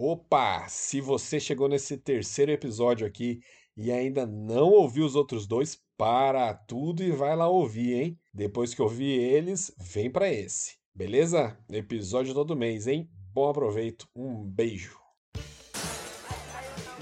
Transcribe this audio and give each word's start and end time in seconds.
Opa! 0.00 0.68
Se 0.68 1.00
você 1.00 1.40
chegou 1.40 1.68
nesse 1.68 1.96
terceiro 1.96 2.52
episódio 2.52 3.04
aqui 3.04 3.40
e 3.76 3.90
ainda 3.90 4.24
não 4.24 4.68
ouviu 4.68 5.04
os 5.04 5.16
outros 5.16 5.44
dois, 5.44 5.76
para 5.96 6.54
tudo 6.54 7.02
e 7.02 7.10
vai 7.10 7.34
lá 7.34 7.48
ouvir, 7.48 7.94
hein? 7.94 8.18
Depois 8.32 8.72
que 8.72 8.80
ouvir 8.80 9.18
eles, 9.18 9.74
vem 9.76 10.08
para 10.08 10.32
esse. 10.32 10.76
Beleza? 10.94 11.58
Episódio 11.68 12.32
todo 12.32 12.54
mês, 12.54 12.86
hein? 12.86 13.10
Bom 13.34 13.48
aproveito. 13.48 14.06
Um 14.14 14.44
beijo. 14.44 14.96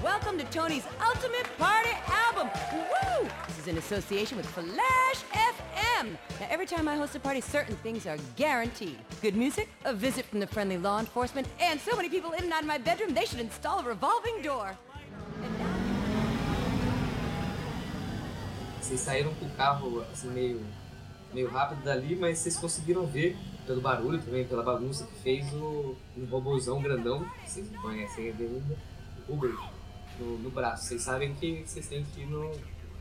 Welcome 0.03 0.43
to 0.43 0.51
Tony's 0.51 0.85
Ultimate 0.99 1.51
Party 1.59 1.95
Album. 2.27 2.49
Woo! 2.73 3.29
This 3.47 3.59
is 3.59 3.69
in 3.69 3.77
association 3.77 4.39
with 4.39 4.47
Flash 4.47 5.23
FM. 6.07 6.41
Now, 6.41 6.47
every 6.51 6.67
time 6.67 6.89
I 6.89 6.97
host 6.97 7.15
a 7.17 7.21
party, 7.21 7.41
certain 7.41 7.77
things 7.77 8.07
are 8.07 8.19
guaranteed. 8.37 8.97
Good 9.23 9.37
music, 9.37 9.69
a 9.85 9.93
visit 9.93 10.25
from 10.27 10.41
the 10.41 10.47
friendly 10.47 10.79
law 10.79 10.99
enforcement, 11.01 11.47
and 11.61 11.81
so 11.81 11.97
many 11.97 12.09
people 12.09 12.33
in 12.33 12.45
and 12.45 12.53
out 12.53 12.63
of 12.63 12.67
my 12.67 12.79
bedroom, 12.79 13.15
they 13.15 13.25
should 13.25 13.41
install 13.41 13.81
a 13.81 13.83
revolving 13.83 14.43
door. 14.43 14.77
Vocês 18.81 19.01
saíram 19.01 19.35
com 19.35 19.47
o 19.47 19.51
carro 19.51 20.05
assim 20.13 20.29
meio, 20.31 20.65
meio 21.35 21.49
rápido 21.49 21.83
dali, 21.83 22.15
mas 22.15 22.39
vocês 22.39 22.57
conseguiram 22.57 23.05
ver 23.05 23.37
pelo 23.67 23.81
barulho 23.81 24.23
também, 24.23 24.47
pela 24.47 24.63
bagunça 24.63 25.05
que 25.07 25.15
fez 25.23 25.53
o 25.55 25.97
um 26.17 26.25
robôzão 26.27 26.81
grandão, 26.81 27.29
que 27.43 27.51
vocês 27.51 27.73
não 27.73 27.83
conhecem 27.83 28.29
ainda, 28.29 28.45
o 28.45 28.63
Uber, 29.29 29.53
no, 30.21 30.39
no 30.39 30.51
braço. 30.51 30.85
Vocês 30.85 31.03
sabem 31.03 31.35
que 31.35 31.65
vocês 31.67 31.89
têm 31.89 32.05
que 32.05 32.21
ir 32.21 32.27
no, 32.27 32.53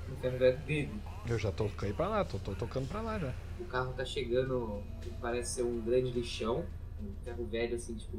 no 0.09 0.15
ferro 0.19 0.39
dele. 0.65 0.89
Eu 1.27 1.39
já 1.39 1.51
tô 1.51 1.65
indo 1.65 1.95
pra 1.95 2.07
lá, 2.07 2.23
tô, 2.23 2.37
tô 2.37 2.53
tocando 2.53 2.87
pra 2.87 3.01
lá 3.01 3.17
já. 3.17 3.33
O 3.59 3.65
carro 3.65 3.93
tá 3.93 4.05
chegando, 4.05 4.83
parece 5.19 5.55
ser 5.55 5.63
um 5.63 5.81
grande 5.81 6.11
lixão, 6.11 6.63
um 7.01 7.11
ferro 7.23 7.45
velho 7.45 7.75
assim, 7.75 7.95
tipo, 7.95 8.17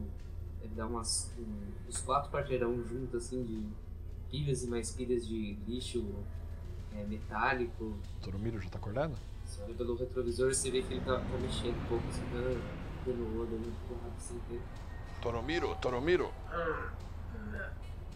deve 0.60 0.74
dar 0.74 0.87
umas, 0.87 1.33
um, 1.38 1.88
uns 1.88 2.00
quatro 2.00 2.33
quarteirão 2.33 2.83
juntos 2.84 3.14
assim 3.14 3.45
de 3.45 3.64
pilhas 4.28 4.64
e 4.64 4.66
mais 4.66 4.91
pilhas 4.91 5.27
de 5.27 5.56
lixo 5.69 6.05
é, 6.97 7.05
metálico. 7.05 7.97
Toromiro 8.20 8.61
já 8.61 8.69
tá 8.70 8.78
acordado? 8.78 9.14
Você 9.44 9.62
olha 9.62 9.75
pelo 9.75 9.94
retrovisor 9.94 10.53
você 10.53 10.69
vê 10.70 10.83
que 10.83 10.94
ele 10.94 11.05
tá, 11.05 11.16
tá 11.19 11.38
mexendo 11.41 11.77
um 11.77 11.86
pouco, 11.86 12.09
assim, 12.09 12.22
tá 12.22 13.05
pelo 13.05 13.41
olho 13.41 13.55
ali, 13.55 13.72
porrada 13.86 14.14
assim 14.16 14.41
dele. 14.48 14.62
Toromiro, 15.22 15.77
Toromiro! 15.77 16.33
Ah, 16.50 16.91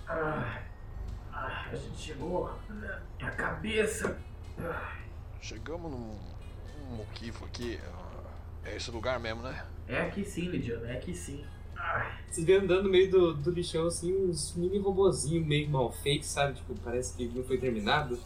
ah, 0.09 0.63
a 1.71 1.77
gente 1.77 1.97
chegou. 1.97 2.51
Minha 2.69 3.31
cabeça. 3.31 4.19
Ah, 4.65 4.93
Chegamos 5.41 5.91
num, 5.91 6.19
num 6.91 6.97
moquivo 6.97 7.45
aqui. 7.47 7.79
ah, 7.83 8.31
É 8.65 8.77
esse 8.77 8.91
lugar 8.91 9.19
mesmo, 9.19 9.43
né? 9.43 9.65
É 9.89 10.03
aqui 10.03 10.25
sim, 10.25 10.43
Lidiano, 10.49 10.87
é 10.87 10.93
aqui 10.97 11.15
sim. 11.15 11.45
Ah, 11.77 12.13
Você 12.31 12.45
vê 12.45 12.57
andando 12.59 12.85
no 12.85 12.91
meio 12.91 13.11
do, 13.11 13.35
do 13.35 13.51
lixão 13.51 13.87
assim, 13.87 14.15
uns 14.15 14.55
mini 14.55 14.79
robozinhos 14.79 15.47
meio 15.47 15.69
mal 15.71 15.91
feitos, 15.91 16.29
sabe? 16.29 16.55
Tipo, 16.55 16.75
parece 16.85 17.17
que 17.17 17.27
não 17.29 17.43
foi 17.45 17.59
terminado. 17.59 18.19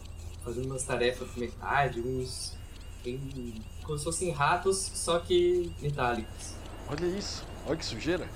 Fazendo 0.43 0.65
umas 0.67 0.83
tarefas 0.83 1.31
com 1.31 1.39
metade, 1.39 1.99
uns. 2.01 2.55
Bem, 3.03 3.63
como 3.83 3.97
se 3.97 4.03
fossem 4.03 4.31
ratos, 4.31 4.77
só 4.77 5.19
que 5.19 5.73
metálicos. 5.81 6.53
Olha 6.87 7.05
isso, 7.07 7.43
olha 7.65 7.77
que 7.77 7.85
sujeira. 7.85 8.27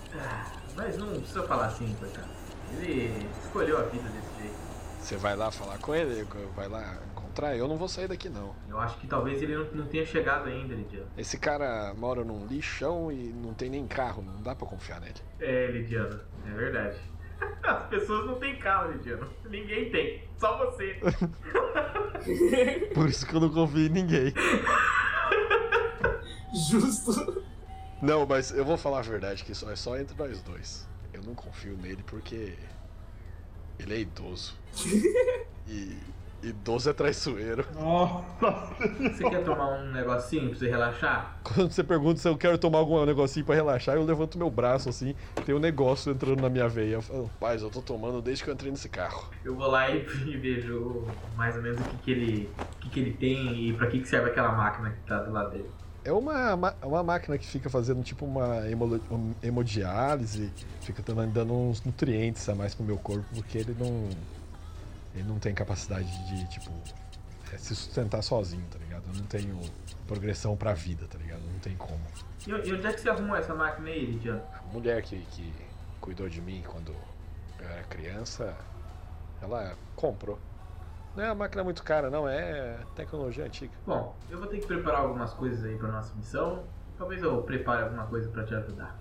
mas 0.75 0.97
não 0.97 1.07
precisa 1.09 1.43
falar 1.43 1.67
assim, 1.67 1.93
coitado. 1.99 2.27
Ele 2.79 3.27
escolheu 3.43 3.77
a 3.77 3.83
vida 3.83 4.09
desse 4.09 4.41
jeito. 4.41 4.55
Você 5.01 5.17
vai 5.17 5.35
lá 5.35 5.51
falar 5.51 5.77
com 5.79 5.93
ele, 5.93 6.25
vai 6.55 6.67
lá 6.67 6.97
encontrar? 7.39 7.55
Eu 7.55 7.67
não 7.67 7.77
vou 7.77 7.87
sair 7.87 8.07
daqui 8.07 8.29
não. 8.29 8.55
Eu 8.67 8.79
acho 8.79 8.97
que 8.97 9.07
talvez 9.07 9.41
ele 9.41 9.55
não, 9.55 9.65
não 9.71 9.85
tenha 9.87 10.05
chegado 10.05 10.47
ainda, 10.47 10.75
Lidiano. 10.75 11.07
Esse 11.17 11.39
cara 11.39 11.93
mora 11.95 12.23
num 12.23 12.45
lixão 12.45 13.11
e 13.11 13.33
não 13.33 13.53
tem 13.53 13.69
nem 13.69 13.87
carro, 13.87 14.21
não 14.21 14.41
dá 14.41 14.53
pra 14.55 14.67
confiar 14.67 14.99
nele. 14.99 15.15
É, 15.39 15.67
Lidiano, 15.67 16.19
é 16.45 16.51
verdade. 16.51 16.97
As 17.63 17.87
pessoas 17.87 18.25
não 18.25 18.35
têm 18.35 18.57
carro, 18.59 18.91
Lidiano. 18.91 19.27
Ninguém 19.49 19.89
tem, 19.89 20.23
só 20.37 20.57
você. 20.57 20.99
Por 22.93 23.07
isso 23.07 23.25
que 23.25 23.33
eu 23.33 23.39
não 23.39 23.49
confio 23.49 23.85
em 23.85 23.89
ninguém. 23.89 24.33
Justo! 26.69 27.43
Não, 28.01 28.25
mas 28.25 28.51
eu 28.51 28.65
vou 28.65 28.77
falar 28.77 28.99
a 28.99 29.03
verdade, 29.03 29.43
que 29.43 29.51
isso 29.51 29.69
é 29.69 29.75
só 29.75 29.97
entre 29.97 30.17
nós 30.17 30.41
dois. 30.41 30.87
Eu 31.13 31.21
não 31.23 31.35
confio 31.35 31.75
nele 31.77 32.03
porque 32.05 32.55
ele 33.77 33.93
é 33.93 33.99
idoso. 33.99 34.57
E 35.67 35.97
idoso 36.43 36.89
é 36.89 36.93
traiçoeiro. 36.93 37.65
Você 38.99 39.29
quer 39.29 39.43
tomar 39.43 39.69
um 39.79 39.91
negocinho 39.91 40.49
pra 40.49 40.57
você 40.59 40.69
relaxar? 40.69 41.37
Quando 41.43 41.71
você 41.71 41.83
pergunta 41.83 42.19
se 42.19 42.27
eu 42.27 42.37
quero 42.37 42.57
tomar 42.57 42.79
algum 42.79 43.05
negocinho 43.05 43.45
pra 43.45 43.55
relaxar, 43.55 43.95
eu 43.95 44.03
levanto 44.05 44.37
meu 44.37 44.49
braço 44.49 44.89
assim, 44.89 45.15
tem 45.45 45.53
um 45.55 45.59
negócio 45.59 46.11
entrando 46.11 46.41
na 46.41 46.49
minha 46.49 46.67
veia. 46.67 46.95
Eu 46.95 47.01
falo, 47.01 47.29
paz, 47.39 47.61
eu 47.61 47.69
tô 47.69 47.81
tomando 47.81 48.21
desde 48.21 48.43
que 48.43 48.49
eu 48.49 48.53
entrei 48.53 48.71
nesse 48.71 48.89
carro. 48.89 49.29
Eu 49.43 49.55
vou 49.55 49.67
lá 49.67 49.89
e, 49.89 50.05
e 50.27 50.37
vejo 50.37 51.03
mais 51.35 51.55
ou 51.55 51.61
menos 51.61 51.79
o 51.79 51.83
que, 51.83 51.97
que 51.97 52.11
ele 52.11 52.49
o 52.57 52.75
que, 52.79 52.89
que 52.89 52.99
ele 52.99 53.13
tem 53.13 53.69
e 53.69 53.73
pra 53.73 53.87
que, 53.87 53.99
que 53.99 54.07
serve 54.07 54.29
aquela 54.29 54.51
máquina 54.51 54.91
que 54.91 55.07
tá 55.07 55.19
do 55.23 55.31
lado 55.31 55.51
dele. 55.51 55.69
É 56.05 56.13
uma, 56.13 56.55
ma- 56.55 56.73
uma 56.81 57.03
máquina 57.03 57.37
que 57.37 57.45
fica 57.45 57.69
fazendo 57.69 58.01
tipo 58.03 58.25
uma 58.25 58.65
hemo- 58.69 59.01
um- 59.11 59.33
hemodiálise, 59.43 60.51
fica 60.81 61.03
dando 61.03 61.53
uns 61.53 61.83
nutrientes 61.83 62.47
a 62.47 62.55
mais 62.55 62.73
pro 62.73 62.85
meu 62.85 62.97
corpo, 62.97 63.25
porque 63.35 63.57
ele 63.57 63.75
não. 63.77 64.07
Ele 65.19 65.27
não 65.27 65.37
tem 65.37 65.53
capacidade 65.53 66.07
de, 66.27 66.47
tipo, 66.47 66.71
é, 67.53 67.57
se 67.57 67.75
sustentar 67.75 68.21
sozinho, 68.21 68.65
tá 68.71 68.79
ligado? 68.79 69.03
Eu 69.07 69.15
não 69.15 69.25
tenho 69.25 69.59
progressão 70.07 70.55
pra 70.55 70.73
vida, 70.73 71.05
tá 71.07 71.17
ligado? 71.17 71.41
Não 71.41 71.59
tem 71.59 71.75
como. 71.75 71.99
E, 72.47 72.49
e 72.49 72.53
onde 72.53 72.87
é 72.87 72.93
que 72.93 73.01
você 73.01 73.09
arrumou 73.09 73.35
essa 73.35 73.53
máquina 73.53 73.89
aí, 73.89 74.05
Lidiano? 74.05 74.41
A 74.53 74.61
mulher 74.73 75.01
que, 75.01 75.19
que 75.25 75.53
cuidou 75.99 76.29
de 76.29 76.39
mim 76.41 76.63
quando 76.65 76.93
eu 77.59 77.65
era 77.67 77.83
criança, 77.83 78.55
ela 79.41 79.75
comprou. 79.93 80.39
Não 81.17 81.23
é 81.25 81.27
uma 81.27 81.35
máquina 81.35 81.65
muito 81.65 81.83
cara, 81.83 82.09
não, 82.09 82.29
é 82.29 82.77
tecnologia 82.95 83.43
antiga. 83.43 83.73
Bom, 83.85 84.15
eu 84.29 84.39
vou 84.39 84.47
ter 84.47 84.59
que 84.59 84.67
preparar 84.67 85.01
algumas 85.01 85.33
coisas 85.33 85.65
aí 85.65 85.77
pra 85.77 85.89
nossa 85.89 86.15
missão. 86.15 86.63
Talvez 86.97 87.21
eu 87.21 87.41
prepare 87.43 87.83
alguma 87.83 88.07
coisa 88.07 88.29
pra 88.29 88.45
te 88.45 88.55
ajudar. 88.55 88.97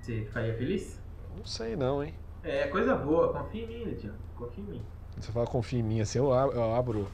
Você 0.00 0.24
ficaria 0.24 0.56
feliz? 0.56 1.00
Não 1.36 1.44
sei 1.44 1.76
não, 1.76 2.02
hein? 2.02 2.12
É 2.42 2.66
coisa 2.66 2.96
boa, 2.96 3.32
confia 3.32 3.62
em 3.62 3.68
mim, 3.68 3.84
Lidiano. 3.84 4.18
Confia 4.34 4.64
em 4.64 4.66
mim. 4.66 4.82
Você 5.20 5.32
fala, 5.32 5.46
confia 5.46 5.78
em 5.78 5.82
mim, 5.82 6.00
assim, 6.00 6.18
eu 6.18 6.32
ab- 6.32 6.54
eu 6.54 6.74
abro 6.74 7.06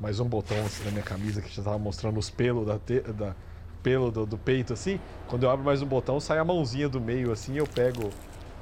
mais 0.00 0.20
um 0.20 0.28
botão 0.28 0.56
assim 0.66 0.84
na 0.84 0.90
minha 0.90 1.02
camisa 1.04 1.40
que 1.40 1.48
já 1.54 1.62
tava 1.62 1.78
mostrando 1.78 2.18
os 2.18 2.28
pelos 2.30 2.66
da, 2.66 2.78
te- 2.78 3.00
da 3.00 3.34
pelo 3.82 4.10
do, 4.10 4.24
do 4.26 4.38
peito, 4.38 4.72
assim. 4.72 4.98
Quando 5.28 5.44
eu 5.44 5.50
abro 5.50 5.64
mais 5.64 5.82
um 5.82 5.86
botão, 5.86 6.18
sai 6.20 6.38
a 6.38 6.44
mãozinha 6.44 6.88
do 6.88 7.00
meio, 7.00 7.30
assim, 7.32 7.56
eu 7.56 7.66
pego 7.66 8.10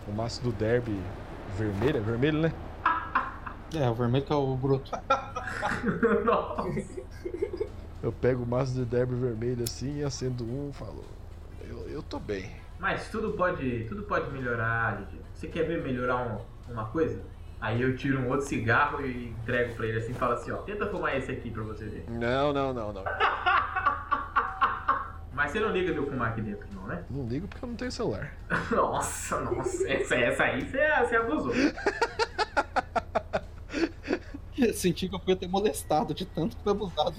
o 0.07 0.13
maço 0.13 0.43
do 0.43 0.53
derby 0.53 1.01
vermelho, 1.57 1.99
é 1.99 2.01
vermelho, 2.01 2.39
né? 2.41 2.53
É, 3.75 3.89
o 3.89 3.95
vermelho 3.95 4.25
que 4.25 4.33
é 4.33 4.37
o 4.37 4.55
bruto. 4.57 4.91
Nossa. 6.25 6.69
Eu 8.03 8.13
pego 8.13 8.43
o 8.43 8.47
maço 8.47 8.75
do 8.75 8.85
derby 8.85 9.15
vermelho, 9.15 9.65
assim, 9.65 9.99
e 10.01 10.05
acendo 10.05 10.45
um 10.45 10.71
e 10.71 10.73
falo, 10.73 11.05
eu, 11.69 11.89
eu 11.89 12.03
tô 12.03 12.19
bem. 12.19 12.51
Mas 12.79 13.09
tudo 13.11 13.33
pode, 13.33 13.85
tudo 13.89 14.03
pode 14.03 14.31
melhorar, 14.33 15.01
Lidiano. 15.01 15.25
Você 15.33 15.47
quer 15.47 15.63
ver 15.65 15.81
melhorar 15.83 16.17
um- 16.17 16.73
uma 16.73 16.87
coisa? 16.87 17.23
Aí 17.63 17.81
eu 17.81 17.97
tiro 17.97 18.19
um 18.19 18.29
outro 18.29 18.45
cigarro 18.45 19.01
e 19.07 19.29
entrego 19.29 19.77
pra 19.77 19.87
ele 19.87 19.99
assim 19.99 20.11
e 20.11 20.15
falo 20.15 20.33
assim, 20.33 20.51
ó, 20.51 20.57
tenta 20.57 20.85
fumar 20.89 21.17
esse 21.17 21.31
aqui 21.31 21.49
pra 21.49 21.63
você 21.63 21.85
ver. 21.85 22.05
Não, 22.11 22.53
não, 22.53 22.75
não, 22.75 22.93
não. 22.93 23.05
Mas 25.33 25.53
você 25.53 25.61
não 25.61 25.71
liga 25.71 25.93
de 25.93 25.99
eu 25.99 26.11
fumar 26.11 26.33
aqui 26.33 26.41
dentro, 26.41 26.67
não, 26.75 26.89
né? 26.89 27.05
Não 27.09 27.25
ligo 27.25 27.47
porque 27.47 27.65
eu 27.65 27.69
não 27.69 27.77
tenho 27.77 27.93
celular. 27.93 28.35
Nossa, 28.73 29.41
nossa, 29.41 29.89
essa, 29.89 30.17
essa 30.17 30.43
aí 30.43 30.63
você, 30.63 30.79
você 31.07 31.17
abusou. 31.17 31.53
Eu 34.59 34.75
senti 34.75 35.09
que 35.09 35.15
eu 35.15 35.19
fui 35.19 35.33
até 35.33 35.49
molestado 35.49 36.15
de 36.15 36.25
tanto 36.25 36.57
que 36.57 36.63
foi 36.63 36.73
abusado. 36.73 37.17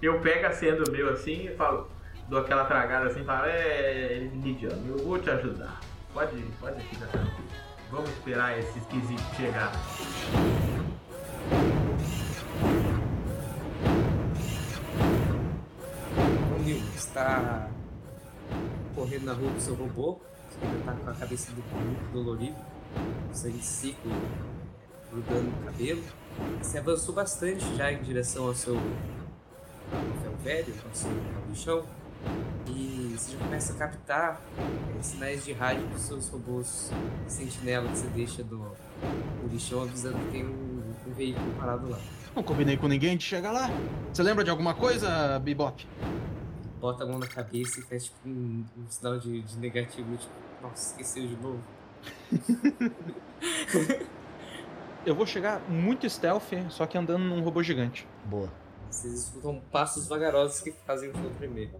Eu 0.00 0.20
pego 0.20 0.46
a 0.46 0.52
senha 0.52 0.76
do 0.76 0.92
meu 0.92 1.08
assim 1.08 1.46
e 1.46 1.56
falo, 1.56 1.88
dou 2.28 2.38
aquela 2.38 2.64
tragada 2.66 3.06
assim 3.06 3.22
e 3.22 3.24
falo, 3.24 3.46
é, 3.46 4.28
Lidiano, 4.32 4.86
eu 4.86 4.98
vou 4.98 5.18
te 5.18 5.28
ajudar. 5.30 5.80
Pode, 6.12 6.40
pode 6.60 6.80
ficar 6.84 7.06
tranquilo. 7.06 7.48
Vamos 7.92 8.08
esperar 8.08 8.58
esse 8.58 8.78
esquisito 8.78 9.22
chegar. 9.36 9.70
O 16.56 16.62
Nil 16.62 16.78
está 16.96 17.68
correndo 18.94 19.24
na 19.26 19.34
rua 19.34 19.52
com 19.52 19.60
seu 19.60 19.74
robô, 19.74 20.18
você 20.48 20.64
ainda 20.64 20.84
tá 20.84 20.92
com 21.04 21.10
a 21.10 21.12
cabeça 21.12 21.52
do 21.52 22.12
dolorido, 22.14 22.56
sangue 23.30 23.62
seco 23.62 24.08
grudando 25.10 25.50
no 25.50 25.64
cabelo. 25.66 26.02
Você 26.62 26.78
avançou 26.78 27.14
bastante 27.14 27.76
já 27.76 27.92
em 27.92 28.02
direção 28.02 28.46
ao 28.46 28.54
seu 28.54 28.80
velho, 30.42 30.74
ao 30.88 30.94
seu 30.94 31.10
lixão, 31.50 31.84
e 32.68 33.14
você 33.16 33.32
já 33.32 33.38
começa 33.38 33.72
a 33.72 33.76
captar 33.76 34.40
eh, 34.58 35.02
sinais 35.02 35.44
de 35.44 35.52
rádio 35.52 35.86
dos 35.88 36.02
seus 36.02 36.28
robôs 36.28 36.90
sentinela 37.26 37.88
que 37.88 37.98
você 37.98 38.06
deixa 38.08 38.42
do, 38.42 38.58
do 38.58 39.48
lixão 39.50 39.82
avisando 39.82 40.18
que 40.18 40.30
tem 40.32 40.44
um, 40.44 40.82
um 41.06 41.12
veículo 41.12 41.52
parado 41.58 41.88
lá. 41.88 41.98
Não 42.34 42.42
combinei 42.42 42.76
com 42.76 42.88
ninguém 42.88 43.16
de 43.16 43.24
chegar 43.24 43.52
lá. 43.52 43.68
Você 44.12 44.22
lembra 44.22 44.42
de 44.42 44.50
alguma 44.50 44.74
coisa, 44.74 45.38
Bebop? 45.38 45.86
Bota 46.80 47.04
a 47.04 47.06
mão 47.06 47.18
na 47.18 47.26
cabeça 47.26 47.80
e 47.80 47.82
faz 47.82 48.04
tipo 48.04 48.28
um, 48.28 48.64
um 48.76 48.88
sinal 48.88 49.18
de, 49.18 49.42
de 49.42 49.58
negativo, 49.58 50.16
tipo, 50.16 50.32
nossa, 50.62 50.90
esqueceu 50.90 51.26
de 51.26 51.36
novo. 51.36 51.62
Eu 55.04 55.16
vou 55.16 55.26
chegar 55.26 55.60
muito 55.68 56.08
stealth, 56.08 56.52
só 56.70 56.86
que 56.86 56.96
andando 56.96 57.24
num 57.24 57.42
robô 57.42 57.62
gigante. 57.62 58.06
Boa. 58.24 58.48
Vocês 58.88 59.24
escutam 59.24 59.60
passos 59.72 60.06
vagarosos 60.06 60.60
que 60.60 60.70
fazem 60.86 61.10
o 61.10 61.12
show 61.12 61.30
tremer. 61.38 61.70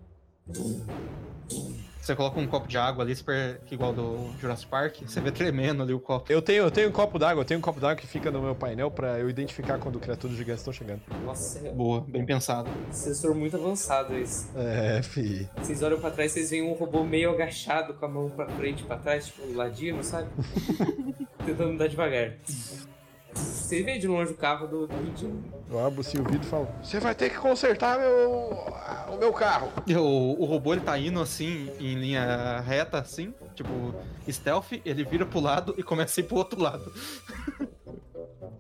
Você 2.01 2.17
coloca 2.17 2.41
um 2.41 2.49
copo 2.49 2.67
de 2.67 2.77
água 2.77 3.05
ali, 3.05 3.15
super 3.15 3.61
igual 3.71 3.93
do 3.93 4.29
Jurassic 4.41 4.69
Park, 4.69 5.03
você 5.07 5.21
vê 5.21 5.31
tremendo 5.31 5.85
ali 5.85 5.93
o 5.93 6.01
copo. 6.01 6.33
Eu 6.33 6.43
tenho, 6.43 6.65
eu 6.65 6.71
tenho 6.71 6.89
um 6.89 6.93
copo 6.93 7.17
d'água, 7.17 7.43
eu 7.43 7.45
tenho 7.45 7.59
um 7.59 7.63
copo 7.63 7.79
d'água 7.79 7.95
que 7.95 8.09
fica 8.09 8.29
no 8.29 8.43
meu 8.43 8.57
painel 8.57 8.91
pra 8.91 9.21
eu 9.21 9.31
identificar 9.31 9.79
quando 9.79 10.01
criaturas 10.01 10.37
gigantes 10.37 10.63
estão 10.63 10.73
chegando. 10.73 11.01
Nossa, 11.25 11.61
é 11.65 11.71
Boa, 11.71 12.01
bem 12.01 12.27
pensado. 12.27 12.69
sensor 12.91 13.37
muito 13.37 13.57
avançado 13.57 14.17
esse. 14.17 14.49
É, 14.57 15.01
fi. 15.01 15.49
Vocês 15.59 15.81
olham 15.81 16.01
pra 16.01 16.11
trás, 16.11 16.33
vocês 16.33 16.51
veem 16.51 16.63
um 16.69 16.73
robô 16.73 17.05
meio 17.05 17.31
agachado 17.31 17.95
com 17.95 18.05
a 18.05 18.09
mão 18.09 18.29
pra 18.31 18.49
frente 18.49 18.83
e 18.83 18.87
pra 18.87 18.97
trás, 18.97 19.27
tipo 19.27 19.55
ladino, 19.55 20.03
sabe? 20.03 20.29
Tentando 21.47 21.71
andar 21.71 21.89
devagar. 21.89 22.33
Você 23.35 23.83
vê 23.83 23.99
de 23.99 24.07
longe 24.07 24.33
o 24.33 24.37
carro 24.37 24.67
do, 24.67 24.87
do 24.87 24.97
Ridinho. 24.97 25.43
Eu 25.71 25.85
abro 25.85 26.01
assim 26.01 26.19
o 26.19 26.25
vidro 26.25 26.43
e 26.43 26.47
falo: 26.51 26.69
Você 26.83 27.01
vai 27.01 27.15
ter 27.15 27.31
que 27.31 27.39
consertar 27.39 27.99
meu, 27.99 28.51
o 29.15 29.17
meu 29.19 29.33
carro. 29.33 29.73
O, 29.99 30.43
o 30.43 30.45
robô 30.45 30.75
ele 30.75 30.83
tá 30.83 30.99
indo 30.99 31.21
assim, 31.21 31.71
em 31.81 31.95
linha 31.95 32.61
reta, 32.61 32.99
assim, 32.99 33.33
tipo, 33.55 33.95
stealth, 34.31 34.73
ele 34.85 35.05
vira 35.05 35.25
pro 35.25 35.41
lado 35.41 35.75
e 35.79 35.83
começa 35.83 36.21
a 36.21 36.23
ir 36.23 36.27
pro 36.27 36.37
outro 36.37 36.61
lado. 36.61 36.93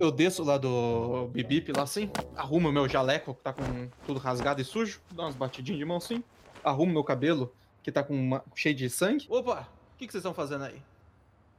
Eu 0.00 0.10
desço 0.10 0.42
lá 0.42 0.56
do 0.58 1.28
bibip 1.28 1.70
lá 1.76 1.82
assim, 1.82 2.10
arrumo 2.34 2.70
o 2.70 2.72
meu 2.72 2.88
jaleco, 2.88 3.34
que 3.34 3.42
tá 3.42 3.52
com 3.52 3.88
tudo 4.06 4.18
rasgado 4.18 4.60
e 4.60 4.64
sujo, 4.64 5.00
dou 5.12 5.24
umas 5.26 5.36
batidinhas 5.36 5.78
de 5.78 5.84
mão 5.84 5.98
assim, 5.98 6.24
arrumo 6.64 6.92
meu 6.92 7.04
cabelo, 7.04 7.54
que 7.82 7.92
tá 7.92 8.02
com 8.02 8.14
uma- 8.14 8.42
cheio 8.54 8.74
de 8.74 8.88
sangue. 8.90 9.26
Opa, 9.28 9.68
o 9.94 9.98
que, 9.98 10.06
que 10.06 10.12
vocês 10.12 10.22
estão 10.22 10.34
fazendo 10.34 10.64
aí? 10.64 10.82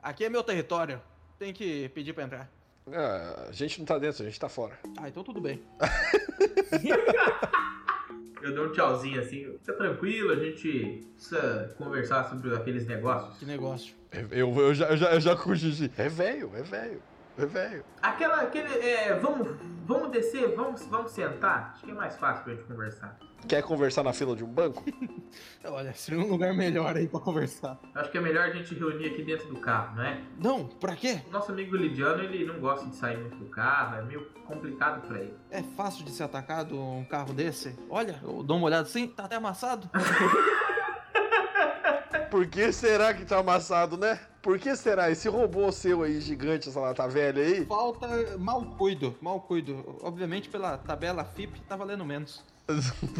Aqui 0.01 0.25
é 0.25 0.29
meu 0.29 0.43
território, 0.43 0.99
tem 1.39 1.53
que 1.53 1.87
pedir 1.89 2.11
pra 2.13 2.23
entrar. 2.25 2.49
Ah, 2.91 3.45
a 3.49 3.51
gente 3.51 3.79
não 3.79 3.85
tá 3.85 3.97
dentro, 3.97 4.23
a 4.23 4.25
gente 4.25 4.39
tá 4.39 4.49
fora. 4.49 4.77
Ah, 4.97 5.07
então 5.07 5.23
tudo 5.23 5.39
bem. 5.39 5.61
Eu 8.41 8.53
dou 8.53 8.65
um 8.65 8.71
tchauzinho 8.73 9.21
assim. 9.21 9.57
Fica 9.59 9.73
tranquilo, 9.73 10.31
a 10.31 10.35
gente 10.35 11.01
precisa 11.15 11.73
conversar 11.77 12.25
sobre 12.25 12.53
aqueles 12.53 12.85
negócios. 12.85 13.37
Que 13.37 13.45
negócio. 13.45 13.95
Eu, 14.31 14.53
eu, 14.53 14.73
já, 14.73 14.89
eu, 14.89 14.97
já, 14.97 15.13
eu 15.13 15.21
já 15.21 15.35
com 15.35 15.51
o 15.51 15.55
Gigi. 15.55 15.89
É 15.97 16.09
velho, 16.09 16.51
é 16.53 16.61
velho, 16.61 17.01
é 17.37 17.45
velho. 17.45 17.83
Aquela, 18.01 18.41
aquele, 18.41 18.67
é, 18.79 19.17
vamos, 19.19 19.47
vamos 19.85 20.11
descer, 20.11 20.53
vamos, 20.55 20.85
vamos 20.85 21.11
sentar. 21.11 21.71
Acho 21.73 21.85
que 21.85 21.91
é 21.91 21.93
mais 21.93 22.15
fácil 22.17 22.43
pra 22.43 22.53
gente 22.53 22.65
conversar. 22.65 23.17
Quer 23.47 23.61
conversar 23.61 24.03
na 24.03 24.13
fila 24.13 24.35
de 24.35 24.43
um 24.43 24.47
banco? 24.47 24.83
Olha, 25.65 25.93
seria 25.93 26.19
um 26.19 26.29
lugar 26.29 26.53
melhor 26.53 26.95
aí 26.95 27.07
pra 27.07 27.19
conversar. 27.19 27.77
Acho 27.93 28.09
que 28.09 28.17
é 28.17 28.21
melhor 28.21 28.45
a 28.45 28.51
gente 28.51 28.73
reunir 28.73 29.07
aqui 29.07 29.23
dentro 29.23 29.47
do 29.49 29.59
carro, 29.59 29.97
não 29.97 30.03
é? 30.03 30.21
Não, 30.37 30.67
pra 30.67 30.95
quê? 30.95 31.21
Nosso 31.29 31.51
amigo 31.51 31.75
Lidiano, 31.75 32.23
ele 32.23 32.45
não 32.45 32.59
gosta 32.59 32.87
de 32.87 32.95
sair 32.95 33.17
muito 33.17 33.35
do 33.35 33.49
carro, 33.49 33.97
é 33.97 34.01
meio 34.03 34.25
complicado 34.45 35.05
pra 35.07 35.19
ele. 35.19 35.33
É 35.51 35.61
fácil 35.61 36.05
de 36.05 36.11
ser 36.11 36.23
atacado 36.23 36.79
um 36.79 37.03
carro 37.03 37.33
desse? 37.33 37.77
Olha, 37.89 38.17
eu 38.23 38.43
dou 38.43 38.57
uma 38.57 38.67
olhada 38.67 38.83
assim, 38.83 39.07
tá 39.07 39.25
até 39.25 39.35
amassado. 39.35 39.89
Por 42.31 42.47
que 42.47 42.71
será 42.71 43.13
que 43.13 43.25
tá 43.25 43.39
amassado, 43.39 43.97
né? 43.97 44.19
Por 44.43 44.59
que 44.59 44.75
será? 44.75 45.09
Esse 45.09 45.29
robô 45.29 45.71
seu 45.71 46.03
aí, 46.03 46.19
gigante, 46.19 46.67
essa 46.67 46.77
lata 46.77 47.07
velha 47.07 47.41
aí? 47.41 47.65
Falta 47.65 48.37
mal 48.37 48.61
cuido, 48.77 49.15
mal 49.21 49.39
cuido. 49.39 49.97
Obviamente 50.01 50.49
pela 50.49 50.77
tabela 50.77 51.23
FIP 51.23 51.61
tá 51.61 51.77
valendo 51.77 52.03
menos. 52.03 52.43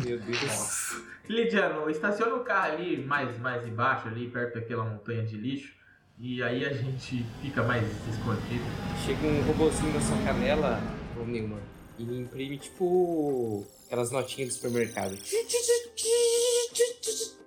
Meu 0.06 0.20
Deus. 0.20 1.02
Lidiano, 1.30 1.90
estaciona 1.90 2.36
o 2.36 2.44
carro 2.44 2.74
ali 2.74 3.06
mais, 3.06 3.40
mais 3.40 3.66
embaixo, 3.66 4.10
ali 4.10 4.30
perto 4.30 4.56
daquela 4.56 4.84
montanha 4.84 5.24
de 5.24 5.38
lixo. 5.38 5.74
E 6.20 6.44
aí 6.44 6.66
a 6.66 6.74
gente 6.74 7.26
fica 7.42 7.64
mais 7.64 7.88
escondido. 8.10 8.66
Chega 9.06 9.26
um 9.26 9.42
robozinho 9.44 9.94
na 9.94 10.02
sua 10.02 10.18
canela, 10.26 10.82
ô 11.18 11.24
Nilman, 11.24 11.64
e 11.98 12.04
imprime 12.04 12.58
tipo 12.58 13.66
aquelas 13.86 14.12
notinhas 14.12 14.50
do 14.50 14.56
supermercado. 14.56 15.18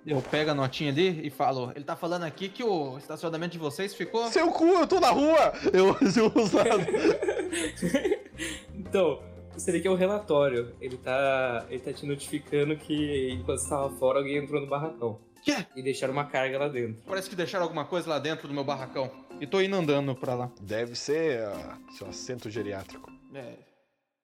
Eu 0.07 0.21
pego 0.21 0.51
a 0.51 0.55
notinha 0.55 0.89
ali 0.89 1.27
e 1.27 1.29
falo, 1.29 1.73
ele 1.75 1.83
tá 1.83 1.93
falando 1.93 2.23
aqui 2.23 2.47
que 2.47 2.63
o 2.63 2.97
estacionamento 2.97 3.51
de 3.51 3.57
vocês 3.57 3.93
ficou. 3.93 4.25
Seu 4.29 4.49
cu, 4.53 4.65
eu 4.65 4.87
tô 4.87 5.01
na 5.01 5.09
rua! 5.09 5.51
Eu, 5.73 5.87
eu 6.15 6.41
usado. 6.41 6.87
Então, 8.73 9.19
isso 9.57 9.71
daqui 9.71 9.87
é 9.87 9.91
o 9.91 9.95
relatório. 9.95 10.71
Ele 10.79 10.95
tá, 10.95 11.65
ele 11.69 11.79
tá 11.79 11.91
te 11.91 12.05
notificando 12.05 12.77
que 12.77 13.31
enquanto 13.31 13.57
você 13.57 13.69
tava 13.69 13.89
fora, 13.97 14.19
alguém 14.19 14.37
entrou 14.37 14.61
no 14.61 14.67
barracão. 14.67 15.19
Quê? 15.43 15.65
E 15.75 15.81
deixaram 15.81 16.13
uma 16.13 16.25
carga 16.25 16.59
lá 16.59 16.67
dentro. 16.67 17.01
Parece 17.05 17.27
que 17.27 17.35
deixaram 17.35 17.63
alguma 17.63 17.83
coisa 17.83 18.07
lá 18.07 18.19
dentro 18.19 18.47
do 18.47 18.53
meu 18.53 18.63
barracão. 18.63 19.11
E 19.41 19.47
tô 19.47 19.59
indo 19.59 19.75
andando 19.75 20.15
pra 20.15 20.35
lá. 20.35 20.51
Deve 20.61 20.95
ser 20.95 21.41
ah, 21.47 21.77
seu 21.97 22.07
assento 22.07 22.49
geriátrico. 22.49 23.11
É. 23.33 23.55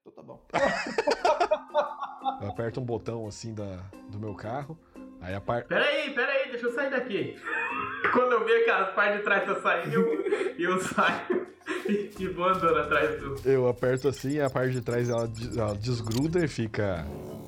Então 0.02 0.14
tá 0.14 0.22
bom. 0.22 0.40
Eu 2.42 2.50
aperto 2.50 2.80
um 2.80 2.86
botão 2.86 3.28
assim 3.28 3.54
da, 3.54 3.84
do 4.10 4.20
meu 4.20 4.36
carro. 4.36 4.78
Aí 5.24 5.34
a 5.34 5.40
parte. 5.40 5.68
Pera 5.68 5.86
aí, 5.86 6.10
pera 6.14 6.32
aí, 6.32 6.52
deixa 6.52 6.66
eu 6.66 6.74
sair 6.74 6.92
daqui. 6.92 7.40
Quando 8.12 8.34
eu 8.34 8.46
ver 8.46 8.66
que 8.66 8.70
a 8.70 8.84
parte 8.86 9.18
de 9.18 9.24
trás 9.24 9.46
tá 9.46 9.56
saindo, 9.56 9.94
eu, 9.94 10.54
eu 10.60 10.80
saio 10.82 11.48
e, 11.88 12.12
e 12.20 12.28
vou 12.28 12.46
andando 12.46 12.78
atrás 12.78 13.20
do. 13.22 13.50
Eu 13.50 13.68
aperto 13.70 14.10
assim 14.10 14.34
e 14.34 14.42
a 14.42 14.50
parte 14.50 14.74
de 14.74 14.82
trás 14.82 15.10
ela, 15.10 15.30
ela 15.58 15.76
desgruda 15.76 16.44
e 16.44 16.48
fica. 16.48 17.06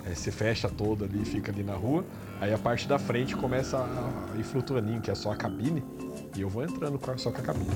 é, 0.09 0.15
se 0.15 0.31
fecha 0.31 0.69
toda 0.69 1.03
ali 1.03 1.21
e 1.21 1.25
fica 1.25 1.51
ali 1.51 1.63
na 1.63 1.73
rua. 1.73 2.05
Aí 2.39 2.53
a 2.53 2.57
parte 2.57 2.87
da 2.87 2.97
frente 2.97 3.35
começa 3.35 3.77
a, 3.77 4.37
ir 4.37 4.43
flutuandinho, 4.43 5.01
que 5.01 5.11
é 5.11 5.15
só 5.15 5.31
a 5.31 5.35
cabine. 5.35 5.83
E 6.35 6.41
eu 6.41 6.49
vou 6.49 6.63
entrando 6.63 6.97
só 7.17 7.29
com 7.29 7.39
a 7.39 7.43
cabine. 7.43 7.75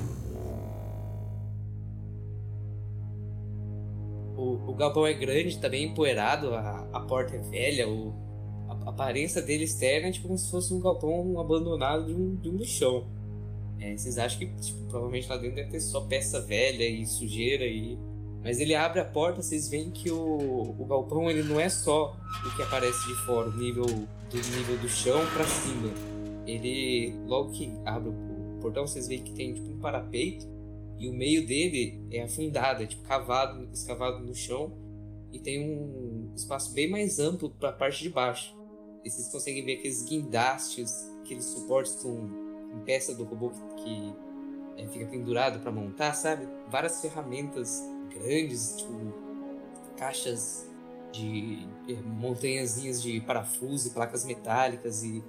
O, 4.34 4.70
o 4.70 4.74
galpão 4.74 5.06
é 5.06 5.12
grande, 5.12 5.60
tá 5.60 5.68
bem 5.68 5.90
empoeirado, 5.90 6.54
a, 6.54 6.88
a 6.90 7.00
porta 7.00 7.36
é 7.36 7.38
velha, 7.40 7.86
o, 7.86 8.29
aparência 8.86 9.42
dele 9.42 9.64
externa 9.64 10.08
é 10.08 10.12
tipo 10.12 10.26
como 10.26 10.38
se 10.38 10.50
fosse 10.50 10.72
um 10.72 10.80
galpão 10.80 11.38
abandonado 11.40 12.06
de 12.06 12.14
um, 12.14 12.34
de 12.36 12.48
um 12.48 12.56
lixão. 12.56 13.06
É, 13.78 13.96
vocês 13.96 14.18
acham 14.18 14.38
que 14.38 14.46
tipo, 14.60 14.78
provavelmente 14.88 15.28
lá 15.28 15.36
dentro 15.36 15.56
deve 15.56 15.70
ter 15.70 15.80
só 15.80 16.02
peça 16.02 16.40
velha 16.40 16.88
e 16.88 17.06
sujeira 17.06 17.64
e. 17.64 17.98
Mas 18.42 18.58
ele 18.58 18.74
abre 18.74 19.00
a 19.00 19.04
porta, 19.04 19.42
vocês 19.42 19.68
veem 19.68 19.90
que 19.90 20.10
o, 20.10 20.74
o 20.78 20.86
galpão 20.86 21.30
ele 21.30 21.42
não 21.42 21.60
é 21.60 21.68
só 21.68 22.16
o 22.46 22.56
que 22.56 22.62
aparece 22.62 23.06
de 23.06 23.14
fora, 23.26 23.48
o 23.48 23.56
nível 23.56 23.84
do 23.84 24.36
nível 24.36 24.78
do 24.78 24.88
chão 24.88 25.20
pra 25.34 25.44
cima. 25.44 25.92
Ele, 26.46 27.14
logo 27.26 27.50
que 27.50 27.70
abre 27.84 28.08
o 28.08 28.14
portão, 28.62 28.86
vocês 28.86 29.06
veem 29.08 29.22
que 29.22 29.32
tem 29.32 29.52
tipo 29.52 29.70
um 29.70 29.78
parapeito 29.78 30.46
e 30.98 31.08
o 31.08 31.12
meio 31.12 31.46
dele 31.46 32.02
é 32.10 32.22
afundado, 32.22 32.82
é 32.82 32.86
tipo 32.86 33.02
cavado, 33.02 33.68
escavado 33.72 34.20
no 34.20 34.34
chão 34.34 34.72
e 35.32 35.38
tem 35.38 35.60
um 35.60 36.32
espaço 36.34 36.72
bem 36.72 36.90
mais 36.90 37.18
amplo 37.18 37.50
para 37.50 37.70
a 37.70 37.72
parte 37.72 38.02
de 38.02 38.10
baixo. 38.10 38.59
E 39.04 39.10
vocês 39.10 39.28
conseguem 39.28 39.64
ver 39.64 39.78
aqueles 39.78 40.02
guindastes, 40.02 41.10
aqueles 41.22 41.44
suportes 41.44 41.94
com, 41.96 42.28
peça 42.84 43.14
do 43.14 43.24
robô 43.24 43.50
que, 43.50 43.82
que, 43.82 44.14
é, 44.76 44.86
fica 44.88 45.06
pendurado 45.06 45.60
para 45.60 45.72
montar, 45.72 46.14
sabe? 46.14 46.46
Várias 46.68 47.00
ferramentas 47.00 47.82
grandes, 48.10 48.76
tipo 48.76 49.30
caixas 49.96 50.66
de 51.12 51.66
é, 51.88 51.94
montanhazinhas 52.02 53.02
de 53.02 53.20
parafuso 53.20 53.88
e 53.88 53.90
placas 53.90 54.24
metálicas 54.24 55.02
e 55.02 55.22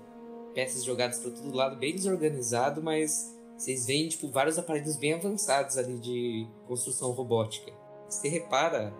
peças 0.53 0.83
jogadas 0.83 1.19
para 1.19 1.31
todo 1.31 1.55
lado, 1.55 1.77
bem 1.77 1.93
desorganizado, 1.95 2.81
mas 2.81 3.35
vocês 3.57 3.85
veem 3.85 4.07
tipo 4.07 4.27
vários 4.29 4.57
aparelhos 4.57 4.95
bem 4.97 5.13
avançados 5.13 5.77
ali 5.77 5.97
de 5.97 6.47
construção 6.67 7.11
robótica. 7.11 7.71
Você 8.07 8.27
repara, 8.27 8.93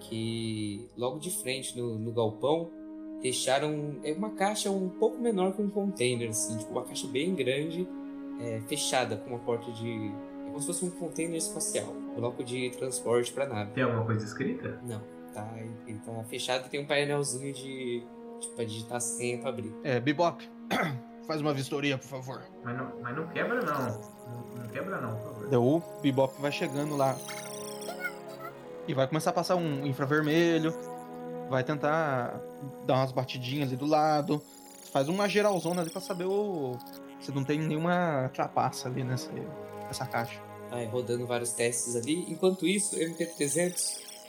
que 0.00 0.88
logo 0.96 1.18
de 1.18 1.30
frente 1.30 1.76
no, 1.76 1.98
no 1.98 2.12
galpão 2.12 2.70
deixaram 3.22 3.96
é 4.02 4.12
uma 4.12 4.30
caixa 4.30 4.70
um 4.70 4.88
pouco 4.88 5.18
menor 5.18 5.52
que 5.52 5.62
um 5.62 5.70
container, 5.70 6.30
assim, 6.30 6.56
tipo 6.58 6.72
uma 6.72 6.84
caixa 6.84 7.06
bem 7.06 7.34
grande, 7.34 7.86
é, 8.40 8.60
fechada 8.66 9.16
com 9.16 9.30
uma 9.30 9.38
porta 9.38 9.70
de 9.72 10.12
é 10.46 10.46
como 10.46 10.60
se 10.60 10.66
fosse 10.66 10.84
um 10.84 10.90
container 10.90 11.36
espacial, 11.36 11.94
bloco 12.16 12.42
de 12.42 12.70
transporte 12.70 13.32
para 13.32 13.46
nave. 13.46 13.72
Tem 13.72 13.84
alguma 13.84 14.04
coisa 14.04 14.24
escrita? 14.24 14.80
Não, 14.82 15.00
tá, 15.32 15.48
ele 15.86 15.98
tá 15.98 16.24
fechado 16.24 16.66
e 16.66 16.70
tem 16.70 16.80
um 16.80 16.86
painelzinho 16.86 17.52
de 17.52 18.02
tipo 18.40 18.54
pra 18.54 18.64
digitar 18.64 19.00
senha 19.00 19.38
para 19.38 19.50
abrir. 19.50 19.72
É, 19.84 20.00
Bebop, 20.00 20.42
faz 21.26 21.40
uma 21.40 21.52
vistoria, 21.52 21.98
por 21.98 22.08
favor. 22.08 22.42
Mas 22.64 22.76
não, 22.76 22.92
mas 23.00 23.16
não 23.16 23.28
quebra 23.28 23.60
não. 23.60 23.78
não. 23.78 24.00
Não 24.56 24.68
quebra 24.68 25.00
não, 25.00 25.16
por 25.16 25.48
favor. 25.50 25.56
O 25.56 26.00
Bebop 26.02 26.40
vai 26.40 26.50
chegando 26.50 26.96
lá. 26.96 27.16
E 28.88 28.94
vai 28.94 29.06
começar 29.06 29.30
a 29.30 29.32
passar 29.32 29.54
um 29.54 29.86
infravermelho. 29.86 30.74
Vai 31.50 31.64
tentar 31.64 32.40
dar 32.86 32.94
umas 32.94 33.10
batidinhas 33.10 33.68
ali 33.68 33.76
do 33.76 33.84
lado. 33.84 34.40
Faz 34.92 35.08
uma 35.08 35.28
geralzona 35.28 35.82
ali 35.82 35.90
pra 35.90 36.00
saber 36.00 36.24
o... 36.24 36.78
se 37.20 37.32
não 37.32 37.44
tem 37.44 37.58
nenhuma 37.58 38.30
trapaça 38.32 38.88
ali 38.88 39.02
nessa, 39.02 39.30
nessa 39.86 40.06
caixa. 40.06 40.40
Vai 40.70 40.86
rodando 40.86 41.26
vários 41.26 41.52
testes 41.52 41.96
ali. 41.96 42.30
Enquanto 42.30 42.66
isso, 42.66 42.96
MT-300, 42.96 43.74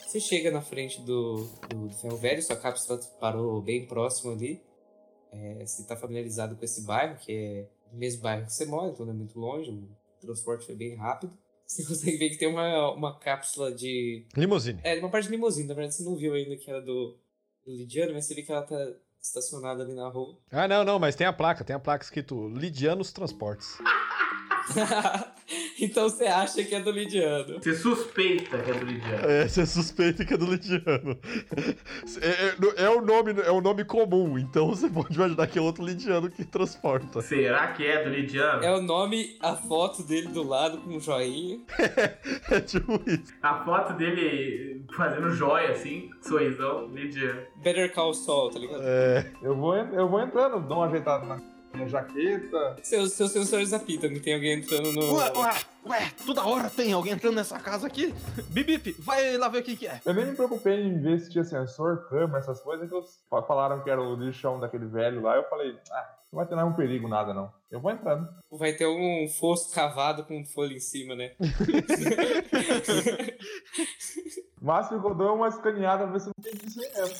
você 0.08 0.20
chega 0.20 0.50
na 0.50 0.62
frente 0.62 1.00
do, 1.02 1.48
do, 1.70 1.90
Ferro 2.02 2.18
Velho, 2.18 2.42
sua 2.42 2.56
cápsula 2.56 3.00
parou 3.20 3.62
bem 3.62 3.86
próximo 3.86 4.32
ali. 4.32 4.62
É, 5.32 5.64
você 5.66 5.84
está 5.84 5.96
familiarizado 5.96 6.56
com 6.56 6.66
esse 6.66 6.82
bairro, 6.82 7.18
que 7.20 7.32
é 7.32 7.68
o 7.94 7.98
mesmo 7.98 8.24
bairro 8.24 8.46
que 8.46 8.54
você 8.54 8.66
mora, 8.66 8.90
então 8.90 9.06
não 9.06 9.14
é 9.14 9.16
muito 9.16 9.40
longe. 9.40 9.72
O 9.72 10.26
transporte 10.26 10.66
foi 10.66 10.76
bem 10.76 10.96
rápido. 10.96 11.32
Você 11.72 11.86
consegue 11.86 12.18
ver 12.18 12.30
que 12.32 12.38
tem 12.38 12.50
uma, 12.50 12.92
uma 12.92 13.18
cápsula 13.18 13.72
de. 13.74 14.26
Limusine. 14.36 14.82
É, 14.84 15.00
uma 15.00 15.10
parte 15.10 15.26
de 15.26 15.32
limusine. 15.32 15.70
Na 15.70 15.74
verdade, 15.74 15.96
você 15.96 16.04
não 16.04 16.18
viu 16.18 16.34
ainda 16.34 16.58
que 16.58 16.70
era 16.70 16.82
do, 16.82 17.18
do 17.66 17.72
Lidiano, 17.72 18.14
mas 18.14 18.26
você 18.26 18.36
vê 18.36 18.42
que 18.42 18.52
ela 18.52 18.64
tá 18.64 18.76
estacionada 19.22 19.82
ali 19.82 19.94
na 19.94 20.10
rua. 20.10 20.38
Ah, 20.52 20.68
não, 20.68 20.84
não, 20.84 21.00
mas 21.00 21.16
tem 21.16 21.26
a 21.26 21.32
placa, 21.32 21.64
tem 21.64 21.74
a 21.74 21.80
placa 21.80 22.04
escrito 22.04 22.50
Lidianos 22.50 23.14
Transportes. 23.14 23.78
então 25.80 26.10
você 26.10 26.26
acha 26.26 26.64
que 26.64 26.76
é 26.76 26.80
do 26.80 26.92
Lidiano. 26.92 27.60
Você 27.62 27.74
suspeita 27.74 28.58
que 28.58 28.72
é 28.72 28.74
do 28.74 28.86
Lidiano. 28.86 29.30
É, 29.30 29.48
você 29.48 29.66
suspeita 29.66 30.26
que 30.26 30.34
é 30.34 30.38
do 30.38 30.46
Lidiano. 30.46 31.20
É, 32.22 32.82
é, 32.82 32.86
é, 32.86 32.90
o 32.90 33.02
nome, 33.02 33.34
é 33.42 33.52
o 33.52 33.62
nome 33.62 33.84
comum, 33.86 34.38
então 34.38 34.68
você 34.68 34.90
pode 34.90 35.16
imaginar 35.16 35.48
que 35.48 35.58
é 35.58 35.62
outro 35.62 35.86
Lidiano 35.86 36.30
que 36.30 36.44
transporta. 36.44 37.22
Será 37.22 37.68
que 37.74 37.86
é 37.86 38.04
do 38.04 38.10
Lidiano? 38.10 38.64
É 38.64 38.76
o 38.76 38.82
nome, 38.82 39.38
a 39.40 39.56
foto 39.56 40.04
dele 40.04 40.28
do 40.28 40.44
lado 40.44 40.80
com 40.80 40.96
um 40.96 41.00
joinha. 41.00 41.60
É, 41.80 42.56
é 42.56 42.62
tipo 42.62 43.02
isso. 43.06 43.34
A 43.42 43.64
foto 43.64 43.94
dele 43.94 44.86
fazendo 44.96 45.30
joia 45.32 45.72
assim, 45.72 46.10
sorrisão, 46.22 46.88
Lidiano. 46.88 47.42
Better 47.58 47.94
Call 47.94 48.14
Saul, 48.14 48.50
tá 48.50 48.60
ligado? 48.60 48.82
É. 48.84 49.32
Eu 49.42 49.56
vou, 49.56 49.76
eu 49.76 50.08
vou 50.08 50.22
entrando, 50.22 50.60
dou 50.60 50.78
uma 50.78 50.88
ajeitada 50.88 51.26
na 51.26 51.51
minha 51.74 51.88
jaqueta. 51.88 52.78
Seus, 52.84 53.14
seus 53.14 53.32
sensores 53.32 53.74
apitam 53.74 54.10
que 54.10 54.20
tem 54.20 54.34
alguém 54.34 54.60
entrando 54.60 54.92
no. 54.92 55.16
Ué, 55.16 55.32
ué, 55.38 55.54
ué, 55.86 56.12
toda 56.26 56.46
hora 56.46 56.70
tem 56.70 56.94
alguém 56.94 57.14
entrando 57.14 57.36
nessa 57.36 57.60
casa 57.60 57.88
aqui. 57.88 58.14
Bibip, 58.50 58.96
vai 59.00 59.38
lá 59.38 59.48
ver 59.48 59.60
o 59.60 59.64
que, 59.64 59.76
que 59.76 59.88
é. 59.88 60.02
Eu 60.06 60.14
nem 60.14 60.26
me 60.26 60.36
preocupei 60.36 60.82
em 60.82 61.02
ver 61.02 61.20
se 61.20 61.30
tinha 61.30 61.44
sensor, 61.44 62.08
câmera, 62.10 62.40
essas 62.40 62.62
coisas, 62.62 62.90
que 62.90 62.96
eles 62.96 63.24
falaram 63.48 63.84
que 63.84 63.90
era 63.90 64.02
o 64.02 64.16
lixão 64.16 64.60
daquele 64.60 64.86
velho 64.86 65.22
lá. 65.22 65.36
Eu 65.36 65.44
falei, 65.50 65.78
ah, 65.92 66.16
não 66.32 66.38
vai 66.38 66.48
ter 66.48 66.56
nenhum 66.56 66.74
perigo, 66.74 67.08
nada 67.08 67.34
não. 67.34 67.52
Eu 67.70 67.80
vou 67.80 67.92
entrando. 67.92 68.28
Vai 68.52 68.74
ter 68.74 68.88
um 68.88 69.28
fosso 69.28 69.74
cavado 69.74 70.24
com 70.26 70.46
folha 70.46 70.74
em 70.74 70.80
cima, 70.80 71.16
né? 71.16 71.32
O 74.62 74.66
máximo 74.66 75.02
que 75.02 75.08
eu 75.08 75.16
dou 75.16 75.28
é 75.30 75.32
uma 75.32 75.48
escaneada 75.48 76.04
pra 76.04 76.14
ver 76.14 76.20
se 76.20 76.28
não 76.28 76.34
tem 76.42 76.54
isso 76.66 76.80
aí 76.80 76.92
mesmo. 76.94 77.16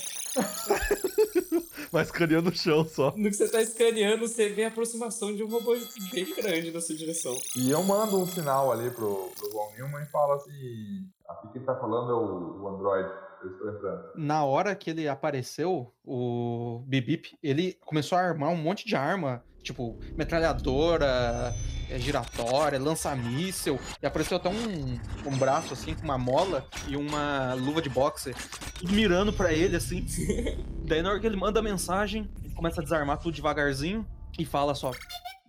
Vai 1.92 2.04
escaneando 2.04 2.50
o 2.50 2.56
chão 2.56 2.86
só. 2.86 3.14
No 3.18 3.30
que 3.30 3.34
você 3.36 3.50
tá 3.50 3.62
escaneando, 3.62 4.28
você 4.28 4.50
vê 4.50 4.64
a 4.64 4.70
aproximação 4.70 5.36
de 5.36 5.44
um 5.44 5.48
robô 5.48 5.76
bem 6.12 6.34
grande 6.34 6.72
na 6.72 6.80
sua 6.80 6.96
direção. 6.96 7.36
E 7.58 7.70
eu 7.70 7.84
mando 7.84 8.18
um 8.18 8.26
sinal 8.26 8.72
ali 8.72 8.90
pro, 8.92 9.30
pro 9.38 9.52
João 9.52 9.72
Newman 9.74 10.04
e 10.04 10.06
falo 10.06 10.34
assim: 10.34 11.06
aqui 11.28 11.50
quem 11.52 11.62
tá 11.64 11.76
falando 11.76 12.12
é 12.12 12.16
o, 12.16 12.62
o 12.62 12.68
Android. 12.70 13.10
Eu 13.44 13.52
estou 13.52 13.70
entrando. 13.72 14.04
Na 14.16 14.46
hora 14.46 14.76
que 14.76 14.92
ele 14.92 15.08
apareceu, 15.08 15.92
o 16.06 16.84
Bibip, 16.86 17.36
ele 17.42 17.74
começou 17.86 18.16
a 18.18 18.22
armar 18.22 18.50
um 18.52 18.56
monte 18.56 18.86
de 18.86 18.96
arma, 18.96 19.44
tipo 19.62 19.98
metralhadora, 20.16 21.54
é, 21.90 22.00
giratória, 22.00 22.80
lança-míssel, 22.80 23.80
e 24.02 24.06
apareceu 24.06 24.38
até 24.38 24.50
um, 24.50 25.00
um 25.26 25.38
braço 25.38 25.74
assim 25.74 25.94
com 25.94 26.04
uma 26.04 26.18
mola 26.18 26.68
e 26.88 26.96
uma 26.96 27.54
luva 27.54 27.82
de 27.82 27.90
boxe, 27.90 28.34
tudo 28.80 28.94
mirando 28.94 29.34
pra 29.34 29.54
ele 29.54 29.76
assim. 29.76 30.06
Daí 30.86 31.02
na 31.02 31.10
hora 31.10 31.20
que 31.20 31.28
ele 31.28 31.38
manda 31.38 31.60
a 31.60 31.64
mensagem, 31.64 32.30
ele 32.44 32.54
começa 32.54 32.82
a 32.82 32.84
desarmar 32.84 33.18
tudo 33.18 33.36
devagarzinho 33.36 34.06
e 34.38 34.46
fala 34.46 34.74
só 34.74 34.92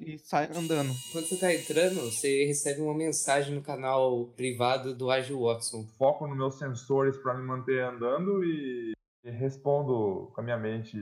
e 0.05 0.19
sai 0.19 0.49
andando. 0.55 0.93
Quando 1.13 1.27
você 1.27 1.37
tá 1.37 1.55
entrando, 1.55 2.01
você 2.01 2.45
recebe 2.47 2.81
uma 2.81 2.95
mensagem 2.95 3.55
no 3.55 3.63
canal 3.63 4.27
privado 4.37 4.95
do 4.95 5.11
Agile 5.11 5.39
Watson. 5.39 5.87
Foco 5.97 6.27
nos 6.27 6.37
meus 6.37 6.59
sensores 6.59 7.17
para 7.17 7.35
me 7.35 7.45
manter 7.45 7.83
andando 7.83 8.45
e, 8.45 8.93
e 9.25 9.31
respondo 9.31 10.31
com 10.35 10.41
a 10.41 10.45
minha 10.45 10.59
mente 10.59 10.97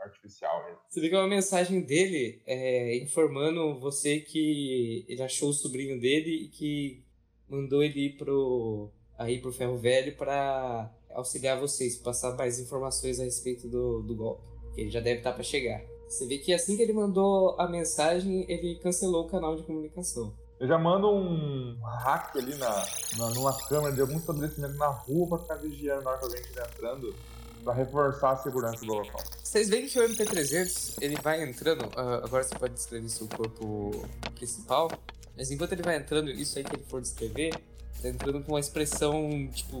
artificial. 0.00 0.64
Você 0.88 1.00
vê 1.00 1.08
que 1.08 1.14
é 1.14 1.18
uma 1.18 1.28
mensagem 1.28 1.80
dele 1.80 2.40
é, 2.46 2.96
informando 2.98 3.78
você 3.78 4.20
que 4.20 5.04
ele 5.08 5.22
achou 5.22 5.50
o 5.50 5.54
sobrinho 5.54 6.00
dele 6.00 6.44
e 6.44 6.48
que 6.48 7.04
mandou 7.48 7.82
ele 7.82 8.06
ir 8.06 8.16
pro, 8.16 8.90
aí 9.18 9.40
pro 9.40 9.52
Ferro 9.52 9.78
Velho 9.78 10.16
para 10.16 10.92
auxiliar 11.10 11.58
vocês, 11.58 11.96
passar 11.96 12.36
mais 12.36 12.60
informações 12.60 13.18
a 13.18 13.24
respeito 13.24 13.68
do, 13.68 14.02
do 14.02 14.14
golpe. 14.14 14.42
Que 14.74 14.82
ele 14.82 14.90
já 14.90 15.00
deve 15.00 15.18
estar 15.18 15.32
para 15.32 15.42
chegar. 15.42 15.82
Você 16.08 16.26
vê 16.26 16.38
que 16.38 16.52
assim 16.52 16.76
que 16.76 16.82
ele 16.82 16.92
mandou 16.92 17.54
a 17.60 17.68
mensagem, 17.68 18.44
ele 18.48 18.76
cancelou 18.76 19.26
o 19.26 19.28
canal 19.28 19.56
de 19.56 19.62
comunicação. 19.62 20.34
Eu 20.58 20.66
já 20.66 20.76
mando 20.76 21.08
um 21.08 21.78
hack 21.82 22.36
ali 22.36 22.54
na, 22.56 22.86
na, 23.16 23.30
numa 23.30 23.56
câmera 23.68 23.94
de 23.94 24.00
algum 24.00 24.16
estabelecimento 24.16 24.76
na 24.76 24.88
rua 24.88 25.28
pra 25.28 25.38
ficar 25.38 25.54
vigiando 25.56 26.02
na 26.02 26.10
hora 26.10 26.18
que 26.18 26.24
alguém 26.24 26.40
estiver 26.40 26.66
entrando, 26.66 27.14
pra 27.62 27.72
reforçar 27.72 28.32
a 28.32 28.36
segurança 28.36 28.84
do 28.84 28.94
local. 28.94 29.22
Vocês 29.42 29.68
veem 29.68 29.86
que 29.86 29.98
o 29.98 30.08
MT-300, 30.08 30.96
ele 31.00 31.16
vai 31.16 31.42
entrando, 31.42 31.84
uh, 31.86 32.24
agora 32.24 32.42
você 32.42 32.54
pode 32.54 32.74
descrever 32.74 33.08
seu 33.08 33.26
corpo 33.28 34.06
principal, 34.34 34.90
mas 35.36 35.50
enquanto 35.50 35.72
ele 35.72 35.82
vai 35.82 35.96
entrando, 35.96 36.30
isso 36.30 36.58
aí 36.58 36.64
que 36.64 36.76
ele 36.76 36.84
for 36.84 37.00
descrever, 37.00 37.54
tá 38.02 38.08
entrando 38.08 38.42
com 38.42 38.52
uma 38.52 38.60
expressão, 38.60 39.48
tipo, 39.52 39.78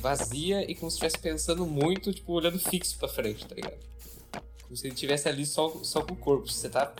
vazia 0.00 0.70
e 0.70 0.74
como 0.74 0.90
se 0.90 0.96
estivesse 0.96 1.18
pensando 1.18 1.66
muito, 1.66 2.12
tipo, 2.12 2.32
olhando 2.32 2.58
fixo 2.58 2.98
pra 2.98 3.08
frente, 3.08 3.46
tá 3.46 3.54
ligado? 3.54 3.78
Como 4.62 4.76
se 4.76 4.86
ele 4.86 4.94
estivesse 4.94 5.28
ali 5.28 5.46
só, 5.46 5.68
só 5.82 6.02
com 6.02 6.14
o 6.14 6.16
corpo. 6.16 6.48
Você 6.48 6.68
tá 6.68 6.92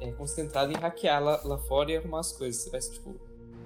é, 0.00 0.10
concentrado 0.12 0.72
em 0.72 0.76
hackear 0.76 1.22
lá, 1.22 1.40
lá 1.44 1.58
fora 1.58 1.92
e 1.92 1.96
arrumar 1.96 2.20
as 2.20 2.32
coisas. 2.32 2.62
Você 2.62 2.70
vai, 2.70 2.80
tipo. 2.80 3.14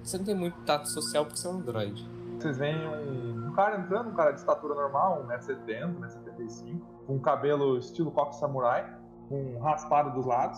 Você 0.03 0.17
não 0.17 0.25
tem 0.25 0.35
muito 0.35 0.59
tato 0.61 0.89
social 0.89 1.25
porque 1.25 1.39
você 1.39 1.47
é 1.47 1.49
um 1.49 1.55
android. 1.55 2.18
Vocês 2.39 2.57
veem 2.57 2.87
um, 2.87 3.49
um 3.49 3.51
cara 3.51 3.81
entrando, 3.81 4.11
um 4.11 4.13
cara 4.13 4.31
de 4.31 4.39
estatura 4.39 4.73
normal, 4.73 5.27
1,70m, 5.27 5.99
1,75m, 5.99 6.81
com 7.05 7.19
cabelo 7.19 7.77
estilo 7.77 8.11
coque 8.11 8.37
samurai, 8.37 8.97
com 9.27 9.59
raspado 9.59 10.13
dos 10.13 10.25
lados, 10.25 10.57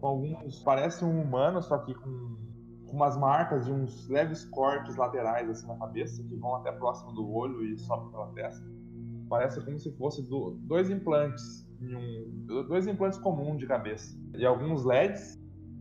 com 0.00 0.06
alguns. 0.06 0.62
Parece 0.62 1.04
um 1.04 1.20
humano, 1.20 1.60
só 1.62 1.76
que 1.76 1.94
com, 1.94 2.36
com 2.86 2.96
umas 2.96 3.18
marcas 3.18 3.66
de 3.66 3.72
uns 3.72 4.08
leves 4.08 4.46
cortes 4.46 4.96
laterais 4.96 5.50
assim 5.50 5.66
na 5.66 5.76
cabeça, 5.76 6.22
que 6.22 6.36
vão 6.36 6.54
até 6.56 6.72
próximo 6.72 7.12
do 7.12 7.30
olho 7.30 7.62
e 7.62 7.76
sobem 7.76 8.10
pela 8.10 8.28
testa. 8.28 8.64
Parece 9.28 9.62
como 9.62 9.78
se 9.78 9.94
fosse 9.98 10.22
do, 10.22 10.52
dois 10.62 10.88
implantes 10.88 11.64
um, 11.82 12.46
dois 12.46 12.86
implantes 12.86 13.18
comuns 13.18 13.58
de 13.58 13.66
cabeça 13.66 14.16
e 14.34 14.46
alguns 14.46 14.84
LEDs. 14.84 15.38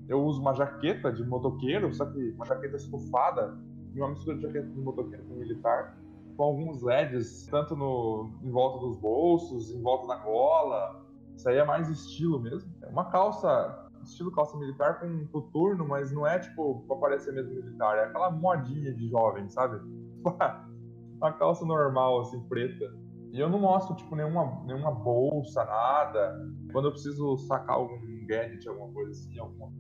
Eu 0.10 0.22
uso 0.22 0.42
uma 0.42 0.54
jaqueta 0.54 1.14
de 1.14 1.24
motoqueiro, 1.24 1.94
só 1.94 2.06
que 2.06 2.32
uma 2.32 2.46
jaqueta 2.46 2.76
estufada 2.76 3.58
e 3.94 4.00
uma 4.00 4.10
mistura 4.10 4.38
de 4.38 4.44
jaqueta 4.44 4.68
de 4.68 4.80
motoqueiro 4.80 5.24
com 5.26 5.36
militar, 5.36 5.98
com 6.36 6.44
alguns 6.44 6.82
LEDs 6.82 7.48
tanto 7.48 7.76
no, 7.76 8.32
em 8.44 8.52
volta 8.52 8.80
dos 8.80 8.98
bolsos, 8.98 9.72
em 9.72 9.82
volta 9.82 10.08
da 10.08 10.18
gola. 10.18 11.04
Isso 11.36 11.48
aí 11.50 11.58
é 11.58 11.66
mais 11.66 11.90
estilo 11.90 12.40
mesmo. 12.40 12.72
É 12.82 12.90
uma 12.90 13.06
calça, 13.06 13.90
estilo 14.04 14.32
calça 14.32 14.58
militar 14.58 15.00
com 15.00 15.28
coturno, 15.28 15.88
mas 15.88 16.12
não 16.12 16.26
é 16.26 16.40
tipo 16.40 16.84
pra 16.88 16.96
parecer 16.98 17.34
mesmo 17.34 17.54
militar, 17.54 17.98
é 17.98 18.06
aquela 18.06 18.32
modinha 18.32 18.94
de 18.94 19.10
jovem, 19.10 19.48
sabe? 19.50 19.80
uma 21.18 21.34
calça 21.34 21.66
normal, 21.66 22.22
assim, 22.22 22.40
preta. 22.48 22.86
E 23.32 23.40
eu 23.40 23.50
não 23.50 23.60
mostro, 23.60 23.96
tipo, 23.96 24.16
nenhuma, 24.16 24.64
nenhuma 24.66 24.92
bolsa, 24.92 25.66
nada. 25.66 26.40
Quando 26.72 26.86
eu 26.86 26.92
preciso 26.92 27.36
sacar 27.38 27.78
algum 27.78 27.98
gadget, 28.28 28.68
alguma 28.68 28.94
coisa 28.94 29.10
assim, 29.12 29.40
alguma 29.40 29.72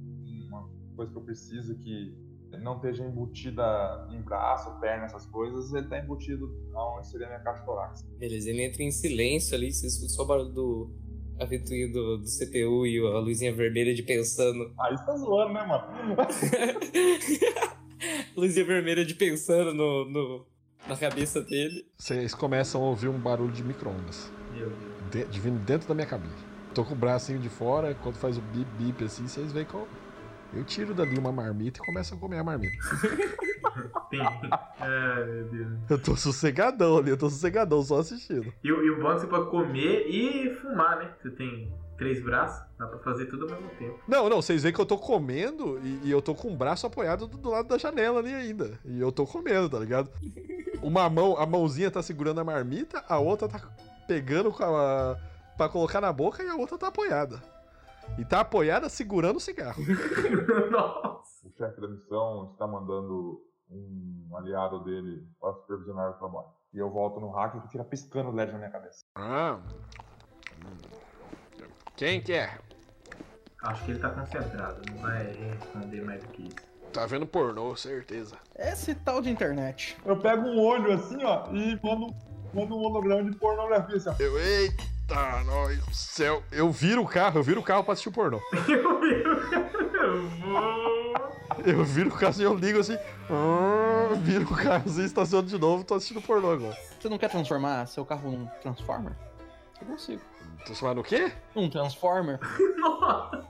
uma 0.47 0.69
coisa 0.95 1.11
que 1.11 1.17
eu 1.17 1.23
preciso 1.23 1.75
que 1.79 2.15
não 2.59 2.75
esteja 2.75 3.03
embutida 3.03 4.07
em 4.11 4.21
braço, 4.21 4.79
perna, 4.79 5.05
essas 5.05 5.25
coisas, 5.25 5.73
ele 5.73 5.87
tá 5.87 5.99
embutido 5.99 6.53
onde 6.75 7.07
seria 7.07 7.27
a 7.27 7.29
minha 7.29 7.41
caixa 7.41 7.63
torácica. 7.63 8.09
Beleza, 8.17 8.49
ele 8.49 8.63
entra 8.63 8.83
em 8.83 8.91
silêncio 8.91 9.55
ali, 9.55 9.71
você 9.71 9.87
escuta 9.87 10.09
só 10.09 10.23
o 10.23 10.25
barulho 10.25 10.49
do 10.49 10.91
a 11.39 11.45
ventoinha 11.45 11.91
do, 11.91 12.19
do 12.19 12.25
CPU 12.25 12.85
e 12.85 12.99
a 12.99 13.19
luzinha 13.19 13.53
vermelha 13.53 13.93
de 13.93 14.03
pensando. 14.03 14.73
Aí 14.79 14.97
você 14.97 15.05
tá 15.05 15.17
zoando, 15.17 15.53
né, 15.53 15.65
mano? 15.65 16.15
luzinha 18.37 18.65
vermelha 18.65 19.05
de 19.05 19.15
pensando 19.15 19.73
no, 19.73 20.09
no, 20.09 20.45
na 20.87 20.95
cabeça 20.95 21.41
dele. 21.41 21.85
Vocês 21.97 22.33
começam 22.33 22.83
a 22.83 22.85
ouvir 22.85 23.07
um 23.07 23.19
barulho 23.19 23.51
de 23.51 23.63
micro-ondas. 23.63 24.31
De, 25.11 25.25
de 25.25 25.39
vindo 25.39 25.59
dentro 25.65 25.87
da 25.87 25.93
minha 25.93 26.07
cabine. 26.07 26.33
Tô 26.73 26.83
com 26.83 26.93
o 26.93 26.97
bracinho 26.97 27.39
de 27.39 27.49
fora, 27.49 27.93
quando 27.95 28.15
faz 28.15 28.37
o 28.37 28.41
bip 28.41 28.69
bip 28.77 29.03
assim, 29.03 29.27
vocês 29.27 29.51
veem 29.51 29.65
que 29.65 29.75
eu, 30.55 30.63
tiro 30.63 30.93
dali 30.93 31.17
uma 31.17 31.31
marmita 31.31 31.79
e 31.81 31.85
começo 31.85 32.13
a 32.13 32.17
comer 32.17 32.39
a 32.39 32.43
marmita. 32.43 32.77
Ai, 34.79 35.25
meu 35.25 35.45
Deus. 35.45 35.79
Eu 35.89 35.99
tô 35.99 36.15
sossegadão 36.15 36.97
ali, 36.97 37.09
eu 37.09 37.17
tô 37.17 37.29
sossegadão 37.29 37.81
só 37.81 37.99
assistindo. 37.99 38.53
E, 38.63 38.67
e 38.67 38.89
o 38.89 39.01
bom 39.01 39.11
é 39.11 39.15
que 39.15 39.21
você 39.21 39.27
pode 39.27 39.49
comer 39.49 40.07
e 40.07 40.53
fumar, 40.55 40.97
né? 40.99 41.11
Você 41.21 41.31
tem 41.31 41.71
três 41.97 42.21
braços, 42.21 42.63
dá 42.77 42.85
pra 42.87 42.99
fazer 42.99 43.25
tudo 43.27 43.45
ao 43.45 43.51
mesmo 43.51 43.69
tempo. 43.77 43.99
Não, 44.07 44.29
não, 44.29 44.41
vocês 44.41 44.63
veem 44.63 44.73
que 44.73 44.81
eu 44.81 44.85
tô 44.85 44.97
comendo 44.97 45.79
e, 45.83 46.01
e 46.03 46.11
eu 46.11 46.21
tô 46.21 46.35
com 46.35 46.53
o 46.53 46.55
braço 46.55 46.85
apoiado 46.85 47.27
do, 47.27 47.37
do, 47.37 47.49
lado 47.49 47.67
da 47.67 47.77
janela 47.77 48.19
ali 48.19 48.33
ainda. 48.33 48.79
E 48.85 48.99
eu 48.99 49.11
tô 49.11 49.25
comendo, 49.25 49.69
tá 49.69 49.79
ligado? 49.79 50.09
Uma 50.81 51.09
mão, 51.09 51.37
a 51.37 51.45
mãozinha 51.45 51.89
tá 51.89 52.01
segurando 52.01 52.41
a 52.41 52.43
marmita, 52.43 53.03
a 53.07 53.17
outra 53.17 53.47
tá 53.47 53.61
pegando 54.07 54.51
com 54.51 54.63
a, 54.63 55.17
pra 55.57 55.69
colocar 55.69 56.01
na 56.01 56.11
boca 56.11 56.43
e 56.43 56.49
a 56.49 56.55
outra 56.55 56.77
tá 56.77 56.87
apoiada. 56.87 57.41
E 58.17 58.25
tá 58.25 58.41
apoiada 58.41 58.89
segurando 58.89 59.37
o 59.37 59.39
cigarro. 59.39 59.81
Nossa. 60.71 61.47
O 61.47 61.51
chefe 61.57 61.81
da 61.81 61.87
missão 61.87 62.51
está 62.53 62.67
mandando 62.67 63.41
um 63.69 64.29
aliado 64.35 64.83
dele 64.83 65.27
para 65.39 65.53
supervisionar 65.53 66.11
o 66.11 66.13
trabalho. 66.13 66.47
E 66.73 66.77
eu 66.77 66.89
volto 66.89 67.19
no 67.19 67.29
hack 67.31 67.55
e 67.55 67.71
fica 67.71 67.83
piscando 67.83 68.29
o 68.29 68.33
LED 68.33 68.51
na 68.51 68.57
minha 68.59 68.69
cabeça. 68.69 69.05
Ah. 69.15 69.59
Quem 71.95 72.21
que 72.21 72.33
é? 72.33 72.57
Acho 73.63 73.85
que 73.85 73.91
ele 73.91 73.99
tá 73.99 74.09
concentrado, 74.09 74.81
não 74.91 75.01
vai 75.01 75.31
responder 75.31 76.01
mais 76.01 76.21
do 76.21 76.27
que 76.29 76.47
isso. 76.47 76.73
Tá 76.91 77.05
vendo 77.05 77.25
pornô, 77.25 77.75
certeza. 77.75 78.37
Esse 78.55 78.93
tal 78.93 79.21
de 79.21 79.29
internet. 79.29 79.97
Eu 80.05 80.19
pego 80.19 80.47
um 80.47 80.59
olho 80.59 80.91
assim, 80.91 81.23
ó, 81.23 81.47
e 81.51 81.79
mando, 81.83 82.13
mando 82.53 82.75
um 82.75 82.83
holograma 82.83 83.29
de 83.29 83.37
pornografia 83.37 83.95
assim, 83.95 84.09
ó. 84.09 84.15
Eu, 84.19 84.37
eita, 84.39 84.83
nós 85.45 85.79
do 85.85 85.93
céu. 85.93 86.43
Eu 86.51 86.71
viro 86.71 87.01
o 87.03 87.07
carro, 87.07 87.39
eu 87.39 87.43
viro 87.43 87.59
o 87.59 87.63
carro 87.63 87.83
pra 87.83 87.93
assistir 87.93 88.09
o 88.09 88.11
pornô. 88.11 88.39
Eu 90.03 90.27
vou. 90.29 91.13
Eu 91.65 91.83
viro 91.83 92.09
o 92.09 92.11
carro 92.11 92.27
assim, 92.29 92.43
eu 92.43 92.53
ligo 92.55 92.79
assim, 92.79 92.97
ah, 93.29 94.09
viro 94.21 94.43
o 94.45 94.55
carro 94.55 94.83
assim, 94.85 95.03
estaciono 95.05 95.47
de 95.47 95.57
novo, 95.57 95.83
tô 95.83 95.93
assistindo 95.95 96.21
pornô 96.21 96.51
agora. 96.51 96.75
Você 96.99 97.07
não 97.07 97.17
quer 97.17 97.29
transformar 97.29 97.85
seu 97.87 98.03
carro 98.05 98.29
num 98.31 98.45
Transformer? 98.61 99.13
Eu 99.79 99.87
consigo. 99.87 100.21
Transformar 100.65 100.95
no 100.95 101.03
quê? 101.03 101.31
Um 101.55 101.69
Transformer? 101.69 102.39
Nossa, 102.77 103.47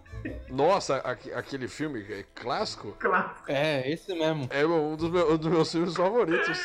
Nossa, 0.50 0.98
aque- 0.98 1.34
aquele 1.34 1.68
filme 1.68 2.02
é 2.12 2.24
clássico 2.36 2.96
claro. 3.00 3.32
É, 3.48 3.90
esse 3.92 4.14
mesmo. 4.14 4.48
é 4.52 4.66
um 4.66 4.96
dos, 4.96 5.10
meus, 5.10 5.30
um 5.32 5.38
dos 5.38 5.52
meus 5.52 5.72
filmes 5.72 5.96
favoritos. 5.96 6.60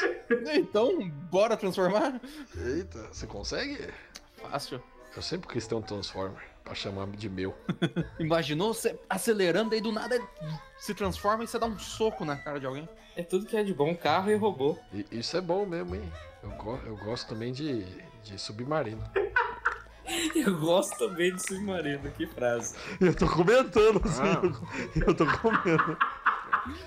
Então, 0.55 1.09
bora 1.31 1.57
transformar? 1.57 2.21
Eita, 2.57 3.09
você 3.13 3.27
consegue? 3.27 3.79
Fácil. 4.43 4.83
Eu 5.17 5.23
sempre 5.23 5.49
quis 5.49 5.67
ter 5.67 5.75
um 5.75 5.83
Transformer 5.83 6.41
pra 6.63 6.75
chamar 6.75 7.07
de 7.09 7.29
meu. 7.29 7.55
Imaginou 8.21 8.75
você 8.75 8.99
acelerando 9.09 9.75
aí 9.75 9.81
do 9.81 9.91
nada 9.91 10.21
se 10.79 10.95
transforma 10.95 11.45
e 11.45 11.47
você 11.49 11.59
dá 11.59 11.67
um 11.67 11.79
soco 11.79 12.25
na 12.25 12.37
cara 12.37 12.61
de 12.61 12.67
alguém? 12.67 12.89
É 13.17 13.23
tudo 13.23 13.47
que 13.47 13.57
é 13.57 13.65
de 13.65 13.75
bom, 13.75 13.97
carro 13.97 14.31
e 14.31 14.37
robô. 14.37 14.79
E 14.93 15.05
isso 15.11 15.37
é 15.37 15.41
bom 15.41 15.67
mesmo, 15.67 15.95
hein? 15.97 16.13
Eu, 16.43 16.51
go- 16.51 16.79
eu 16.87 16.97
gosto 16.99 17.29
também 17.29 17.53
de, 17.53 17.85
de 18.23 18.39
submarino. 18.39 19.03
Eu 20.35 20.59
gosto 20.59 20.97
também 20.97 21.35
de 21.35 21.43
submarino, 21.47 22.11
que 22.13 22.27
frase. 22.27 22.75
Eu 22.99 23.15
tô 23.15 23.29
comentando 23.29 24.01
assim, 24.05 24.23
Ah. 24.23 24.41
eu, 24.97 25.03
eu 25.09 25.15
tô 25.15 25.27
comendo. 25.27 25.99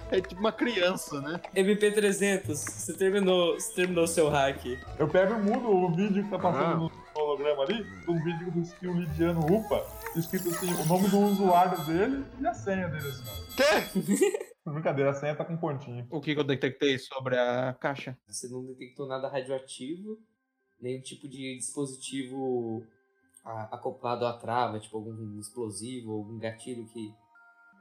É 0.09 0.19
tipo 0.19 0.39
uma 0.41 0.51
criança, 0.51 1.21
né? 1.21 1.39
MP300, 1.55 2.55
você 2.55 2.93
terminou, 2.93 3.53
você 3.53 3.73
terminou 3.73 4.07
seu 4.07 4.27
hack. 4.27 4.65
Eu 4.97 5.07
pego 5.07 5.35
e 5.35 5.37
mudo 5.37 5.69
o 5.69 5.93
vídeo 5.95 6.23
que 6.23 6.29
tá 6.31 6.39
passando 6.39 6.65
Ah. 6.65 6.75
no 6.75 6.91
holograma 7.21 7.63
ali, 7.63 7.85
um 8.07 8.23
vídeo 8.23 8.51
do 8.51 8.59
skill 8.61 8.93
Lidiano 8.93 9.41
Rupa, 9.41 9.85
escrito 10.15 10.49
assim, 10.49 10.73
o 10.73 10.85
nome 10.85 11.07
do 11.09 11.19
usuário 11.19 11.85
dele 11.85 12.25
e 12.39 12.47
a 12.47 12.53
senha 12.53 12.87
dele, 12.87 13.07
assim. 13.07 13.23
Quê? 13.55 14.51
Brincadeira, 14.65 15.11
a 15.11 15.13
senha 15.13 15.35
tá 15.35 15.43
com 15.43 15.57
pontinho. 15.57 16.07
O 16.09 16.21
que 16.21 16.33
que 16.33 16.39
eu 16.39 16.43
detectei 16.43 16.97
sobre 16.99 17.37
a 17.37 17.73
caixa? 17.73 18.17
Você 18.27 18.47
não 18.47 18.65
detectou 18.65 19.07
nada 19.07 19.27
radioativo, 19.27 20.19
nenhum 20.79 21.01
tipo 21.01 21.27
de 21.27 21.57
dispositivo 21.57 22.85
acoplado 23.43 24.25
à 24.25 24.37
trava, 24.37 24.79
tipo 24.79 24.97
algum 24.97 25.39
explosivo, 25.39 26.13
algum 26.13 26.37
gatilho 26.37 26.85
que 26.87 27.11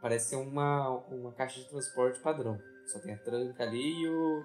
parece 0.00 0.30
ser 0.30 0.36
uma, 0.36 0.88
uma 1.08 1.32
caixa 1.32 1.60
de 1.60 1.68
transporte 1.68 2.20
padrão. 2.20 2.58
Só 2.86 2.98
tem 2.98 3.12
a 3.12 3.18
tranca 3.18 3.62
ali 3.62 4.02
e 4.02 4.08
o, 4.08 4.44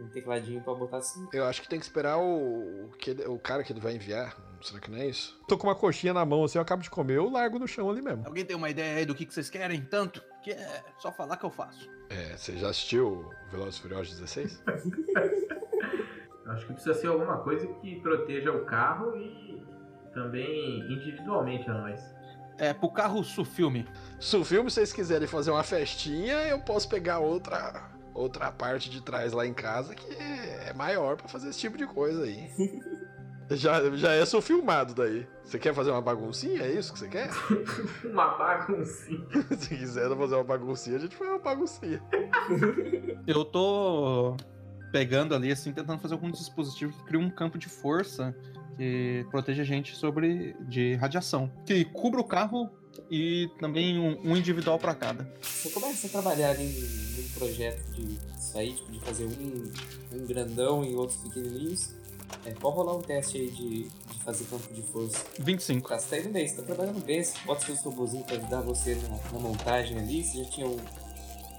um 0.00 0.08
tecladinho 0.08 0.60
pra 0.62 0.74
botar 0.74 0.98
assim. 0.98 1.26
Eu 1.32 1.44
acho 1.44 1.60
que 1.62 1.68
tem 1.68 1.78
que 1.78 1.84
esperar 1.84 2.18
o, 2.18 2.86
o, 2.86 2.88
que 2.98 3.10
ele- 3.10 3.26
o 3.26 3.38
cara 3.38 3.62
que 3.62 3.72
ele 3.72 3.80
vai 3.80 3.94
enviar. 3.94 4.36
Será 4.60 4.78
que 4.80 4.90
não 4.90 4.98
é 4.98 5.06
isso? 5.08 5.38
Tô 5.48 5.58
com 5.58 5.66
uma 5.66 5.74
coxinha 5.74 6.14
na 6.14 6.24
mão 6.24 6.44
assim, 6.44 6.56
eu 6.58 6.62
acabo 6.62 6.82
de 6.82 6.90
comer, 6.90 7.16
eu 7.16 7.28
largo 7.28 7.58
no 7.58 7.66
chão 7.66 7.90
ali 7.90 8.00
mesmo. 8.00 8.24
Alguém 8.26 8.44
tem 8.44 8.56
uma 8.56 8.70
ideia 8.70 8.98
aí 8.98 9.04
do 9.04 9.14
que, 9.14 9.26
que 9.26 9.34
vocês 9.34 9.50
querem 9.50 9.80
tanto? 9.82 10.22
Que 10.42 10.52
é 10.52 10.82
só 10.98 11.12
falar 11.12 11.36
que 11.36 11.44
eu 11.44 11.50
faço. 11.50 11.88
É, 12.10 12.36
você 12.36 12.56
já 12.56 12.68
assistiu 12.70 13.28
Velozes 13.50 13.76
e 13.76 13.82
Furiosos 13.82 14.18
16? 14.20 14.62
Acho 16.46 16.66
que 16.66 16.72
precisa 16.74 16.94
ser 16.94 17.06
alguma 17.06 17.38
coisa 17.38 17.66
que 17.80 18.00
proteja 18.00 18.52
o 18.52 18.64
carro 18.64 19.16
e 19.16 19.64
também 20.12 20.80
individualmente 20.92 21.68
a 21.70 21.74
nós. 21.74 22.00
É, 22.58 22.74
pro 22.74 22.90
carro 22.90 23.24
Sufilme. 23.24 23.88
Se 24.20 24.36
o 24.36 24.44
filme 24.44 24.70
vocês 24.70 24.92
quiserem 24.92 25.26
fazer 25.26 25.50
uma 25.50 25.62
festinha, 25.62 26.34
eu 26.48 26.60
posso 26.60 26.88
pegar 26.88 27.18
outra 27.20 27.90
outra 28.14 28.50
parte 28.50 28.90
de 28.90 29.00
trás 29.02 29.32
lá 29.32 29.46
em 29.46 29.54
casa 29.54 29.94
que 29.94 30.14
é 30.14 30.72
maior 30.74 31.16
pra 31.16 31.28
fazer 31.28 31.48
esse 31.48 31.58
tipo 31.58 31.76
de 31.76 31.86
coisa 31.86 32.24
aí. 32.24 32.50
já, 33.56 33.90
já 33.96 34.12
é 34.12 34.24
filmado 34.26 34.94
daí. 34.94 35.26
Você 35.44 35.58
quer 35.58 35.74
fazer 35.74 35.90
uma 35.90 36.00
baguncinha? 36.00 36.62
É 36.62 36.72
isso 36.72 36.92
que 36.92 36.98
você 36.98 37.08
quer? 37.08 37.30
Uma 38.04 38.36
baguncinha. 38.38 39.26
Se 39.58 39.76
quiser 39.76 40.08
fazer 40.16 40.34
uma 40.34 40.44
baguncinha, 40.44 40.96
a 40.96 41.00
gente 41.00 41.16
faz 41.16 41.30
uma 41.30 41.38
baguncinha. 41.38 42.02
Eu 43.26 43.44
tô 43.44 44.36
pegando 44.90 45.34
ali, 45.34 45.50
assim, 45.50 45.72
tentando 45.72 46.00
fazer 46.00 46.14
algum 46.14 46.30
dispositivo 46.30 46.92
que 46.92 47.04
crie 47.04 47.18
um 47.18 47.30
campo 47.30 47.58
de 47.58 47.68
força 47.68 48.34
que 48.76 49.26
proteja 49.30 49.62
a 49.62 49.66
gente 49.66 49.94
sobre 49.94 50.54
de 50.60 50.94
radiação. 50.94 51.50
Que 51.66 51.84
cubra 51.84 52.20
o 52.20 52.24
carro 52.24 52.70
e 53.10 53.48
também 53.58 53.98
um, 53.98 54.18
um 54.32 54.36
individual 54.36 54.78
pra 54.78 54.94
cada. 54.94 55.30
Você 55.42 55.70
começa 55.70 56.06
a 56.06 56.10
trabalhar 56.10 56.50
ali 56.50 56.64
num 56.66 57.28
projeto 57.38 57.82
de 57.92 58.18
aí, 58.54 58.72
tipo, 58.74 58.92
de 58.92 59.00
fazer 59.00 59.24
um, 59.24 59.72
um 60.16 60.26
grandão 60.26 60.84
e 60.84 60.94
outros 60.94 61.18
pequenininhos. 61.20 61.90
É, 62.44 62.50
pode 62.52 62.76
rolar 62.76 62.96
um 62.96 63.02
teste 63.02 63.36
aí 63.38 63.50
de, 63.50 63.82
de 63.88 64.24
fazer 64.24 64.44
campo 64.44 64.72
de 64.72 64.82
força. 64.82 65.18
25. 65.38 65.88
Tá, 65.88 65.98
você 65.98 66.08
tá 66.08 66.18
indo 66.18 66.30
bem, 66.30 66.48
você 66.48 66.56
tá 66.56 66.62
trabalhando 66.62 67.04
bem, 67.04 67.22
você 67.22 67.34
bota 67.46 67.64
seus 67.66 67.80
robozinhos 67.82 68.26
pra 68.26 68.36
ajudar 68.36 68.60
você 68.62 68.94
na, 68.94 69.08
na 69.32 69.38
montagem 69.38 69.98
ali, 69.98 70.24
você 70.24 70.38
já 70.44 70.50
tinha 70.50 70.66
um- 70.66 70.78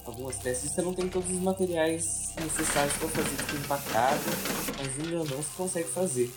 algumas 0.05 0.35
peças, 0.37 0.69
você 0.71 0.81
não 0.81 0.93
tem 0.93 1.07
todos 1.07 1.29
os 1.31 1.39
materiais 1.41 2.03
necessários 2.39 2.95
pra 2.97 3.07
fazer, 3.09 3.35
tipo, 3.37 3.55
empacado, 3.55 4.21
mas 4.77 4.99
um 5.07 5.09
grandão 5.09 5.37
você 5.37 5.49
consegue 5.55 5.89
fazer. 5.89 6.31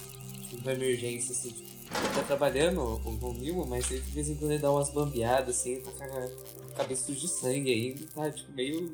Tipo, 0.49 0.63
uma 0.63 0.73
emergência, 0.73 1.33
assim, 1.33 1.51
tipo, 1.51 1.76
tá 1.91 2.23
trabalhando 2.27 2.81
o 2.81 3.17
Romilmo, 3.17 3.67
mas 3.67 3.91
ele 3.91 4.01
de 4.01 4.13
vez 4.13 4.29
em 4.29 4.37
quando 4.37 4.53
ele 4.53 4.63
dá 4.63 4.71
umas 4.71 4.91
bambeadas, 4.91 5.57
assim, 5.57 5.75
ele 5.75 5.83
tá 5.83 6.07
com 6.07 6.17
a 6.17 6.77
cabeça 6.77 7.07
suja 7.07 7.21
de 7.21 7.29
sangue 7.29 7.73
ainda, 7.73 8.07
tá, 8.15 8.31
tipo, 8.31 8.53
meio... 8.53 8.93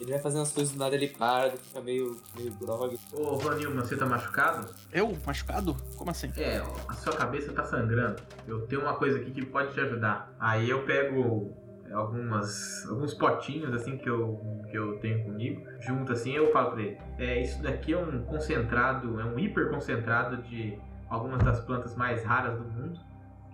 Ele 0.00 0.12
vai 0.12 0.20
fazendo 0.20 0.42
as 0.42 0.52
coisas 0.52 0.72
do 0.72 0.78
nada, 0.78 0.94
ele 0.94 1.08
para, 1.08 1.48
ele 1.48 1.56
fica 1.56 1.80
meio, 1.80 2.16
meio 2.36 2.52
grog. 2.52 2.96
Ô, 3.12 3.36
Vanilma, 3.36 3.84
você 3.84 3.96
tá 3.96 4.06
machucado? 4.06 4.72
Eu? 4.92 5.16
Machucado? 5.26 5.76
Como 5.96 6.08
assim? 6.08 6.30
É, 6.36 6.62
a 6.86 6.94
sua 6.94 7.16
cabeça 7.16 7.52
tá 7.52 7.64
sangrando. 7.64 8.22
Eu 8.46 8.64
tenho 8.68 8.82
uma 8.82 8.94
coisa 8.94 9.18
aqui 9.18 9.32
que 9.32 9.44
pode 9.44 9.74
te 9.74 9.80
ajudar. 9.80 10.32
Aí 10.38 10.70
eu 10.70 10.84
pego 10.84 11.52
algumas 11.92 12.86
alguns 12.86 13.14
potinhos 13.14 13.72
assim 13.74 13.96
que 13.96 14.08
eu, 14.08 14.40
que 14.70 14.76
eu 14.76 14.98
tenho 14.98 15.24
comigo, 15.24 15.62
junto 15.80 16.12
assim, 16.12 16.32
eu 16.32 16.52
falo 16.52 16.72
pra 16.72 16.82
ele, 16.82 16.98
é, 17.18 17.42
isso 17.42 17.62
daqui 17.62 17.92
é 17.92 17.98
um 17.98 18.22
concentrado, 18.24 19.20
é 19.20 19.24
um 19.24 19.38
hiper 19.38 19.70
concentrado 19.70 20.36
de 20.42 20.78
algumas 21.08 21.42
das 21.42 21.60
plantas 21.60 21.96
mais 21.96 22.24
raras 22.24 22.58
do 22.58 22.64
mundo, 22.64 22.98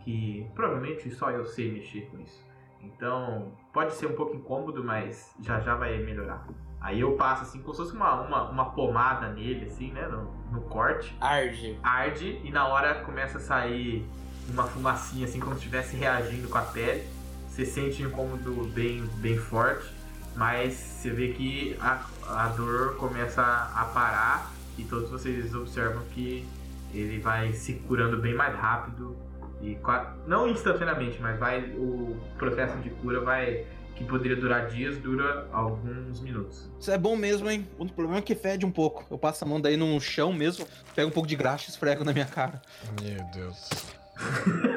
que 0.05 0.47
provavelmente 0.55 1.11
só 1.11 1.31
eu 1.31 1.45
sei 1.45 1.73
mexer 1.73 2.03
com 2.11 2.21
isso. 2.21 2.43
Então, 2.81 3.53
pode 3.73 3.95
ser 3.95 4.07
um 4.07 4.14
pouco 4.14 4.37
incômodo, 4.37 4.85
mas 4.85 5.35
já 5.40 5.61
já 5.61 5.75
vai 5.75 5.99
melhorar. 5.99 6.47
Aí 6.81 7.01
eu 7.01 7.17
passo 7.17 7.45
assim, 7.45 7.62
como 7.62 7.75
se 7.75 7.81
fosse 7.81 7.97
uma, 7.97 8.21
uma, 8.21 8.51
uma 8.51 8.64
pomada 8.73 9.29
nele, 9.31 9.64
assim, 9.64 9.90
né, 9.90 10.07
no, 10.07 10.31
no 10.53 10.61
corte 10.62 11.17
Arge. 11.19 11.79
arde 11.83 12.40
e 12.45 12.51
na 12.51 12.67
hora 12.67 13.03
começa 13.03 13.38
a 13.38 13.40
sair 13.40 14.07
uma 14.51 14.64
fumacinha 14.64 15.27
assim 15.27 15.40
como 15.40 15.53
se 15.53 15.61
estivesse 15.61 15.97
reagindo 15.97 16.47
com 16.49 16.59
a 16.59 16.62
pele. 16.62 17.09
Você 17.49 17.64
sente 17.64 18.05
um 18.05 18.09
incômodo 18.09 18.69
bem, 18.75 19.03
bem 19.17 19.38
forte, 19.38 19.90
mas 20.37 20.75
você 20.75 21.09
vê 21.09 21.29
que 21.33 21.77
a, 21.81 22.05
a 22.29 22.49
dor 22.49 22.97
começa 22.97 23.40
a 23.43 23.85
parar 23.95 24.51
e 24.77 24.85
todos 24.85 25.09
vocês 25.09 25.55
observam 25.55 26.03
que 26.12 26.47
ele 26.94 27.18
vai 27.20 27.52
se 27.52 27.74
curando 27.74 28.18
bem 28.20 28.35
mais 28.35 28.54
rápido 28.54 29.16
e 29.61 29.78
não 30.26 30.48
instantaneamente, 30.48 31.20
mas 31.20 31.38
vai 31.38 31.61
o 31.76 32.16
processo 32.38 32.76
de 32.78 32.90
cura 32.90 33.20
vai 33.20 33.66
que 33.94 34.04
poderia 34.04 34.37
durar 34.37 34.66
dias 34.66 34.98
dura 34.98 35.48
alguns 35.52 36.20
minutos. 36.20 36.70
Isso 36.80 36.90
é 36.90 36.98
bom 36.98 37.16
mesmo, 37.16 37.48
hein? 37.48 37.66
O 37.78 37.87
problema 37.87 38.18
é 38.18 38.22
que 38.22 38.35
fede 38.35 38.66
um 38.66 38.70
pouco. 38.70 39.07
Eu 39.11 39.16
passo 39.16 39.44
a 39.44 39.48
mão 39.48 39.61
daí 39.61 39.76
no 39.76 40.00
chão 40.00 40.33
mesmo, 40.33 40.66
pego 40.94 41.09
um 41.09 41.12
pouco 41.12 41.28
de 41.28 41.37
graxa 41.37 41.66
e 41.68 41.70
esfrego 41.70 42.04
na 42.04 42.12
minha 42.12 42.26
cara. 42.26 42.61
Meu 43.00 43.24
Deus. 43.33 43.70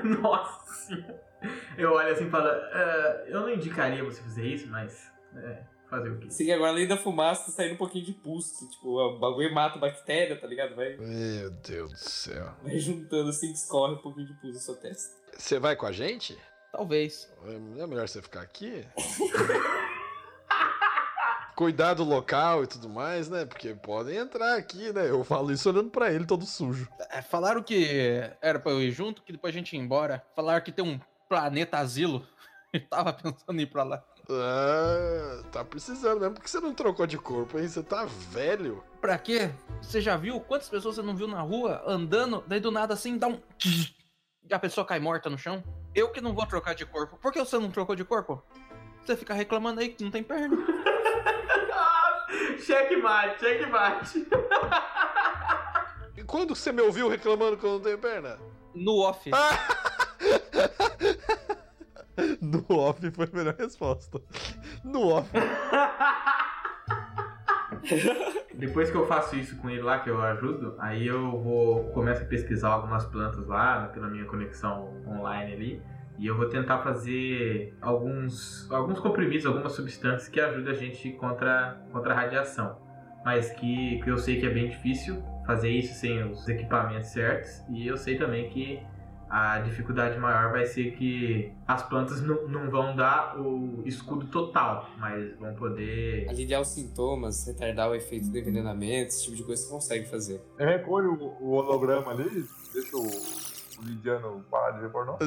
Nossa. 0.21 1.17
Eu 1.77 1.93
olho 1.93 2.13
assim 2.13 2.27
e 2.27 2.30
falo, 2.30 2.47
"Ah, 2.47 3.23
eu 3.27 3.41
não 3.41 3.49
indicaria 3.49 4.03
você 4.03 4.21
fazer 4.21 4.45
isso, 4.45 4.67
mas 4.69 5.12
é, 5.36 5.62
fazer 5.89 6.10
o 6.10 6.19
quê? 6.19 6.30
Sim, 6.30 6.52
agora 6.52 6.71
além 6.71 6.88
da 6.88 6.97
fumaça, 6.97 7.45
tá 7.45 7.52
saindo 7.52 7.73
um 7.76 7.78
pouquinho 7.78 8.06
de 8.06 8.13
pus. 8.13 8.52
que, 8.52 8.69
Tipo, 8.69 9.00
o 9.00 9.19
bagulho 9.19 9.54
mata 9.54 9.78
a 9.78 9.82
bactéria, 9.82 10.36
tá 10.39 10.45
ligado? 10.47 10.76
Vai, 10.76 10.95
Meu 10.97 11.50
Deus 11.52 11.91
do 11.91 11.97
céu. 11.97 12.54
vai 12.63 12.78
juntando 12.80 13.30
assim, 13.30 13.47
que 13.47 13.58
escorre 13.58 13.93
um 13.93 14.02
pouquinho 14.02 14.28
de 14.28 14.34
pus 14.36 14.54
na 14.54 14.60
sua 14.60 14.76
testa. 14.76 15.15
Você 15.38 15.60
vai 15.60 15.76
com 15.76 15.86
a 15.86 15.91
gente? 15.91 16.38
Talvez. 16.71 17.32
É 17.80 17.88
melhor 17.88 18.08
você 18.08 18.21
ficar 18.21 18.41
aqui? 18.41 18.86
Cuidar 21.56 21.95
do 21.95 22.04
local 22.04 22.63
e 22.63 22.67
tudo 22.67 22.88
mais, 22.88 23.30
né? 23.30 23.43
Porque 23.43 23.73
podem 23.73 24.15
entrar 24.17 24.56
aqui, 24.58 24.93
né? 24.93 25.10
Eu 25.10 25.23
falo 25.23 25.52
isso 25.52 25.67
olhando 25.67 25.89
pra 25.89 26.13
ele 26.13 26.23
todo 26.23 26.45
sujo. 26.45 26.88
É, 27.10 27.19
falaram 27.19 27.63
que 27.63 27.88
era 28.39 28.60
pra 28.60 28.71
eu 28.71 28.80
ir 28.82 28.91
junto, 28.91 29.23
que 29.23 29.32
depois 29.32 29.56
a 29.56 29.58
gente 29.58 29.76
ia 29.76 29.82
embora. 29.82 30.23
Falaram 30.36 30.63
que 30.63 30.71
tem 30.71 30.86
um 30.86 31.00
planeta 31.28 31.78
asilo. 31.80 32.23
Eu 32.71 32.82
tava 32.88 33.12
pensando 33.13 33.60
em 33.60 33.62
ir 33.63 33.67
pra 33.67 33.82
lá. 33.84 34.04
Ah, 34.30 35.42
tá 35.52 35.63
precisando 35.63 36.20
mesmo. 36.20 36.36
Por 36.36 36.44
que 36.44 36.50
você 36.50 36.60
não 36.60 36.74
trocou 36.74 37.08
de 37.08 37.18
corpo, 37.18 37.58
hein? 37.58 37.68
Você 37.68 37.82
tá 37.82 38.06
velho. 38.06 38.84
Pra 39.00 39.18
quê? 39.18 39.50
Você 39.82 40.02
já 40.02 40.18
viu 40.18 40.40
quantas 40.42 40.68
pessoas 40.68 40.96
você 40.96 41.02
não 41.02 41.16
viu 41.16 41.28
na 41.28 41.42
rua 41.42 41.82
andando, 41.86 42.44
daí 42.46 42.60
do 42.60 42.72
nada 42.72 42.94
assim 42.94 43.18
dá 43.18 43.28
um. 43.28 43.40
E 44.50 44.54
a 44.54 44.60
pessoa 44.60 44.86
cai 44.86 45.00
morta 45.00 45.30
no 45.30 45.38
chão? 45.38 45.63
Eu 45.96 46.10
que 46.10 46.20
não 46.20 46.34
vou 46.34 46.46
trocar 46.46 46.76
de 46.76 46.86
corpo. 46.86 47.18
Por 47.18 47.32
que 47.32 47.40
você 47.40 47.58
não 47.58 47.72
trocou 47.72 47.96
de 47.96 48.04
corpo? 48.04 48.44
Você 49.04 49.16
fica 49.16 49.34
reclamando 49.34 49.80
aí 49.80 49.90
que 49.90 50.04
não 50.04 50.12
tem 50.12 50.24
perna. 50.24 50.58
Checkmate, 52.60 53.40
checkmate. 53.40 54.28
E 56.18 56.24
quando 56.24 56.56
você 56.56 56.74
me 56.74 56.82
ouviu 56.82 57.08
reclamando 57.08 57.56
que 57.56 57.63
eu 57.63 57.74
não 57.74 57.80
tenho 57.80 57.98
perna? 57.98 58.38
No 58.74 59.00
off. 59.00 59.30
No 62.41 62.65
off 62.69 63.12
foi 63.12 63.30
a 63.32 63.36
melhor 63.36 63.56
resposta. 63.58 64.19
No 64.84 65.10
off. 65.10 65.30
Depois 68.53 68.89
que 68.89 68.97
eu 68.97 69.06
faço 69.06 69.36
isso 69.36 69.56
com 69.58 69.69
ele 69.69 69.82
lá, 69.82 69.99
que 69.99 70.10
eu 70.10 70.19
ajudo, 70.21 70.75
aí 70.80 71.06
eu 71.06 71.39
vou 71.39 71.86
começo 71.91 72.23
a 72.23 72.25
pesquisar 72.25 72.69
algumas 72.69 73.06
plantas 73.06 73.45
lá 73.47 73.88
pela 73.93 74.10
minha 74.10 74.25
conexão 74.25 74.91
online 75.08 75.53
ali. 75.53 75.82
E 76.17 76.25
eu 76.25 76.36
vou 76.36 76.49
tentar 76.49 76.80
fazer 76.80 77.77
alguns, 77.80 78.67
alguns 78.71 78.99
comprimidos, 78.99 79.45
algumas 79.45 79.73
substâncias 79.73 80.27
que 80.27 80.39
ajudam 80.39 80.71
a 80.71 80.75
gente 80.75 81.12
contra, 81.13 81.80
contra 81.91 82.13
a 82.13 82.15
radiação. 82.15 82.80
Mas 83.23 83.51
que, 83.51 84.01
que 84.03 84.10
eu 84.10 84.17
sei 84.17 84.39
que 84.39 84.47
é 84.47 84.49
bem 84.49 84.69
difícil 84.69 85.21
fazer 85.45 85.69
isso 85.69 85.93
sem 85.93 86.23
os 86.23 86.47
equipamentos 86.47 87.10
certos. 87.10 87.63
E 87.69 87.86
eu 87.86 87.95
sei 87.95 88.17
também 88.17 88.49
que 88.49 88.82
a 89.30 89.60
dificuldade 89.60 90.18
maior 90.20 90.52
vai 90.52 90.66
ser 90.66 90.92
que 90.96 91.52
as 91.68 91.84
plantas 91.84 92.22
não, 92.22 92.48
não 92.48 92.70
vão 92.72 92.96
dar 92.96 93.38
o 93.40 93.82
escudo 93.86 94.28
total, 94.28 94.88
mas 94.98 95.38
vão 95.38 95.54
poder. 95.56 96.28
Aliviar 96.30 96.62
os 96.62 96.70
sintomas, 96.70 97.46
retardar 97.48 97.90
o 97.90 97.96
efeito 97.96 98.30
do 98.30 98.38
envenenamento, 98.38 99.10
esse 99.10 99.24
tipo 99.26 99.36
de 99.36 99.44
coisa 99.44 99.63
você 99.63 99.70
consegue 99.70 100.06
fazer. 100.10 100.42
Eu 100.58 100.68
recolho 100.68 101.13
o, 101.13 101.44
o 101.46 101.52
holograma 101.52 102.12
ali, 102.12 102.46
deixa 102.74 102.96
o, 102.96 103.02
o 103.02 103.84
Lidiano 103.86 104.44
parar 104.50 104.72
de 104.72 104.82
ver 104.82 104.90
pornô. 104.92 105.18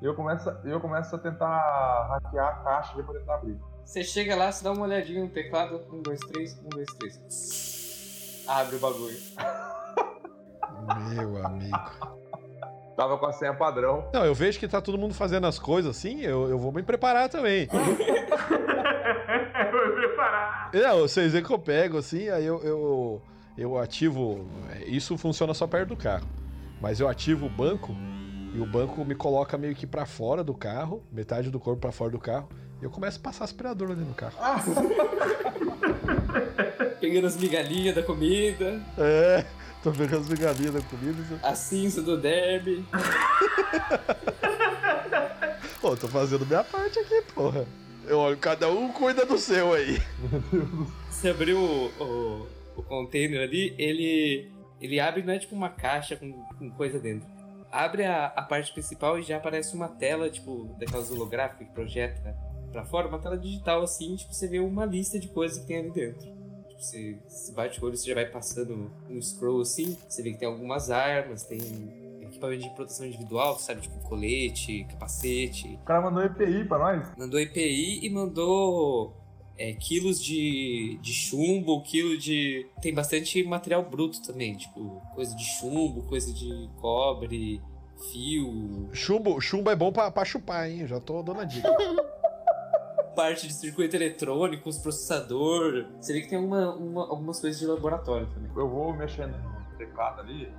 E 0.00 0.04
eu 0.06 0.14
começo, 0.14 0.48
a- 0.48 0.60
eu 0.64 0.80
começo 0.80 1.14
a 1.14 1.18
tentar 1.18 2.06
hackear 2.22 2.46
a 2.48 2.52
caixa 2.64 2.94
pra 2.94 3.02
poder 3.02 3.18
tentar 3.20 3.34
abrir. 3.34 3.58
Você 3.84 4.02
chega 4.02 4.34
lá, 4.34 4.50
você 4.50 4.64
dá 4.64 4.72
uma 4.72 4.82
olhadinha 4.82 5.22
no 5.22 5.30
teclado, 5.30 5.80
1, 5.92 6.02
2, 6.02 6.20
3, 6.20 6.58
1, 6.64 6.68
2, 6.70 6.86
3. 6.98 8.44
Abre 8.48 8.76
o 8.76 8.78
bagulho. 8.80 9.16
Meu 11.10 11.44
amigo. 11.44 11.76
Tava 12.96 13.18
com 13.18 13.26
a 13.26 13.32
senha 13.32 13.52
padrão. 13.52 14.08
Não, 14.12 14.24
eu 14.24 14.34
vejo 14.34 14.58
que 14.58 14.66
tá 14.66 14.80
todo 14.80 14.96
mundo 14.96 15.12
fazendo 15.12 15.46
as 15.46 15.58
coisas 15.58 15.94
assim, 15.96 16.22
eu, 16.22 16.48
eu 16.48 16.58
vou 16.58 16.72
me 16.72 16.82
preparar 16.82 17.28
também. 17.28 17.68
Vou 19.70 19.86
me 19.88 19.92
preparar. 19.94 20.70
Não, 20.72 21.00
vocês 21.00 21.32
veem 21.32 21.44
que 21.44 21.52
eu 21.52 21.58
pego 21.58 21.98
assim, 21.98 22.28
aí 22.28 22.44
eu, 22.46 22.62
eu, 22.62 23.22
eu 23.56 23.78
ativo. 23.78 24.46
Isso 24.86 25.16
funciona 25.18 25.52
só 25.54 25.66
perto 25.66 25.88
do 25.90 25.96
carro. 25.96 26.26
Mas 26.80 27.00
eu 27.00 27.08
ativo 27.08 27.46
o 27.46 27.50
banco 27.50 27.94
e 28.54 28.60
o 28.60 28.66
banco 28.66 29.04
me 29.04 29.14
coloca 29.14 29.58
meio 29.58 29.74
que 29.74 29.86
pra 29.86 30.06
fora 30.06 30.42
do 30.42 30.54
carro, 30.54 31.02
metade 31.12 31.50
do 31.50 31.60
corpo 31.60 31.80
pra 31.80 31.92
fora 31.92 32.10
do 32.10 32.18
carro. 32.18 32.48
E 32.80 32.84
eu 32.84 32.90
começo 32.90 33.18
a 33.18 33.22
passar 33.22 33.44
aspirador 33.44 33.90
ali 33.90 34.00
no 34.02 34.14
carro. 34.14 34.34
Pegando 37.00 37.26
as 37.26 37.36
migalhinhas 37.36 37.94
da 37.94 38.02
comida, 38.02 38.80
É, 38.98 39.44
tô 39.86 39.92
pegando 39.92 40.22
as 40.22 40.28
migalhinhas 40.28 40.74
da 40.74 40.80
comida. 40.80 41.22
a 41.44 41.54
cinza 41.54 42.02
do 42.02 42.20
derby. 42.20 42.84
Pô, 45.80 45.96
tô 45.96 46.08
fazendo 46.08 46.44
minha 46.44 46.64
parte 46.64 46.98
aqui, 46.98 47.22
porra. 47.32 47.64
Eu 48.04 48.18
olho, 48.18 48.36
cada 48.36 48.68
um 48.68 48.90
cuida 48.90 49.24
do 49.24 49.38
seu 49.38 49.72
aí. 49.72 50.02
Você 51.08 51.28
abriu 51.28 51.58
o, 51.58 51.86
o, 52.02 52.48
o 52.76 52.82
container 52.82 53.42
ali, 53.42 53.76
ele, 53.78 54.50
ele 54.80 54.98
abre, 54.98 55.22
não 55.22 55.32
é 55.32 55.38
tipo 55.38 55.54
uma 55.54 55.68
caixa 55.68 56.16
com, 56.16 56.32
com 56.32 56.68
coisa 56.70 56.98
dentro. 56.98 57.28
Abre 57.70 58.04
a, 58.04 58.26
a 58.26 58.42
parte 58.42 58.72
principal 58.72 59.20
e 59.20 59.22
já 59.22 59.36
aparece 59.36 59.76
uma 59.76 59.88
tela, 59.88 60.28
tipo, 60.28 60.74
daquelas 60.80 61.12
holográficas 61.12 61.68
que 61.68 61.74
projeta 61.74 62.36
pra 62.72 62.84
fora, 62.84 63.06
uma 63.06 63.20
tela 63.20 63.38
digital 63.38 63.82
assim, 63.82 64.16
tipo, 64.16 64.34
você 64.34 64.48
vê 64.48 64.58
uma 64.58 64.84
lista 64.84 65.16
de 65.18 65.28
coisas 65.28 65.58
que 65.58 65.66
tem 65.66 65.78
ali 65.78 65.90
dentro. 65.90 66.35
Tipo, 66.76 66.82
você, 66.82 67.18
você 67.26 67.52
bate 67.52 67.82
o 67.82 67.86
olho, 67.86 67.96
você 67.96 68.06
já 68.06 68.14
vai 68.14 68.26
passando 68.26 68.90
um 69.08 69.20
scroll 69.20 69.62
assim, 69.62 69.96
você 70.08 70.22
vê 70.22 70.32
que 70.32 70.38
tem 70.38 70.48
algumas 70.48 70.90
armas, 70.90 71.42
tem 71.44 71.58
equipamento 72.20 72.64
de 72.64 72.70
proteção 72.74 73.06
individual, 73.06 73.58
sabe? 73.58 73.80
Tipo, 73.82 73.98
colete, 74.00 74.84
capacete, 74.90 75.78
O 75.82 75.84
cara 75.84 76.02
mandou 76.02 76.22
EPI 76.22 76.64
pra 76.64 76.78
nós. 76.78 77.16
Mandou 77.16 77.40
EPI 77.40 78.04
e 78.04 78.10
mandou 78.10 79.16
é, 79.56 79.72
quilos 79.72 80.22
de, 80.22 80.98
de 81.00 81.12
chumbo, 81.12 81.82
quilo 81.82 82.16
de. 82.18 82.66
Tem 82.82 82.92
bastante 82.92 83.42
material 83.44 83.82
bruto 83.88 84.22
também, 84.22 84.54
tipo, 84.54 85.00
coisa 85.14 85.34
de 85.34 85.44
chumbo, 85.44 86.02
coisa 86.02 86.32
de 86.32 86.68
cobre, 86.76 87.62
fio, 88.12 88.88
Chumbo, 88.92 89.40
chumbo 89.40 89.70
é 89.70 89.76
bom 89.76 89.90
pra, 89.90 90.10
pra 90.10 90.24
chupar, 90.24 90.70
hein? 90.70 90.86
Já 90.86 91.00
tô 91.00 91.22
dando 91.22 91.40
a 91.40 91.44
dica. 91.44 91.68
parte 93.16 93.48
de 93.48 93.54
circuito 93.54 93.96
eletrônico, 93.96 94.68
os 94.68 94.78
processador. 94.78 95.86
Você 96.00 96.12
vê 96.12 96.20
que 96.20 96.28
tem 96.28 96.38
alguma, 96.38 96.74
uma- 96.76 97.08
algumas 97.08 97.40
coisas 97.40 97.58
de 97.58 97.66
laboratório 97.66 98.26
também. 98.28 98.50
Eu 98.54 98.68
vou 98.68 98.92
mexendo 98.92 99.36
no 99.36 99.76
teclado 99.78 100.20
ali, 100.20 100.52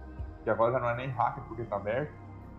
que 0.44 0.50
agora 0.50 0.74
já 0.74 0.80
não 0.80 0.90
é 0.90 0.98
nem 0.98 1.10
hacker 1.10 1.44
porque 1.46 1.64
tá 1.64 1.78
aberto. 1.78 2.12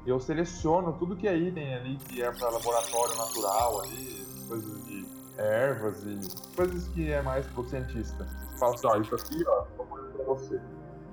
E 0.06 0.10
eu 0.10 0.18
seleciono 0.20 0.92
tudo 0.94 1.16
que 1.16 1.28
é 1.28 1.36
item 1.36 1.74
ali 1.74 1.96
que 1.96 2.22
é 2.22 2.30
pra 2.30 2.48
laboratório 2.48 3.16
natural 3.16 3.82
ali, 3.82 4.24
coisas 4.48 4.84
de 4.86 5.06
ervas 5.36 6.02
e 6.04 6.56
coisas 6.56 6.88
que 6.88 7.10
é 7.12 7.20
mais 7.20 7.44
pro 7.48 7.68
cientista. 7.68 8.26
Falo 8.58 8.74
assim, 8.74 8.86
ó, 8.86 8.96
isso 8.96 9.14
aqui, 9.14 9.44
ó, 9.46 9.64
mandando 9.84 10.12
pra 10.14 10.24
você. 10.24 10.60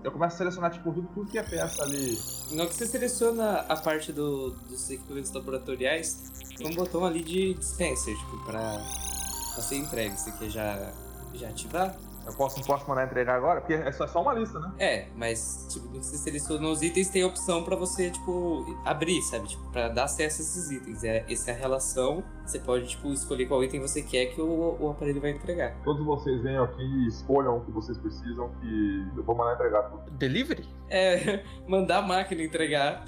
Eu 0.06 0.12
começo 0.12 0.36
a 0.36 0.38
selecionar, 0.38 0.72
tipo, 0.72 0.94
tudo, 0.94 1.10
tudo 1.16 1.32
que 1.32 1.38
é 1.40 1.42
peça 1.44 1.82
ali. 1.82 2.16
Hora 2.54 2.68
que 2.68 2.76
você 2.76 2.86
seleciona 2.86 3.62
a 3.68 3.76
parte 3.76 4.14
do- 4.14 4.52
dos 4.52 4.88
equipamentos 4.92 5.32
laboratoriais, 5.32 6.32
tem 6.56 6.68
um 6.68 6.76
botão 6.76 7.04
ali 7.04 7.24
de 7.24 7.56
dispenser, 7.56 8.16
tipo, 8.16 8.38
pra, 8.46 8.78
pra 9.56 9.64
ser 9.64 9.78
entregue. 9.78 10.16
Você 10.16 10.32
quer 10.34 10.50
já, 10.52 10.94
já 11.34 11.50
ativar? 11.50 11.98
Eu 12.26 12.34
posso, 12.34 12.64
posso 12.66 12.90
mandar 12.90 13.06
entregar 13.06 13.36
agora? 13.36 13.62
Porque 13.62 13.74
é 13.74 13.92
só, 13.92 14.06
é 14.06 14.08
só 14.08 14.22
uma 14.22 14.34
lista, 14.34 14.60
né? 14.60 14.72
É, 14.80 15.08
mas, 15.16 15.68
tipo, 15.72 15.88
quando 15.90 16.04
você 16.04 16.18
seleciona 16.18 16.68
os 16.68 16.82
itens, 16.82 17.10
tem 17.10 17.22
a 17.24 17.28
opção 17.28 17.64
pra 17.64 17.76
você, 17.76 18.10
tipo, 18.10 18.66
abrir, 18.84 19.22
sabe? 19.22 19.48
Tipo, 19.48 19.70
pra 19.72 19.90
dar 19.90 20.06
acesso 20.06 20.42
a 20.42 20.46
esses 20.46 20.72
itens. 20.72 21.04
É, 21.04 21.26
essa 21.30 21.52
é 21.52 21.54
a 21.54 21.58
relação. 21.58 22.24
Você 22.46 22.60
pode, 22.60 22.88
tipo, 22.88 23.12
escolher 23.12 23.46
qual 23.46 23.64
item 23.64 23.80
você 23.80 24.02
quer 24.02 24.28
que 24.28 24.42
o, 24.42 24.78
o 24.80 24.92
aparelho 24.92 25.22
vai 25.22 25.32
entregar. 25.32 25.76
Todos 25.84 26.04
vocês 26.06 26.42
venham 26.42 26.64
aqui 26.64 26.82
e 26.82 27.08
escolham 27.08 27.58
o 27.58 27.62
que 27.62 27.72
vocês 27.72 27.98
precisam, 27.98 28.50
que 28.62 29.08
eu 29.16 29.24
vou 29.24 29.36
mandar 29.36 29.54
entregar 29.54 29.84
tudo. 29.84 30.10
Delivery? 30.12 30.68
É, 30.90 31.44
mandar 31.68 31.98
a 31.98 32.02
máquina 32.02 32.42
entregar. 32.42 33.04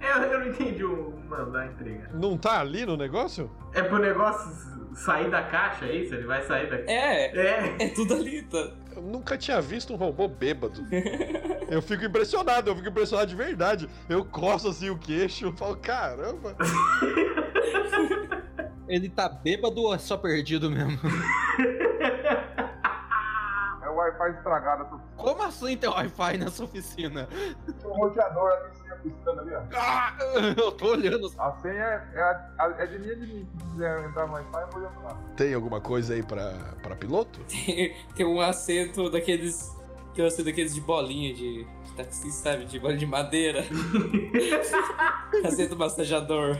Eu, 0.00 0.22
eu 0.24 0.40
não 0.40 0.48
entendi 0.48 0.84
o 0.84 1.12
mandar 1.28 1.66
entregar. 1.66 2.12
Não 2.14 2.36
tá 2.36 2.60
ali 2.60 2.86
no 2.86 2.96
negócio? 2.96 3.50
É 3.72 3.82
pro 3.82 3.98
negócio 3.98 4.69
sair 4.94 5.30
da 5.30 5.42
caixa, 5.42 5.84
é 5.86 5.96
isso? 5.96 6.14
Ele 6.14 6.26
vai 6.26 6.42
sair 6.42 6.68
da. 6.70 6.76
É, 6.90 7.36
É. 7.36 7.76
é 7.84 7.88
tudo 7.90 8.14
ali, 8.14 8.42
tá? 8.42 8.70
Eu 8.96 9.02
nunca 9.02 9.36
tinha 9.38 9.60
visto 9.60 9.92
um 9.92 9.96
robô 9.96 10.26
bêbado. 10.28 10.84
Eu 11.70 11.80
fico 11.80 12.04
impressionado, 12.04 12.68
eu 12.68 12.74
fico 12.74 12.88
impressionado 12.88 13.28
de 13.28 13.36
verdade. 13.36 13.88
Eu 14.08 14.24
coço 14.24 14.68
assim 14.68 14.90
o 14.90 14.98
queixo, 14.98 15.46
eu 15.46 15.52
falo, 15.52 15.76
caramba. 15.76 16.56
Ele 18.88 19.08
tá 19.08 19.28
bêbado 19.28 19.80
ou 19.80 19.94
é 19.94 19.98
só 19.98 20.16
perdido 20.16 20.68
mesmo? 20.68 20.98
É 23.84 23.88
o 23.88 23.94
Wi-Fi 23.94 24.30
estragado, 24.36 25.00
Como 25.16 25.40
assim 25.44 25.76
tem 25.76 25.88
Wi-Fi 25.88 26.38
nessa 26.38 26.64
oficina? 26.64 27.28
um 27.84 27.88
roteador 27.88 28.50
ali, 28.50 28.70
piscando 29.00 29.40
ali, 29.40 29.54
ó. 29.54 29.60
Ah, 29.74 30.16
eu 30.56 30.72
tô 30.72 30.92
olhando. 30.92 31.30
A 31.38 31.52
senha 31.60 31.74
é, 31.74 32.08
é, 32.14 32.22
a- 32.22 32.74
é 32.78 32.86
de 32.86 32.98
mim, 32.98 33.08
é 33.10 33.14
de 33.14 33.26
mim. 33.26 33.48
Se 33.58 33.70
quiser 33.72 34.04
entrar 34.04 34.26
no 34.26 34.32
Wi-Fi, 34.34 34.60
eu 34.62 34.68
vou 34.68 34.82
entrar. 34.84 35.14
Tem 35.36 35.54
alguma 35.54 35.80
coisa 35.80 36.14
aí 36.14 36.22
pra, 36.22 36.52
pra 36.82 36.94
piloto? 36.96 37.40
Tem, 37.48 37.96
tem 38.14 38.26
um 38.26 38.40
assento 38.40 39.10
daqueles. 39.10 39.76
Tem 40.14 40.24
um 40.24 40.28
assento 40.28 40.44
daqueles 40.46 40.74
de 40.74 40.80
bolinha 40.80 41.32
de, 41.32 41.64
de 41.64 41.92
taxista, 41.96 42.50
sabe? 42.50 42.64
De 42.64 42.78
bolinha 42.80 42.98
de 42.98 43.06
madeira. 43.06 43.64
assento 45.44 45.76
massageador. 45.76 46.56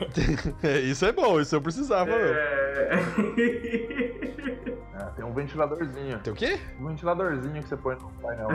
É, 0.62 0.78
isso 0.80 1.04
é 1.04 1.12
bom, 1.12 1.40
isso 1.40 1.54
eu 1.56 1.60
precisava. 1.60 2.06
meu. 2.10 2.34
É. 2.34 2.90
É, 5.00 5.04
tem 5.16 5.24
um 5.24 5.32
ventiladorzinho. 5.32 6.18
Tem 6.18 6.30
o 6.30 6.36
quê? 6.36 6.60
Um 6.78 6.88
ventiladorzinho 6.88 7.62
que 7.62 7.68
você 7.70 7.76
põe 7.76 7.94
no 7.96 8.10
painel. 8.20 8.48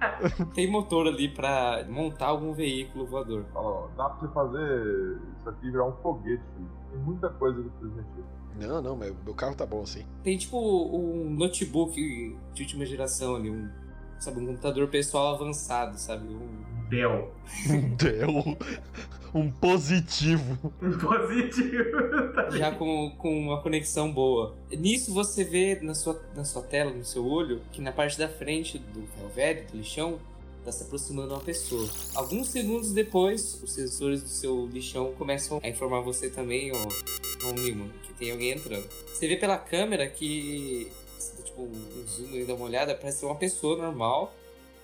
Tem 0.54 0.70
motor 0.70 1.06
ali 1.06 1.28
pra 1.28 1.84
montar 1.88 2.26
algum 2.26 2.52
veículo 2.52 3.06
voador. 3.06 3.46
Ó, 3.54 3.88
dá 3.96 4.08
pra 4.08 4.26
você 4.28 4.34
fazer 4.34 5.18
isso 5.38 5.48
aqui 5.48 5.70
virar 5.70 5.86
um 5.86 5.92
foguete, 5.96 6.42
filho. 6.56 6.70
Tem 6.90 6.98
muita 7.00 7.28
coisa 7.30 7.62
que 7.62 7.84
mexer. 7.84 8.24
Não, 8.56 8.82
não, 8.82 8.96
meu, 8.96 9.14
meu 9.24 9.34
carro 9.34 9.54
tá 9.54 9.64
bom 9.64 9.82
assim. 9.82 10.04
Tem 10.22 10.36
tipo 10.36 10.58
um 10.58 11.30
notebook 11.30 12.36
de 12.52 12.62
última 12.62 12.84
geração 12.84 13.36
ali, 13.36 13.50
um, 13.50 13.70
sabe, 14.18 14.40
um 14.40 14.46
computador 14.46 14.88
pessoal 14.88 15.34
avançado, 15.34 15.98
sabe? 15.98 16.26
Um, 16.28 16.79
Dell. 16.90 17.32
Deu 17.96 18.58
um 19.32 19.48
positivo. 19.48 20.58
Um 20.82 20.98
positivo. 20.98 22.32
Tá 22.34 22.50
já 22.50 22.72
com, 22.72 23.10
com 23.16 23.38
uma 23.38 23.62
conexão 23.62 24.12
boa. 24.12 24.56
Nisso 24.72 25.14
você 25.14 25.44
vê 25.44 25.78
na 25.80 25.94
sua, 25.94 26.20
na 26.34 26.44
sua 26.44 26.62
tela, 26.62 26.90
no 26.90 27.04
seu 27.04 27.24
olho, 27.24 27.60
que 27.70 27.80
na 27.80 27.92
parte 27.92 28.18
da 28.18 28.28
frente 28.28 28.78
do 28.78 29.06
ferro 29.06 29.28
velho, 29.28 29.66
do 29.70 29.78
lixão, 29.78 30.18
tá 30.64 30.72
se 30.72 30.82
aproximando 30.82 31.32
uma 31.32 31.40
pessoa. 31.40 31.88
Alguns 32.14 32.48
segundos 32.48 32.92
depois, 32.92 33.62
os 33.62 33.72
sensores 33.72 34.22
do 34.22 34.28
seu 34.28 34.66
lixão 34.66 35.12
começam 35.12 35.60
a 35.62 35.68
informar 35.68 36.00
você 36.00 36.28
também, 36.28 36.72
ó, 36.72 36.88
ó 37.48 37.52
Mimo, 37.52 37.88
que 38.02 38.12
tem 38.14 38.32
alguém 38.32 38.50
entrando. 38.50 38.88
Você 39.06 39.28
vê 39.28 39.36
pela 39.36 39.56
câmera 39.56 40.08
que 40.08 40.90
você 41.16 41.36
dá, 41.36 41.42
tipo, 41.44 41.62
um 41.62 42.06
zoom 42.06 42.34
e 42.34 42.44
dá 42.44 42.54
uma 42.54 42.64
olhada, 42.64 42.96
parece 42.96 43.20
ser 43.20 43.26
uma 43.26 43.36
pessoa 43.36 43.76
normal. 43.76 44.34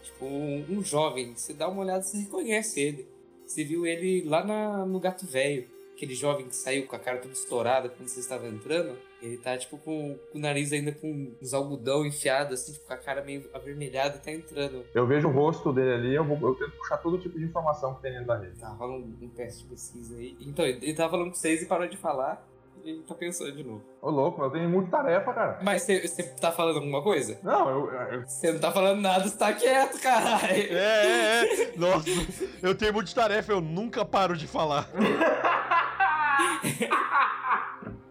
Tipo, 0.06 0.24
um, 0.24 0.64
um 0.70 0.82
jovem. 0.84 1.34
Você 1.34 1.52
dá 1.52 1.68
uma 1.68 1.82
olhada, 1.82 2.02
você 2.02 2.16
reconhece 2.18 2.80
ele. 2.80 3.08
Você 3.44 3.64
viu 3.64 3.86
ele 3.86 4.22
lá 4.26 4.44
na- 4.44 4.86
no 4.86 4.98
Gato 5.00 5.26
Velho. 5.26 5.66
Aquele 5.94 6.14
jovem 6.14 6.46
que 6.46 6.54
saiu 6.54 6.86
com 6.86 6.94
a 6.94 6.98
cara 6.98 7.18
toda 7.18 7.32
estourada 7.32 7.88
quando 7.88 8.08
você 8.08 8.20
estava 8.20 8.46
entrando. 8.46 8.96
Ele 9.22 9.38
tá, 9.38 9.56
tipo, 9.56 9.78
com, 9.78 10.18
com 10.30 10.38
o 10.38 10.40
nariz 10.40 10.70
ainda 10.72 10.92
com 10.92 11.32
uns 11.40 11.54
algodão 11.54 12.04
enfiado, 12.04 12.52
assim, 12.52 12.72
tipo, 12.74 12.86
com 12.86 12.92
a 12.92 12.98
cara 12.98 13.24
meio 13.24 13.48
avermelhada 13.54 14.16
e 14.16 14.20
tá 14.20 14.30
entrando. 14.30 14.84
Eu 14.94 15.06
vejo 15.06 15.26
o 15.28 15.32
rosto 15.32 15.72
dele 15.72 15.92
ali, 15.94 16.14
eu, 16.14 16.22
vou, 16.22 16.38
eu 16.50 16.54
tento 16.54 16.76
puxar 16.76 16.98
todo 16.98 17.18
tipo 17.18 17.38
de 17.38 17.44
informação 17.46 17.94
que 17.94 18.02
tem 18.02 18.12
dentro 18.12 18.26
da 18.26 18.36
rede. 18.38 18.60
Tá, 18.60 18.68
rola 18.68 18.92
um, 18.92 19.16
um 19.22 19.28
teste 19.30 19.62
de 19.62 19.70
pesquisa 19.70 20.16
aí. 20.16 20.36
Então, 20.42 20.66
ele 20.66 20.78
ele 20.82 20.94
tava 20.94 21.12
falando 21.12 21.28
com 21.30 21.34
vocês 21.34 21.62
e 21.62 21.66
parou 21.66 21.88
de 21.88 21.96
falar. 21.96 22.46
E 22.86 23.02
tá 23.02 23.16
pensando 23.16 23.50
de 23.50 23.64
novo. 23.64 23.82
Ô 24.00 24.08
louco, 24.10 24.40
eu 24.44 24.50
tenho 24.50 24.68
muita 24.70 24.92
tarefa, 24.98 25.32
cara. 25.32 25.58
Mas 25.60 25.82
você 25.82 26.22
tá 26.40 26.52
falando 26.52 26.76
alguma 26.76 27.02
coisa? 27.02 27.36
Não, 27.42 27.68
eu, 27.68 27.92
eu- 27.92 28.22
Você 28.28 28.52
não 28.52 28.60
tá 28.60 28.70
falando 28.70 29.00
nada, 29.00 29.28
você 29.28 29.36
tá 29.36 29.52
quieto, 29.52 30.00
caralho. 30.00 30.52
É, 30.54 31.42
é, 31.42 31.62
é. 31.64 31.72
Nossa, 31.76 32.06
eu 32.62 32.76
tenho 32.76 32.92
muita 32.94 33.12
tarefa, 33.12 33.50
eu 33.50 33.60
nunca 33.60 34.04
paro 34.04 34.36
de 34.36 34.46
falar. 34.46 34.88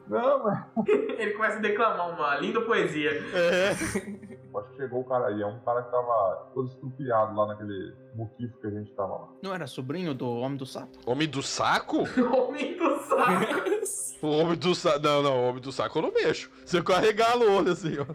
Não, 0.08 0.44
mas. 0.44 0.66
Ele 0.88 1.32
começa 1.32 1.58
a 1.58 1.62
declamar 1.62 2.10
uma 2.10 2.36
linda 2.38 2.62
poesia. 2.62 3.12
É. 3.34 3.72
Acho 3.72 4.70
que 4.70 4.76
chegou 4.78 5.02
o 5.02 5.04
cara 5.04 5.28
aí. 5.28 5.42
É 5.42 5.46
um 5.46 5.60
cara 5.60 5.84
que 5.84 5.92
tava 5.92 6.50
todo 6.54 6.68
estrupiado 6.68 7.36
lá 7.36 7.48
naquele 7.48 7.94
muquifo 8.14 8.58
que 8.60 8.68
a 8.68 8.72
gente 8.72 8.92
tava 8.94 9.14
lá. 9.14 9.28
Não 9.42 9.54
era 9.54 9.68
sobrinho 9.68 10.14
do 10.14 10.30
Homem 10.30 10.58
do 10.58 10.66
Sapo? 10.66 10.98
Homem 11.06 11.28
do 11.28 11.42
saco? 11.42 12.04
Homem 12.38 12.78
do 12.78 13.00
saco. 13.00 13.76
O 14.22 14.28
homem 14.40 14.58
do 14.58 14.74
saco. 14.74 15.00
Não, 15.00 15.22
não, 15.22 15.38
o 15.38 15.50
homem 15.50 15.62
do 15.62 15.72
saco 15.72 16.00
eu 16.00 16.02
não 16.04 16.12
mexo. 16.12 16.50
Você 16.66 16.82
carregar 16.82 17.38
o 17.38 17.58
olho 17.58 17.72
assim, 17.72 17.96
ó. 18.00 18.06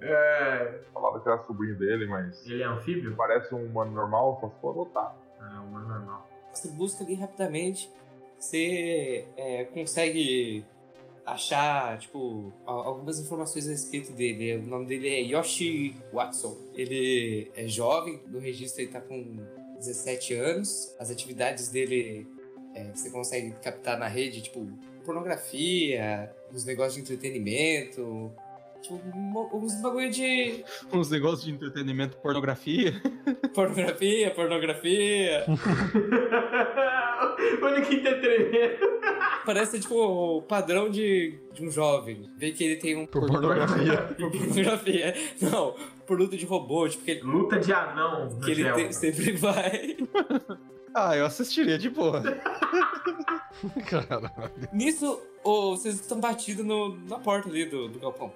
É, 0.00 0.80
Falava 0.92 1.20
que 1.20 1.28
era 1.28 1.38
sobrinho 1.44 1.78
dele, 1.78 2.06
mas. 2.06 2.44
ele 2.46 2.62
é 2.62 2.66
anfíbio? 2.66 3.14
Parece 3.16 3.54
um 3.54 3.64
humano 3.64 3.92
normal, 3.92 4.38
só 4.40 4.48
se 4.48 4.60
for 4.60 4.70
adotado. 4.70 5.14
Ah, 5.40 5.60
uma 5.60 5.80
normal. 5.80 6.26
Você 6.52 6.68
busca 6.70 7.04
ali 7.04 7.14
rapidamente, 7.14 7.92
você 8.38 9.24
é, 9.36 9.64
consegue 9.64 10.64
achar, 11.26 11.98
tipo, 11.98 12.52
al- 12.64 12.82
algumas 12.84 13.18
informações 13.18 13.66
a 13.66 13.70
respeito 13.72 14.12
dele. 14.12 14.56
O 14.56 14.62
nome 14.62 14.86
dele 14.86 15.08
é 15.08 15.20
Yoshi 15.20 15.94
Watson. 16.12 16.56
Ele 16.74 17.50
é 17.56 17.66
jovem, 17.66 18.20
no 18.28 18.38
registro 18.38 18.82
ele 18.82 18.90
tá 18.90 19.00
com 19.00 19.36
17 19.78 20.34
anos. 20.34 20.94
As 20.98 21.10
atividades 21.10 21.68
dele 21.68 22.26
é, 22.74 22.84
você 22.94 23.10
consegue 23.10 23.50
captar 23.62 23.98
na 23.98 24.08
rede, 24.08 24.40
tipo, 24.42 24.66
pornografia, 25.04 26.30
uns 26.52 26.64
negócios 26.64 26.94
de 26.94 27.00
entretenimento. 27.02 28.32
Tipo, 28.80 29.00
uns 29.56 29.74
bagulho 29.82 30.08
de 30.08 30.64
Uns 30.92 31.10
negócios 31.10 31.44
de 31.44 31.50
entretenimento, 31.50 32.16
pornografia. 32.18 32.92
pornografia, 33.52 34.30
pornografia. 34.30 35.44
Olha 37.62 37.80
que 37.82 37.94
entretenimento. 37.96 38.86
Parece 39.46 39.78
tipo 39.80 39.94
o 39.94 40.42
padrão 40.42 40.90
de, 40.90 41.38
de 41.52 41.64
um 41.64 41.70
jovem. 41.70 42.28
Vê 42.36 42.52
que 42.52 42.64
ele 42.64 42.76
tem 42.76 42.96
um. 42.96 43.06
Por 43.06 43.26
pornografia. 43.26 43.96
Por 44.18 44.30
pornografia. 44.30 45.14
Não, 45.40 45.74
por 46.06 46.18
luta 46.18 46.36
de 46.36 46.44
robô, 46.46 46.88
tipo, 46.88 47.04
que 47.04 47.10
ele, 47.12 47.20
Luta 47.22 47.58
de 47.58 47.72
anão 47.72 48.28
que 48.40 48.50
ele 48.50 48.70
tem- 48.72 48.92
sempre 48.92 49.32
vai. 49.32 49.96
Ah, 50.94 51.14
eu 51.16 51.26
assistiria 51.26 51.78
de 51.78 51.90
boa. 51.90 52.22
Caralho. 53.88 54.30
Nisso, 54.72 55.20
ô, 55.44 55.76
vocês 55.76 55.94
estão 55.96 56.18
batidos 56.18 56.64
no- 56.64 56.96
na 57.06 57.18
porta 57.18 57.48
ali 57.48 57.66
do, 57.66 57.88
do 57.88 57.98
galpão. 58.00 58.32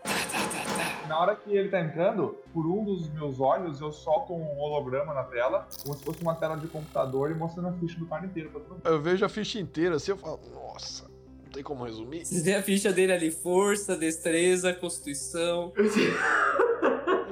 Na 1.09 1.19
hora 1.21 1.37
que 1.37 1.55
ele 1.55 1.69
tá 1.69 1.81
entrando, 1.81 2.37
por 2.53 2.67
um 2.67 2.85
dos 2.85 3.09
meus 3.11 3.41
olhos, 3.41 3.81
eu 3.81 3.93
solto 3.93 4.33
um 4.33 4.59
holograma 4.59 5.13
na 5.13 5.25
tela, 5.25 5.67
como 5.83 5.95
se 5.97 6.05
fosse 6.05 6.23
uma 6.23 6.35
tela 6.35 6.57
de 6.57 6.67
computador 6.69 7.31
e 7.31 7.35
mostrando 7.35 7.69
a 7.69 7.73
ficha 7.73 7.99
do 7.99 8.07
cara 8.07 8.25
inteiro 8.25 8.51
pra 8.51 8.61
todo 8.61 8.71
mundo. 8.71 8.83
Eu 8.87 9.01
vejo 9.01 9.25
a 9.25 9.29
ficha 9.29 9.59
inteira 9.59 9.97
assim, 9.97 10.13
eu 10.13 10.17
falo, 10.17 10.41
nossa, 10.55 11.09
não 11.45 11.51
tem 11.53 11.63
como 11.63 11.85
resumir? 11.85 12.25
Vocês 12.25 12.45
veem 12.45 12.57
a 12.57 12.63
ficha 12.63 12.93
dele 12.93 13.13
ali: 13.13 13.31
força, 13.31 13.97
destreza, 13.97 14.73
constituição. 14.73 15.73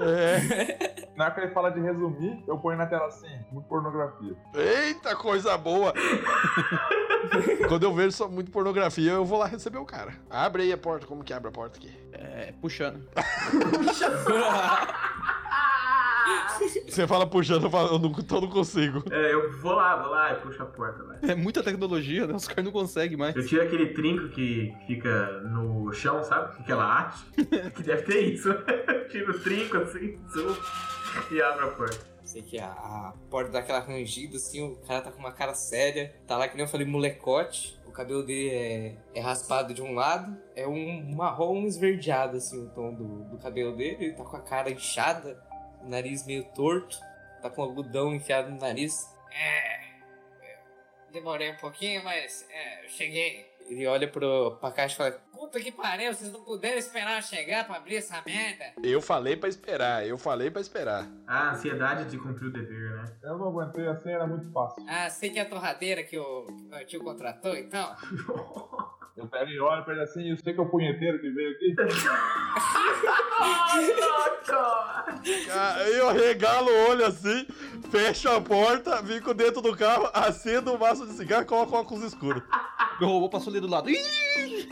É. 0.00 1.00
Na 1.16 1.26
hora 1.26 1.34
que 1.34 1.40
ele 1.40 1.52
fala 1.52 1.70
de 1.70 1.80
resumir, 1.80 2.42
eu 2.48 2.56
ponho 2.58 2.78
na 2.78 2.86
tela 2.86 3.06
assim, 3.06 3.28
muito 3.52 3.66
pornografia. 3.68 4.34
Eita, 4.54 5.14
coisa 5.14 5.56
boa! 5.58 5.92
Quando 7.68 7.82
eu 7.84 7.94
vejo 7.94 8.12
só 8.12 8.28
muito 8.28 8.50
pornografia, 8.50 9.12
eu 9.12 9.24
vou 9.24 9.38
lá 9.38 9.46
receber 9.46 9.78
o 9.78 9.84
cara. 9.84 10.14
Abre 10.28 10.62
aí 10.62 10.72
a 10.72 10.78
porta, 10.78 11.06
como 11.06 11.24
que 11.24 11.32
abre 11.32 11.48
a 11.48 11.52
porta 11.52 11.78
aqui? 11.78 11.92
É, 12.12 12.52
puxando. 12.60 13.00
Você 16.86 17.06
fala 17.06 17.26
puxando, 17.26 17.64
eu, 17.64 17.70
falo, 17.70 17.94
eu 17.94 17.98
não, 17.98 18.10
então 18.10 18.40
não 18.40 18.48
consigo. 18.48 19.02
É, 19.10 19.32
eu 19.32 19.50
vou 19.60 19.72
lá, 19.72 19.96
vou 19.96 20.10
lá 20.10 20.32
e 20.32 20.36
puxo 20.36 20.62
a 20.62 20.66
porta. 20.66 21.18
É 21.22 21.34
muita 21.34 21.62
tecnologia, 21.62 22.26
né? 22.26 22.34
Os 22.34 22.46
caras 22.46 22.64
não 22.64 22.72
conseguem 22.72 23.16
mais. 23.16 23.34
Eu 23.34 23.46
tiro 23.46 23.62
aquele 23.62 23.86
trinco 23.88 24.28
que 24.28 24.72
fica 24.86 25.40
no 25.42 25.92
chão, 25.92 26.22
sabe? 26.22 26.56
Aquela 26.60 26.84
arte. 26.84 27.24
que 27.74 27.82
deve 27.82 28.02
ter 28.02 28.20
isso. 28.34 28.50
Tiro 29.10 29.32
o 29.32 29.38
trinco 29.40 29.78
assim, 29.78 30.18
zoom, 30.32 30.54
e 31.30 31.40
abro 31.40 31.66
a 31.66 31.70
porta. 31.70 32.10
Sei 32.30 32.42
que 32.42 32.60
a, 32.60 32.70
a 32.70 33.14
porta 33.28 33.50
dá 33.50 33.58
aquela 33.58 33.80
rangida 33.80 34.36
assim, 34.36 34.62
o 34.62 34.76
cara 34.86 35.02
tá 35.02 35.10
com 35.10 35.18
uma 35.18 35.32
cara 35.32 35.52
séria. 35.52 36.14
Tá 36.28 36.36
lá 36.36 36.46
que 36.46 36.54
nem 36.54 36.64
eu 36.64 36.70
falei, 36.70 36.86
molecote. 36.86 37.76
O 37.84 37.90
cabelo 37.90 38.22
dele 38.22 38.50
é, 38.50 38.96
é 39.16 39.20
raspado 39.20 39.74
de 39.74 39.82
um 39.82 39.94
lado. 39.94 40.40
É 40.54 40.64
um 40.64 41.12
marrom 41.12 41.66
esverdeado, 41.66 42.36
assim, 42.36 42.64
o 42.64 42.70
tom 42.70 42.94
do, 42.94 43.24
do 43.24 43.38
cabelo 43.38 43.74
dele. 43.74 44.04
Ele 44.04 44.14
tá 44.14 44.22
com 44.22 44.36
a 44.36 44.42
cara 44.42 44.70
inchada, 44.70 45.42
o 45.82 45.88
nariz 45.88 46.24
meio 46.24 46.44
torto. 46.54 47.00
Tá 47.42 47.50
com 47.50 47.62
algodão 47.62 48.14
enfiado 48.14 48.48
no 48.48 48.60
nariz. 48.60 49.12
É. 49.32 49.80
Demorei 51.10 51.50
um 51.50 51.56
pouquinho, 51.56 52.04
mas 52.04 52.46
é, 52.48 52.86
cheguei. 52.90 53.49
Ele 53.70 53.86
olha 53.86 54.08
pro, 54.08 54.56
pra 54.60 54.72
caixa 54.72 54.94
e 54.94 54.96
fala: 54.96 55.10
Puta 55.30 55.60
que 55.60 55.70
pariu, 55.70 56.12
vocês 56.12 56.32
não 56.32 56.42
puderam 56.42 56.76
esperar 56.76 57.22
chegar 57.22 57.64
pra 57.64 57.76
abrir 57.76 57.96
essa 57.96 58.20
merda. 58.26 58.64
Eu 58.82 59.00
falei 59.00 59.36
pra 59.36 59.48
esperar, 59.48 60.04
eu 60.04 60.18
falei 60.18 60.50
pra 60.50 60.60
esperar. 60.60 61.08
A 61.24 61.52
ansiedade 61.52 62.10
de 62.10 62.18
cumprir 62.18 62.48
o 62.48 62.52
dever, 62.52 62.96
né? 62.96 63.04
Eu 63.22 63.38
não 63.38 63.46
aguentei 63.46 63.86
assim, 63.86 64.10
era 64.10 64.26
muito 64.26 64.50
fácil. 64.50 64.84
Ah, 64.88 65.08
sei 65.08 65.30
que 65.30 65.38
é 65.38 65.42
a 65.42 65.48
torradeira 65.48 66.02
que 66.02 66.18
o, 66.18 66.46
que 66.46 66.52
o 66.52 66.68
meu 66.68 66.86
tio 66.86 67.04
contratou, 67.04 67.54
então. 67.56 67.94
Eu 69.20 69.26
pego 69.28 69.50
e 69.50 69.60
olho 69.60 69.84
pra 69.84 69.92
ele 69.92 70.02
assim, 70.02 70.30
eu 70.30 70.36
sei 70.38 70.54
que 70.54 70.60
é 70.60 70.62
o 70.62 70.68
punheteiro 70.68 71.20
que 71.20 71.30
veio 71.30 71.50
aqui. 71.50 71.74
Ah, 75.52 75.88
Eu 75.88 76.12
regalo 76.12 76.70
o 76.70 76.88
olho 76.90 77.04
assim, 77.06 77.46
fecho 77.90 78.28
a 78.30 78.40
porta, 78.40 79.02
fico 79.04 79.34
dentro 79.34 79.60
do 79.60 79.76
carro, 79.76 80.08
acendo 80.14 80.72
o 80.74 80.78
maço 80.78 81.06
de 81.06 81.12
cigarro 81.12 81.42
e 81.42 81.46
coloco 81.46 81.76
óculos 81.76 82.04
escuro. 82.04 82.42
Meu 82.98 83.08
robô 83.08 83.28
passou 83.28 83.50
ali 83.50 83.60
do 83.60 83.68
lado. 83.68 83.90
Ih! 83.90 84.68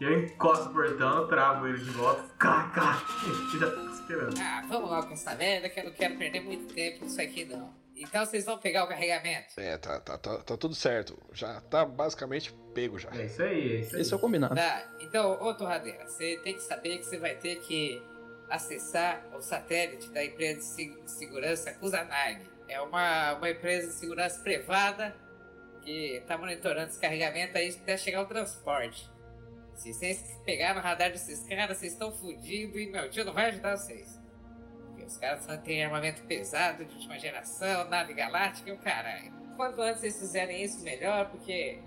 Eu 0.00 0.18
encosto 0.24 0.68
o 0.68 0.72
portão, 0.72 1.26
travo 1.28 1.66
ele 1.66 1.78
de 1.78 1.90
volta. 1.90 2.22
Cá. 2.38 3.02
Eu 3.54 3.60
já 3.60 3.70
tô 3.70 3.88
esperando. 3.90 4.34
Ah, 4.38 4.62
vamos 4.68 4.90
logo 4.90 5.06
com 5.06 5.14
essa 5.14 5.34
merda 5.34 5.68
que 5.68 5.80
eu 5.80 5.84
não 5.84 5.92
quero 5.92 6.16
perder 6.16 6.40
muito 6.40 6.74
tempo 6.74 7.04
nisso 7.04 7.20
aqui, 7.20 7.44
não. 7.44 7.83
Então 7.96 8.24
vocês 8.26 8.44
vão 8.44 8.58
pegar 8.58 8.84
o 8.84 8.88
carregamento. 8.88 9.58
É, 9.58 9.78
tá, 9.78 10.00
tá, 10.00 10.18
tá, 10.18 10.38
tá 10.38 10.56
tudo 10.56 10.74
certo. 10.74 11.16
Já 11.32 11.60
tá 11.62 11.84
basicamente 11.84 12.52
pego 12.74 12.98
já. 12.98 13.08
É 13.14 13.26
isso 13.26 13.42
aí, 13.42 13.76
é 13.76 13.80
isso 13.80 13.94
aí. 13.94 14.02
Esse 14.02 14.12
é 14.12 14.16
o 14.16 14.18
combinado. 14.18 14.54
Tá, 14.56 14.84
então, 15.00 15.40
ô 15.40 15.54
torradeira, 15.54 16.04
você 16.08 16.38
tem 16.42 16.54
que 16.54 16.62
saber 16.62 16.98
que 16.98 17.04
você 17.04 17.18
vai 17.18 17.36
ter 17.36 17.56
que 17.60 18.02
acessar 18.50 19.24
o 19.34 19.40
satélite 19.40 20.08
da 20.10 20.24
empresa 20.24 20.58
de 20.58 20.64
se- 20.64 21.00
de 21.02 21.10
segurança 21.10 21.72
Kusanagi. 21.74 22.42
É 22.68 22.80
uma, 22.80 23.34
uma 23.34 23.50
empresa 23.50 23.86
de 23.88 23.92
segurança 23.94 24.40
privada 24.40 25.14
que 25.82 26.22
tá 26.26 26.36
monitorando 26.36 26.88
esse 26.90 26.98
carregamento 26.98 27.56
aí 27.56 27.70
até 27.70 27.96
chegar 27.96 28.22
o 28.22 28.26
transporte. 28.26 29.08
Se 29.74 29.92
vocês 29.92 30.40
pegarem 30.44 30.76
no 30.76 30.80
radar 30.80 31.10
desses 31.12 31.42
caras, 31.48 31.76
vocês 31.78 31.92
estão 31.92 32.10
fudidos 32.12 32.76
e 32.80 32.86
meu 32.86 33.10
tio 33.10 33.24
não 33.24 33.32
vai 33.34 33.46
ajudar 33.50 33.76
vocês. 33.76 34.13
Os 35.06 35.16
caras 35.16 35.44
só 35.44 35.56
têm 35.56 35.84
armamento 35.84 36.22
pesado 36.22 36.84
de 36.84 36.94
última 36.94 37.18
geração, 37.18 37.88
nave 37.88 38.14
galáctica 38.14 38.70
e 38.70 38.72
o 38.72 38.78
caralho. 38.78 39.32
Quanto 39.56 39.80
antes 39.80 40.00
vocês 40.00 40.18
fizerem 40.18 40.62
isso, 40.64 40.82
melhor, 40.82 41.30
porque 41.30 41.78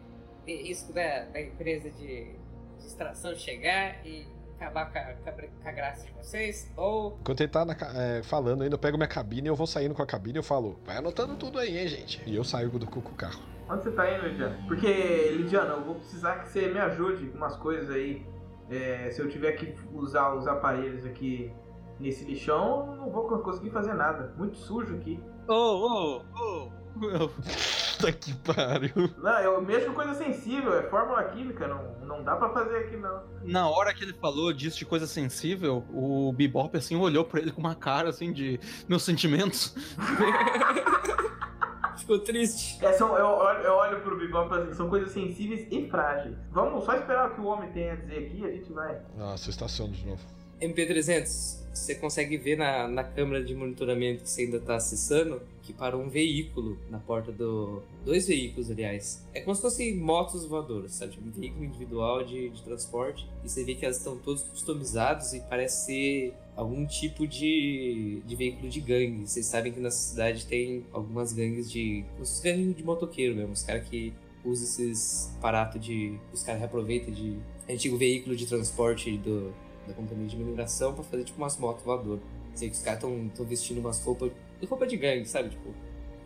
tem 0.45 0.63
risco 0.63 0.93
da, 0.93 1.25
da 1.25 1.41
empresa 1.41 1.89
de, 1.89 2.31
de 2.79 2.85
extração 2.85 3.35
chegar 3.35 4.05
e 4.05 4.25
acabar 4.55 4.91
com 4.91 4.97
a, 4.97 5.01
com 5.01 5.29
a 5.29 5.31
br- 5.33 5.45
com 5.61 5.69
a 5.69 5.71
graça 5.71 6.05
de 6.05 6.11
vocês, 6.13 6.71
ou 6.75 7.17
Enquanto 7.21 7.41
ele 7.41 7.51
tá 7.51 7.65
na 7.65 7.75
é, 7.95 8.23
falando 8.23 8.63
ainda, 8.63 8.75
eu 8.75 8.79
pego 8.79 8.97
minha 8.97 9.07
cabine, 9.07 9.47
eu 9.47 9.55
vou 9.55 9.67
saindo 9.67 9.93
com 9.93 10.01
a 10.01 10.05
cabine 10.05 10.37
e 10.37 10.39
eu 10.39 10.43
falo, 10.43 10.79
vai 10.85 10.97
anotando 10.97 11.35
tudo 11.35 11.59
aí, 11.59 11.77
hein, 11.77 11.87
gente. 11.87 12.23
E 12.25 12.35
eu 12.35 12.43
saio 12.43 12.69
do 12.69 12.87
com 12.87 12.99
o 12.99 13.15
carro. 13.15 13.39
Onde 13.69 13.83
você 13.83 13.91
tá 13.91 14.09
indo, 14.11 14.25
Lidiano? 14.25 14.65
Porque, 14.65 14.87
Lidiano, 15.31 15.73
eu 15.73 15.83
vou 15.83 15.95
precisar 15.95 16.39
que 16.39 16.49
você 16.49 16.69
me 16.69 16.79
ajude 16.79 17.27
com 17.27 17.37
umas 17.37 17.57
coisas 17.57 17.89
aí. 17.93 18.25
É, 18.69 19.09
se 19.11 19.21
eu 19.21 19.29
tiver 19.29 19.51
que 19.53 19.75
usar 19.93 20.33
os 20.33 20.47
aparelhos 20.47 21.05
aqui 21.05 21.51
nesse 21.99 22.25
lixão, 22.25 22.95
não 22.95 23.09
vou 23.09 23.27
conseguir 23.41 23.71
fazer 23.71 23.93
nada. 23.93 24.33
Muito 24.37 24.57
sujo 24.57 24.95
aqui. 24.95 25.19
Ô, 25.47 25.53
ô, 25.53 26.21
ô. 26.35 26.71
Puta 27.97 28.11
que 28.11 28.33
pariu. 28.35 29.09
Não, 29.17 29.39
eu 29.39 29.61
mexo 29.61 29.87
com 29.87 29.93
coisa 29.93 30.13
sensível, 30.13 30.77
é 30.77 30.83
fórmula 30.83 31.23
química, 31.25 31.67
não, 31.67 31.95
não 32.05 32.23
dá 32.23 32.35
pra 32.35 32.49
fazer 32.49 32.77
aqui 32.77 32.95
não. 32.95 33.23
Na 33.43 33.67
hora 33.67 33.93
que 33.93 34.03
ele 34.03 34.13
falou 34.13 34.53
disso 34.53 34.77
de 34.77 34.85
coisa 34.85 35.07
sensível, 35.07 35.83
o 35.91 36.31
Bebop 36.31 36.77
assim 36.77 36.95
olhou 36.95 37.25
pra 37.25 37.39
ele 37.39 37.51
com 37.51 37.59
uma 37.59 37.73
cara 37.73 38.09
assim 38.09 38.31
de 38.31 38.59
meus 38.87 39.03
sentimentos. 39.03 39.75
Ficou 41.97 42.19
triste. 42.19 42.85
É, 42.85 42.93
são, 42.93 43.17
eu, 43.17 43.25
olho, 43.25 43.59
eu 43.61 43.73
olho 43.73 44.01
pro 44.01 44.17
Bebop 44.17 44.53
assim, 44.53 44.73
são 44.73 44.87
coisas 44.87 45.11
sensíveis 45.11 45.67
e 45.71 45.89
frágeis. 45.89 46.37
Vamos 46.51 46.85
só 46.85 46.93
esperar 46.93 47.31
o 47.31 47.33
que 47.33 47.41
o 47.41 47.45
homem 47.45 47.71
tem 47.71 47.89
a 47.89 47.95
dizer 47.95 48.27
aqui, 48.27 48.45
a 48.45 48.51
gente 48.51 48.71
vai. 48.71 49.01
Nossa, 49.17 49.47
eu 49.47 49.51
estaciono 49.51 49.91
de 49.91 50.05
novo. 50.05 50.21
MP300, 50.61 51.66
você 51.77 51.95
consegue 51.95 52.37
ver 52.37 52.57
na, 52.57 52.87
na 52.87 53.03
câmera 53.03 53.43
de 53.43 53.53
monitoramento 53.55 54.23
que 54.23 54.29
você 54.29 54.43
ainda 54.43 54.59
tá 54.59 54.75
acessando 54.75 55.41
que 55.67 55.73
parou 55.73 56.01
um 56.01 56.09
veículo 56.09 56.77
na 56.89 56.97
porta 56.97 57.29
do. 57.29 57.83
Dois 58.05 58.25
veículos, 58.25 58.71
aliás. 58.71 59.21
É 59.33 59.41
como 59.41 59.53
se 59.53 59.61
fossem 59.61 59.97
motos 59.97 60.45
voadoras, 60.45 60.93
sabe? 60.93 61.17
Um 61.19 61.29
veículo 61.29 61.65
individual 61.65 62.23
de, 62.23 62.49
de 62.49 62.63
transporte. 62.63 63.29
E 63.43 63.49
você 63.49 63.65
vê 63.65 63.75
que 63.75 63.83
elas 63.83 63.97
estão 63.97 64.17
todos 64.17 64.43
customizados 64.43 65.33
e 65.33 65.41
parece 65.41 65.85
ser 65.85 66.33
algum 66.55 66.85
tipo 66.85 67.27
de, 67.27 68.21
de 68.25 68.35
veículo 68.35 68.69
de 68.69 68.79
gangue. 68.79 69.27
Vocês 69.27 69.45
sabem 69.45 69.73
que 69.73 69.79
nessa 69.81 70.11
cidade 70.11 70.45
tem 70.45 70.85
algumas 70.93 71.33
gangues 71.33 71.69
de. 71.69 72.05
Os 72.17 72.39
gangues 72.39 72.75
de 72.75 72.83
motoqueiro 72.83 73.35
mesmo, 73.35 73.51
os 73.51 73.63
caras 73.63 73.85
que 73.89 74.13
usam 74.45 74.65
esses 74.65 75.29
aparatos 75.37 75.81
de. 75.85 76.17
Os 76.31 76.43
caras 76.43 76.61
reaproveitam 76.61 77.13
de 77.13 77.37
antigo 77.69 77.97
veículo 77.97 78.37
de 78.37 78.45
transporte 78.45 79.17
do, 79.17 79.53
da 79.87 79.93
companhia 79.93 80.27
de 80.27 80.37
mineração 80.37 80.93
pra 80.93 81.03
fazer 81.03 81.23
tipo 81.23 81.37
umas 81.37 81.57
motos 81.57 81.83
voadoras. 81.83 82.21
Sei 82.53 82.69
que 82.69 82.75
os 82.75 82.81
caras 82.81 83.03
estão 83.03 83.45
vestindo 83.45 83.79
umas 83.79 84.03
roupas. 84.03 84.31
roupa 84.67 84.87
de 84.87 84.97
gangue, 84.97 85.25
sabe? 85.25 85.49
Tipo, 85.49 85.73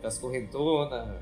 as 0.02 0.18
correntonas, 0.18 1.20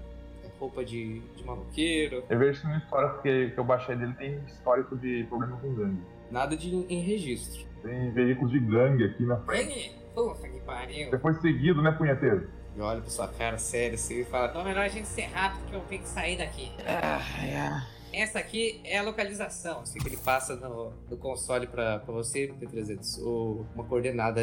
roupa 0.61 0.85
de, 0.85 1.21
de 1.21 1.45
maloqueiro. 1.45 2.23
Eu 2.29 2.39
vejo 2.39 2.61
que 2.61 2.67
no 2.69 2.77
histórico 2.77 3.23
que, 3.23 3.51
que 3.51 3.59
eu 3.59 3.65
baixei 3.65 3.97
dele 3.97 4.13
tem 4.15 4.39
histórico 4.47 4.97
de 4.97 5.25
problema 5.25 5.57
com 5.57 5.75
gangue. 5.75 6.03
Nada 6.31 6.57
de 6.57 6.69
em 6.69 7.01
registro. 7.01 7.67
Tem 7.83 8.13
veículos 8.13 8.53
de 8.53 8.61
gangue 8.61 9.05
aqui 9.05 9.25
na 9.25 9.39
frente. 9.39 9.65
Gangue? 9.65 10.01
Puta 10.15 10.49
que 10.49 10.61
pariu. 10.61 11.11
Você 11.11 11.19
foi 11.19 11.35
seguido, 11.35 11.83
né, 11.83 11.91
punheteiro? 11.93 12.49
E 12.77 12.81
olha 12.81 13.01
pra 13.01 13.11
sua 13.11 13.27
cara 13.27 13.59
séria 13.59 13.95
assim 13.95 14.21
e 14.21 14.25
fala: 14.25 14.49
Então 14.49 14.61
é 14.61 14.65
melhor 14.65 14.85
a 14.85 14.89
gente 14.89 15.09
ser 15.09 15.23
rápido 15.23 15.67
que 15.69 15.75
eu 15.75 15.81
tenho 15.81 16.03
que 16.03 16.09
sair 16.09 16.37
daqui. 16.37 16.71
Essa 18.13 18.39
aqui 18.39 18.81
é 18.85 18.99
a 18.99 19.03
localização. 19.03 19.81
Assim 19.81 19.99
que 19.99 20.09
ele 20.09 20.17
passa 20.17 20.57
no, 20.57 20.93
no 21.09 21.17
console 21.17 21.67
pra, 21.67 21.99
pra 22.01 22.13
você, 22.15 22.53
P300. 22.61 23.19
O, 23.23 23.65
uma 23.75 23.85
coordenada 23.85 24.41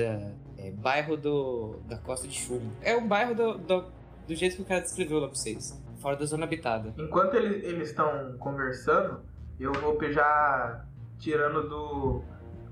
é, 0.57 0.71
bairro 0.71 1.17
do, 1.17 1.79
da 1.87 1.97
Costa 1.97 2.27
de 2.27 2.33
Chumbo. 2.35 2.71
É 2.81 2.95
um 2.95 3.07
bairro 3.07 3.35
do, 3.35 3.57
do, 3.57 3.85
do 4.27 4.35
jeito 4.35 4.55
que 4.57 4.61
o 4.61 4.65
cara 4.65 4.81
descreveu 4.81 5.19
lá 5.19 5.27
pra 5.27 5.35
vocês. 5.35 5.81
Fora 5.99 6.15
da 6.15 6.25
zona 6.25 6.45
habitada. 6.45 6.93
Enquanto 6.97 7.33
eles 7.35 7.63
eles 7.63 7.89
estão 7.89 8.37
conversando, 8.37 9.21
eu 9.59 9.73
vou 9.73 9.97
já 10.11 10.85
tirando 11.17 11.67
do, 11.67 12.21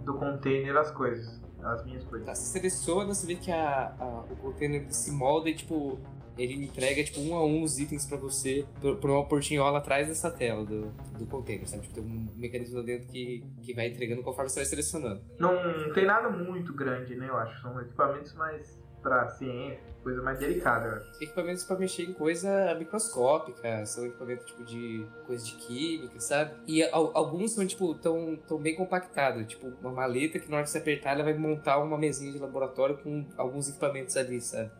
do 0.04 0.14
container 0.14 0.78
as 0.78 0.92
coisas. 0.92 1.42
As 1.64 1.84
minhas 1.84 2.04
coisas. 2.04 2.28
Tá, 2.28 2.36
você 2.36 2.52
seleciona, 2.60 3.14
você 3.14 3.26
vê 3.26 3.36
que 3.36 3.52
a, 3.52 3.96
a- 4.00 4.24
o 4.32 4.36
container 4.36 4.86
se 4.94 5.12
molda 5.12 5.50
e, 5.50 5.56
tipo, 5.56 5.98
ele 6.38 6.54
entrega, 6.66 7.04
tipo, 7.04 7.20
um 7.22 7.36
a 7.36 7.46
um 7.46 7.64
os 7.64 7.80
itens 7.80 8.06
pra 8.06 8.18
você 8.18 8.66
por, 8.82 9.10
uma 9.10 9.26
portinhola 9.26 9.78
atrás 9.80 10.08
dessa 10.08 10.30
tela 10.30 10.66
do, 10.66 10.88
do 11.18 11.26
container, 11.26 11.68
sabe? 11.68 11.84
Tipo, 11.84 11.96
tem 11.96 12.04
um 12.04 12.28
mecanismo 12.36 12.78
lá 12.78 12.84
dentro 12.84 13.08
que, 13.08 13.44
que 13.62 13.74
vai 13.74 13.88
entregando 13.88 14.22
conforme 14.24 14.50
você 14.50 14.60
vai 14.60 14.66
selecionando. 14.66 15.22
Não 15.40 15.56
tem 15.94 16.06
nada 16.06 16.30
muito 16.30 16.74
grande, 16.74 17.16
né? 17.16 17.30
Eu 17.30 17.38
acho. 17.38 17.62
São 17.62 17.80
equipamentos 17.82 18.34
mais 18.34 18.84
pra 19.02 19.28
ciência, 19.30 19.80
coisa 20.02 20.20
mais 20.24 20.40
delicada. 20.40 21.06
Equipamentos 21.22 21.64
pra 21.64 21.78
mexer 21.78 22.04
em 22.04 22.14
coisa 22.14 22.74
microscópica, 22.74 23.86
são 23.86 24.04
equipamentos, 24.06 24.46
tipo, 24.48 24.64
de 24.64 25.06
coisa 25.28 25.46
de 25.46 25.54
química, 25.58 26.20
sabe? 26.20 26.56
E 26.68 26.82
al- 26.84 27.12
alguns 27.16 27.52
são, 27.52 27.66
tipo, 27.68 27.94
tão, 27.96 28.36
tão 28.48 28.58
bem 28.58 28.76
compactados, 28.76 29.46
tipo, 29.46 29.68
uma 29.82 29.92
maleta 29.92 30.40
que 30.40 30.50
na 30.50 30.58
hora 30.58 30.64
que 30.64 30.72
você 30.72 30.80
apertar, 30.80 31.12
ela 31.12 31.24
vai 31.24 31.36
montar 31.38 31.78
uma 31.78 31.98
mesinha 32.00 32.32
de 32.32 32.40
laboratório 32.40 32.98
com 32.98 33.24
alguns 33.38 33.70
equipamentos 33.70 34.18
ali, 34.18 34.42
sabe? 34.42 34.72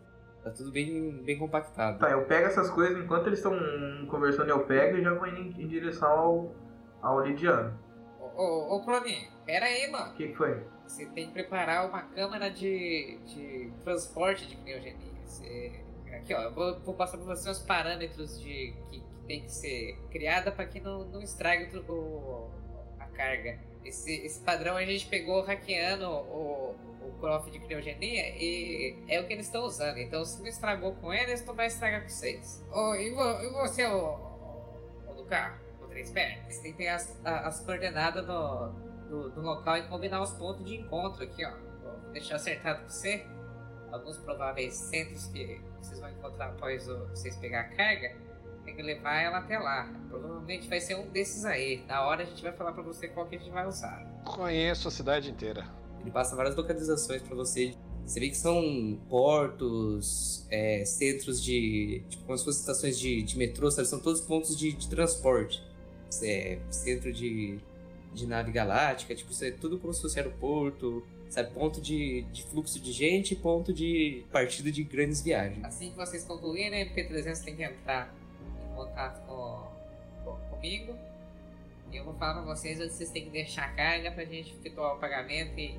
Tá 0.46 0.52
tudo 0.52 0.70
bem, 0.70 1.10
bem 1.24 1.36
compactado. 1.36 1.98
Tá, 1.98 2.08
eu 2.08 2.24
pego 2.24 2.46
essas 2.46 2.70
coisas 2.70 2.96
enquanto 3.02 3.26
eles 3.26 3.40
estão 3.40 3.52
conversando, 4.08 4.48
eu 4.48 4.60
pego 4.64 4.96
e 4.96 5.02
já 5.02 5.12
vou 5.12 5.26
indo 5.26 5.40
em, 5.40 5.64
em 5.64 5.66
direção 5.66 6.08
ao, 6.08 6.54
ao 7.02 7.20
Lidiano. 7.26 7.76
Ô, 8.20 8.42
ô, 8.44 8.76
ô 8.76 8.84
Clone, 8.84 9.28
pera 9.44 9.66
aí, 9.66 9.90
mano. 9.90 10.12
O 10.12 10.14
que, 10.14 10.32
foi? 10.36 10.62
Você 10.86 11.04
tem 11.06 11.26
que 11.26 11.32
preparar 11.32 11.88
uma 11.88 12.00
câmara 12.02 12.48
de, 12.48 13.18
de 13.26 13.72
transporte 13.82 14.46
de 14.46 14.54
criogenia. 14.58 14.94
Você- 15.24 15.80
Aqui, 16.14 16.32
ó, 16.32 16.42
eu 16.42 16.54
vou, 16.54 16.78
vou 16.78 16.94
passar 16.94 17.18
pra 17.18 17.26
você 17.26 17.50
os 17.50 17.58
parâmetros 17.58 18.40
de 18.40 18.72
que, 18.88 19.00
que 19.00 19.04
tem 19.26 19.42
que 19.42 19.50
ser 19.52 19.98
criada 20.12 20.52
para 20.52 20.64
que 20.64 20.78
não, 20.78 21.04
não 21.06 21.20
estrague 21.20 21.76
o, 21.76 21.92
o- 21.92 22.50
a 23.00 23.04
carga. 23.06 23.58
Esse, 23.84 24.24
esse 24.24 24.40
padrão 24.44 24.76
a 24.76 24.84
gente 24.84 25.06
pegou 25.08 25.42
hackeando 25.42 26.08
o, 26.08 26.76
o 27.08 27.12
Croft 27.20 27.50
de 27.50 27.58
criogenia 27.60 28.28
e 28.36 28.96
é 29.08 29.20
o 29.20 29.26
que 29.26 29.32
eles 29.32 29.46
estão 29.46 29.62
usando. 29.64 29.98
Então, 29.98 30.24
se 30.24 30.40
não 30.40 30.46
estragou 30.46 30.94
com 30.96 31.12
eles, 31.12 31.44
não 31.44 31.54
vai 31.54 31.66
estragar 31.66 32.02
com 32.02 32.08
vocês. 32.08 32.64
Ô, 32.72 32.94
e, 32.94 33.10
vo- 33.14 33.42
e 33.42 33.50
você, 33.52 33.86
o, 33.86 34.14
o, 35.08 35.14
do 35.14 35.24
carro? 35.24 35.58
O 35.82 35.86
três 35.86 36.10
pernas? 36.10 36.54
Você 36.54 36.62
tem 36.62 36.72
que 36.72 36.78
ter 36.78 36.88
as, 36.88 37.18
as 37.24 37.60
coordenadas 37.60 38.26
do, 38.26 38.68
do, 39.08 39.30
do 39.30 39.40
local 39.40 39.76
e 39.78 39.82
combinar 39.88 40.20
os 40.22 40.32
pontos 40.32 40.64
de 40.64 40.76
encontro 40.76 41.22
aqui, 41.22 41.44
ó. 41.44 41.50
Vou 41.82 42.12
deixar 42.12 42.36
acertado 42.36 42.80
pra 42.80 42.88
você. 42.88 43.24
Alguns 43.92 44.18
prováveis 44.18 44.74
centros 44.74 45.26
que 45.26 45.60
vocês 45.80 46.00
vão 46.00 46.10
encontrar 46.10 46.46
após 46.46 46.88
o- 46.88 47.06
vocês 47.08 47.36
pegar 47.36 47.60
a 47.60 47.64
carga. 47.64 48.16
Tem 48.64 48.74
que 48.74 48.82
levar 48.82 49.20
ela 49.22 49.38
até 49.38 49.56
lá. 49.60 49.88
Provavelmente 50.08 50.68
vai 50.68 50.80
ser 50.80 50.96
um 50.96 51.08
desses 51.10 51.44
aí. 51.44 51.84
Na 51.86 52.04
hora 52.04 52.24
a 52.24 52.26
gente 52.26 52.42
vai 52.42 52.52
falar 52.52 52.72
pra 52.72 52.82
você 52.82 53.06
qual 53.06 53.24
que 53.26 53.36
a 53.36 53.38
gente 53.38 53.50
vai 53.52 53.64
usar. 53.64 54.04
Conheço 54.24 54.88
a 54.88 54.90
cidade 54.90 55.30
inteira. 55.30 55.64
Ele 56.06 56.12
passa 56.12 56.36
várias 56.36 56.54
localizações 56.54 57.20
pra 57.20 57.34
você. 57.34 57.74
Você 58.06 58.20
vê 58.20 58.28
que 58.28 58.36
são 58.36 58.96
portos, 59.08 60.46
é, 60.50 60.84
centros 60.84 61.42
de. 61.42 62.00
Tipo, 62.08 62.24
como 62.24 62.38
se 62.38 62.44
fossem 62.44 62.60
estações 62.60 62.96
de, 62.96 63.22
de 63.22 63.36
metrô, 63.36 63.68
sabe? 63.70 63.88
São 63.88 63.98
todos 63.98 64.20
pontos 64.20 64.56
de, 64.56 64.72
de 64.72 64.88
transporte. 64.88 65.60
É, 66.22 66.58
centro 66.70 67.12
de, 67.12 67.58
de 68.14 68.26
nave 68.26 68.52
galáctica, 68.52 69.14
tipo, 69.16 69.32
isso 69.32 69.44
é 69.44 69.50
tudo 69.50 69.78
como 69.78 69.92
se 69.92 70.00
fosse 70.00 70.16
aeroporto, 70.20 71.04
sabe? 71.28 71.50
Ponto 71.52 71.80
de, 71.80 72.22
de 72.32 72.44
fluxo 72.44 72.78
de 72.78 72.92
gente 72.92 73.32
e 73.32 73.36
ponto 73.36 73.72
de 73.72 74.24
partida 74.30 74.70
de 74.70 74.84
grandes 74.84 75.20
viagens. 75.20 75.64
Assim 75.64 75.90
que 75.90 75.96
vocês 75.96 76.22
concluírem, 76.24 76.82
a 76.82 76.86
MP300 76.86 77.42
tem 77.44 77.56
que 77.56 77.64
entrar 77.64 78.14
em 78.70 78.76
contato 78.76 79.26
com, 79.26 79.66
com- 80.24 80.38
comigo. 80.50 80.94
Eu 81.92 82.04
vou 82.04 82.14
falar 82.14 82.42
pra 82.42 82.54
vocês 82.54 82.80
onde 82.80 82.92
vocês 82.92 83.10
têm 83.10 83.24
que 83.24 83.30
deixar 83.30 83.64
a 83.64 83.72
carga 83.72 84.12
pra 84.12 84.24
gente 84.24 84.52
efetuar 84.54 84.94
o 84.94 84.98
pagamento 85.00 85.58
e 85.58 85.74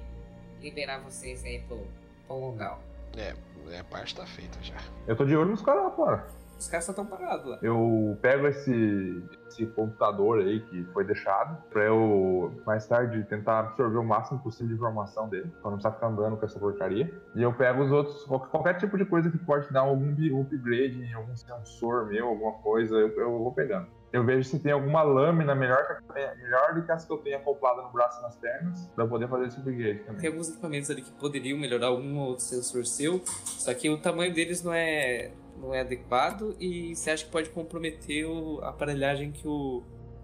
liberar 0.69 0.99
vocês 0.99 1.43
aí 1.43 1.59
pro, 1.59 1.79
pro 2.27 2.35
local. 2.35 2.79
É, 3.17 3.33
a 3.79 3.83
parte 3.83 4.15
tá 4.15 4.25
feita 4.25 4.57
já. 4.61 4.77
Eu 5.07 5.15
tô 5.15 5.25
de 5.25 5.35
olho 5.35 5.51
nos 5.51 5.61
caras 5.61 5.83
lá 5.83 5.91
fora. 5.91 6.27
Os 6.59 6.67
caras 6.67 6.85
só 6.85 6.91
estão 6.91 7.05
parados 7.05 7.45
lá. 7.45 7.59
Eu 7.61 8.17
pego 8.19 8.47
esse, 8.47 9.23
esse 9.47 9.65
computador 9.67 10.39
aí 10.39 10.59
que 10.61 10.83
foi 10.85 11.03
deixado 11.05 11.55
pra 11.69 11.83
eu 11.83 12.51
mais 12.65 12.87
tarde 12.87 13.23
tentar 13.25 13.59
absorver 13.59 13.97
o 13.97 14.03
máximo 14.03 14.39
possível 14.39 14.69
de 14.69 14.73
informação 14.73 15.29
dele, 15.29 15.49
pra 15.61 15.69
não 15.69 15.77
precisar 15.77 15.91
ficar 15.91 16.07
andando 16.07 16.35
com 16.35 16.45
essa 16.45 16.59
porcaria. 16.59 17.13
E 17.35 17.43
eu 17.43 17.53
pego 17.53 17.83
os 17.83 17.91
outros, 17.91 18.23
qualquer, 18.23 18.73
tipo 18.75 18.97
de 18.97 19.05
coisa 19.05 19.29
que 19.29 19.37
pode 19.37 19.71
dar 19.71 19.81
algum 19.81 20.11
upgrade 20.41 21.03
em 21.03 21.13
algum 21.13 21.35
sensor 21.35 22.07
meu, 22.07 22.27
alguma 22.27 22.53
coisa, 22.53 22.95
eu, 22.95 23.09
eu 23.09 23.37
vou 23.37 23.53
pegando. 23.53 23.87
Eu 24.13 24.23
vejo 24.23 24.47
se 24.47 24.57
tem 24.59 24.71
alguma 24.71 25.01
lâmina 25.03 25.53
melhor, 25.53 25.85
tenha- 26.13 26.33
melhor 26.35 26.73
do 26.73 26.81
que 26.83 26.91
as 26.91 27.03
que 27.05 27.11
eu 27.11 27.17
tenho 27.17 27.37
acoplada 27.37 27.81
no 27.81 27.89
braço 27.91 28.19
e 28.19 28.23
nas 28.23 28.35
pernas, 28.37 28.87
pra 28.95 29.03
eu 29.03 29.09
poder 29.09 29.27
fazer 29.27 29.47
esse 29.47 29.57
upgrade 29.59 29.99
também. 29.99 30.21
Tem 30.21 30.29
alguns 30.29 30.49
equipamentos 30.49 30.89
ali 30.89 31.01
que 31.01 31.11
poderiam 31.11 31.57
melhorar 31.59 31.91
um 31.91 32.17
ou 32.19 32.29
outro 32.29 32.43
sensor 32.45 32.85
seu, 32.85 33.21
só 33.25 33.73
que 33.73 33.89
o 33.89 33.97
tamanho 33.97 34.33
deles 34.33 34.63
não 34.63 34.73
é, 34.73 35.31
não 35.57 35.73
é 35.73 35.81
adequado 35.81 36.55
e 36.59 36.95
você 36.95 37.11
acha 37.11 37.25
que 37.25 37.31
pode 37.31 37.49
comprometer 37.49 38.25
o- 38.25 38.59
a 38.63 38.69
aparelhagem 38.69 39.31
que 39.31 39.45
o 39.47 39.83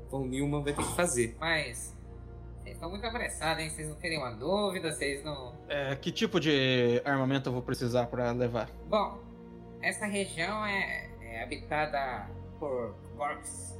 Von 0.10 0.26
Neumann 0.28 0.64
vai 0.64 0.72
ter 0.74 0.82
que 0.84 0.96
fazer. 0.96 1.36
Mas, 1.40 1.94
vocês 2.62 2.76
estão 2.76 2.90
muito 2.90 3.06
apressados, 3.06 3.62
hein? 3.64 3.70
Vocês 3.70 3.90
não 3.90 3.96
têm 3.96 4.12
nenhuma 4.12 4.32
dúvida, 4.32 4.94
vocês 4.94 5.22
não... 5.26 5.54
É, 5.68 5.94
que 5.98 6.10
tipo 6.10 6.40
de 6.40 7.02
armamento 7.04 7.50
eu 7.50 7.54
vou 7.54 7.62
precisar 7.62 8.06
pra 8.08 8.32
levar? 8.32 8.70
Bom, 8.88 9.20
essa 9.82 10.06
região 10.06 10.66
é, 10.66 11.10
é 11.22 11.44
habitada 11.44 12.30
por 12.60 12.96
porcos, 13.16 13.80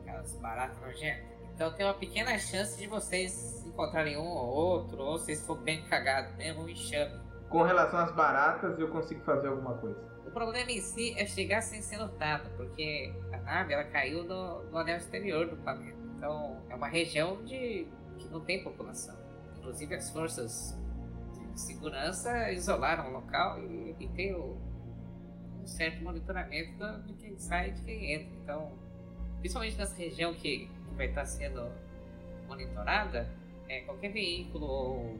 aquelas 0.00 0.34
baratas 0.36 0.80
nojentas. 0.80 1.34
Então 1.54 1.72
tem 1.72 1.86
uma 1.86 1.94
pequena 1.94 2.36
chance 2.38 2.76
de 2.76 2.86
vocês 2.86 3.64
encontrarem 3.64 4.16
um 4.16 4.26
ou 4.26 4.48
outro, 4.48 5.02
ou 5.02 5.18
se 5.18 5.36
for 5.36 5.56
bem 5.56 5.82
cagados 5.84 6.34
mesmo, 6.36 6.62
um 6.62 6.68
enxame. 6.68 7.20
Com 7.48 7.62
relação 7.62 8.00
às 8.00 8.12
baratas, 8.12 8.78
eu 8.78 8.88
consigo 8.88 9.20
fazer 9.22 9.48
alguma 9.48 9.74
coisa. 9.78 9.96
O 10.26 10.30
problema 10.30 10.70
em 10.72 10.80
si 10.80 11.14
é 11.16 11.24
chegar 11.26 11.60
sem 11.60 11.80
ser 11.80 11.98
notado, 11.98 12.50
porque 12.56 13.12
a 13.32 13.38
nave 13.38 13.72
ela 13.72 13.84
caiu 13.84 14.24
no, 14.24 14.64
no 14.64 14.78
anel 14.78 14.96
exterior 14.96 15.46
do 15.46 15.56
planeta. 15.58 15.96
Então 16.16 16.60
é 16.68 16.74
uma 16.74 16.88
região 16.88 17.44
de 17.44 17.86
que 18.18 18.28
não 18.30 18.40
tem 18.40 18.64
população. 18.64 19.16
Inclusive 19.58 19.94
as 19.94 20.10
forças 20.10 20.76
de 21.52 21.60
segurança 21.60 22.50
isolaram 22.50 23.10
o 23.10 23.12
local 23.12 23.60
e, 23.60 23.94
e 24.00 24.08
tem 24.08 24.34
o, 24.34 24.56
certo 25.66 26.02
monitoramento 26.02 26.84
de 27.06 27.12
quem 27.14 27.38
sai 27.38 27.70
e 27.70 27.72
de 27.72 27.82
quem 27.82 28.12
entra. 28.14 28.28
Então, 28.42 28.72
principalmente 29.40 29.76
nessa 29.76 29.96
região 29.96 30.34
que, 30.34 30.66
que 30.66 30.94
vai 30.96 31.06
estar 31.06 31.24
sendo 31.26 31.70
monitorada, 32.46 33.28
é, 33.68 33.80
qualquer 33.80 34.12
veículo 34.12 34.66
ou 34.66 35.18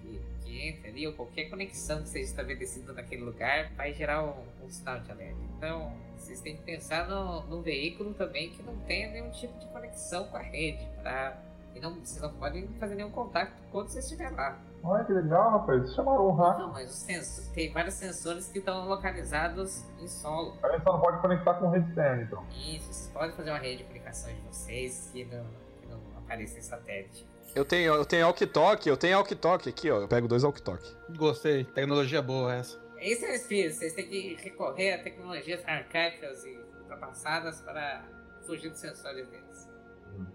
que, 0.00 0.20
que 0.44 0.68
entre 0.68 0.88
ali, 0.88 1.06
ou 1.06 1.12
qualquer 1.12 1.50
conexão 1.50 2.02
que 2.02 2.08
seja 2.08 2.30
estabelecida 2.30 2.92
naquele 2.92 3.22
lugar, 3.22 3.72
vai 3.74 3.92
gerar 3.92 4.24
um, 4.24 4.64
um 4.64 4.70
sinal 4.70 5.00
de 5.00 5.10
alerta. 5.10 5.38
Então, 5.56 5.92
vocês 6.16 6.40
têm 6.40 6.56
que 6.56 6.62
pensar 6.62 7.08
no, 7.08 7.62
veículo 7.62 8.14
também 8.14 8.50
que 8.50 8.62
não 8.62 8.76
tenha 8.80 9.10
nenhum 9.10 9.30
tipo 9.30 9.58
de 9.58 9.66
conexão 9.66 10.26
com 10.28 10.36
a 10.36 10.42
rede, 10.42 10.86
pra, 11.02 11.38
e 11.74 11.80
não, 11.80 11.94
vocês 11.94 12.20
não 12.22 12.32
podem 12.34 12.68
fazer 12.78 12.94
nenhum 12.94 13.10
contato 13.10 13.52
quando 13.70 13.88
você 13.88 13.98
estiver 13.98 14.30
lá. 14.30 14.58
Olha 14.82 15.04
que 15.04 15.12
legal, 15.12 15.50
rapaz. 15.50 15.94
Chamaram 15.94 16.28
um 16.28 16.32
hack. 16.32 16.58
Não, 16.58 16.72
mas 16.72 16.90
os 16.90 16.96
sens- 16.96 17.50
tem 17.54 17.72
vários 17.72 17.94
sensores 17.94 18.48
que 18.48 18.58
estão 18.58 18.86
localizados 18.86 19.82
em 19.98 20.06
solo. 20.06 20.56
A 20.62 20.68
gente 20.72 20.84
só 20.84 20.92
não 20.92 21.00
pode 21.00 21.20
conectar 21.22 21.54
com 21.54 21.70
rede 21.70 21.88
externa, 21.88 22.22
então. 22.22 22.44
Isso, 22.50 22.92
vocês 22.92 23.10
podem 23.12 23.34
fazer 23.34 23.50
uma 23.50 23.58
rede 23.58 23.78
de 23.78 23.84
comunicação 23.84 24.32
de 24.32 24.40
vocês 24.42 25.08
que 25.12 25.24
não, 25.24 25.44
que 25.80 25.86
não 25.88 25.98
apareça 26.18 26.58
em 26.58 26.62
satélite. 26.62 27.26
Eu 27.54 27.64
tenho, 27.64 27.94
eu 27.94 28.04
tenho 28.04 28.26
Alktok, 28.26 28.88
eu 28.88 28.96
tenho 28.96 29.16
Alktok 29.16 29.68
aqui, 29.68 29.90
ó. 29.90 30.00
Eu 30.00 30.08
pego 30.08 30.28
dois 30.28 30.44
Alktok. 30.44 30.82
Gostei, 31.16 31.64
tecnologia 31.64 32.20
boa 32.20 32.52
essa. 32.54 32.78
É 32.98 33.08
isso, 33.10 33.22
meus 33.22 33.46
filhos, 33.46 33.76
vocês 33.76 33.92
têm 33.94 34.06
que 34.08 34.34
recorrer 34.42 34.94
a 34.94 35.02
tecnologias 35.02 35.62
arcaicas 35.66 36.44
e 36.44 36.58
ultrapassadas 36.80 37.60
para 37.62 38.02
fugir 38.46 38.68
dos 38.70 38.78
sensores 38.80 39.26
deles. 39.28 39.68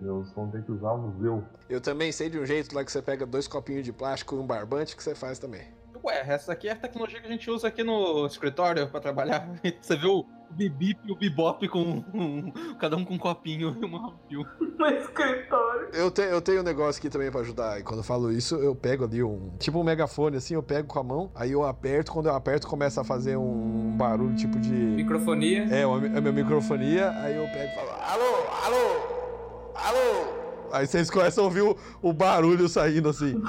Deus, 0.02 0.32
vamos 0.34 0.52
ter 0.52 0.64
que 0.64 0.72
usar 0.72 0.94
um 0.94 1.10
museu. 1.10 1.44
Eu 1.70 1.80
também 1.82 2.12
sei 2.12 2.30
de 2.30 2.40
um 2.40 2.46
jeito 2.46 2.74
lá 2.76 2.84
que 2.84 2.92
você 2.92 3.02
pega 3.02 3.26
dois 3.26 3.48
copinhos 3.48 3.84
de 3.84 3.92
plástico 3.94 4.36
e 4.36 4.40
um 4.40 4.46
barbante 4.48 4.96
que 4.96 5.04
você 5.04 5.16
faz 5.16 5.40
também. 5.40 5.64
Ué, 6.04 6.24
essa 6.28 6.54
aqui 6.54 6.70
é 6.70 6.72
a 6.72 6.76
tecnologia 6.78 7.20
que 7.20 7.28
a 7.28 7.32
gente 7.32 7.50
usa 7.52 7.68
aqui 7.68 7.84
no 7.84 8.26
escritório 8.26 8.88
pra 8.88 9.02
trabalhar. 9.02 9.50
Você 9.82 9.98
viu 9.98 10.20
o 10.20 10.26
Bibip 10.50 10.98
e 11.06 11.12
o 11.12 11.16
Bibop 11.16 11.68
com 11.68 11.82
um- 12.14 12.52
cada 12.80 12.96
um 12.96 13.04
com 13.04 13.16
um 13.16 13.18
copinho 13.18 13.76
e 13.82 13.86
uma 13.86 14.14
fio. 14.30 14.46
No 14.80 14.86
escritório. 14.88 15.90
Eu, 15.92 16.10
te, 16.10 16.22
eu 16.22 16.42
tenho 16.42 16.62
um 16.62 16.64
negócio 16.64 17.00
aqui 17.00 17.10
também 17.10 17.30
pra 17.30 17.42
ajudar. 17.42 17.82
E 17.82 17.84
quando 17.84 17.98
eu 18.00 18.04
falo 18.06 18.32
isso, 18.32 18.56
eu 18.56 18.74
pego 18.74 19.04
ali 19.04 19.22
um. 19.22 19.52
Tipo 19.60 19.80
um 19.80 19.84
megafone, 19.84 20.38
assim, 20.38 20.54
eu 20.54 20.64
pego 20.64 20.88
com 20.88 21.00
a 21.00 21.04
mão, 21.04 21.32
aí 21.36 21.52
eu 21.52 21.66
aperto. 21.66 22.14
Quando 22.14 22.28
eu 22.30 22.34
aperto, 22.34 22.66
começa 22.66 23.02
a 23.02 23.04
fazer 23.04 23.36
um 23.36 23.92
barulho 23.98 24.36
tipo 24.38 24.58
de. 24.58 24.72
Microfonia. 24.72 25.66
É, 25.70 25.84
a 25.84 26.22
minha 26.22 26.32
microfonia, 26.32 27.10
aí 27.18 27.36
eu 27.36 27.44
pego 27.48 27.72
e 27.74 27.76
falo: 27.76 27.90
Alô, 27.90 28.48
alô, 28.66 29.19
alô. 29.84 30.70
Aí 30.72 30.86
vocês 30.86 31.10
começam 31.10 31.44
a 31.44 31.48
ouvir 31.48 31.62
o, 31.62 31.76
o 32.02 32.14
barulho 32.14 32.70
saindo 32.70 33.10
assim. 33.10 33.42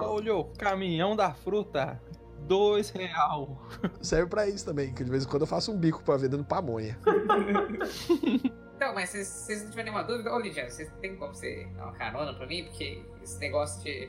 Olhou, 0.00 0.52
caminhão 0.56 1.16
da 1.16 1.32
fruta, 1.34 2.00
dois 2.46 2.90
real. 2.90 3.60
Serve 4.00 4.28
pra 4.28 4.46
isso 4.46 4.64
também, 4.64 4.92
que 4.92 5.02
de 5.02 5.10
vez 5.10 5.24
em 5.24 5.28
quando 5.28 5.42
eu 5.42 5.48
faço 5.48 5.72
um 5.72 5.76
bico 5.76 6.02
pra 6.02 6.16
vendendo 6.16 6.44
pamonha. 6.44 6.98
Então, 8.78 8.94
mas 8.94 9.10
se 9.10 9.24
vocês 9.24 9.62
não 9.62 9.70
tiverem 9.70 9.90
nenhuma 9.90 10.06
dúvida, 10.06 10.32
ô 10.32 10.38
Lidiano, 10.38 10.70
vocês 10.70 10.88
tem 11.00 11.16
como 11.16 11.34
você 11.34 11.66
dar 11.76 11.86
uma 11.86 11.92
carona 11.94 12.32
pra 12.32 12.46
mim? 12.46 12.62
Porque 12.62 13.02
esse 13.20 13.36
negócio 13.40 13.82
de. 13.82 14.08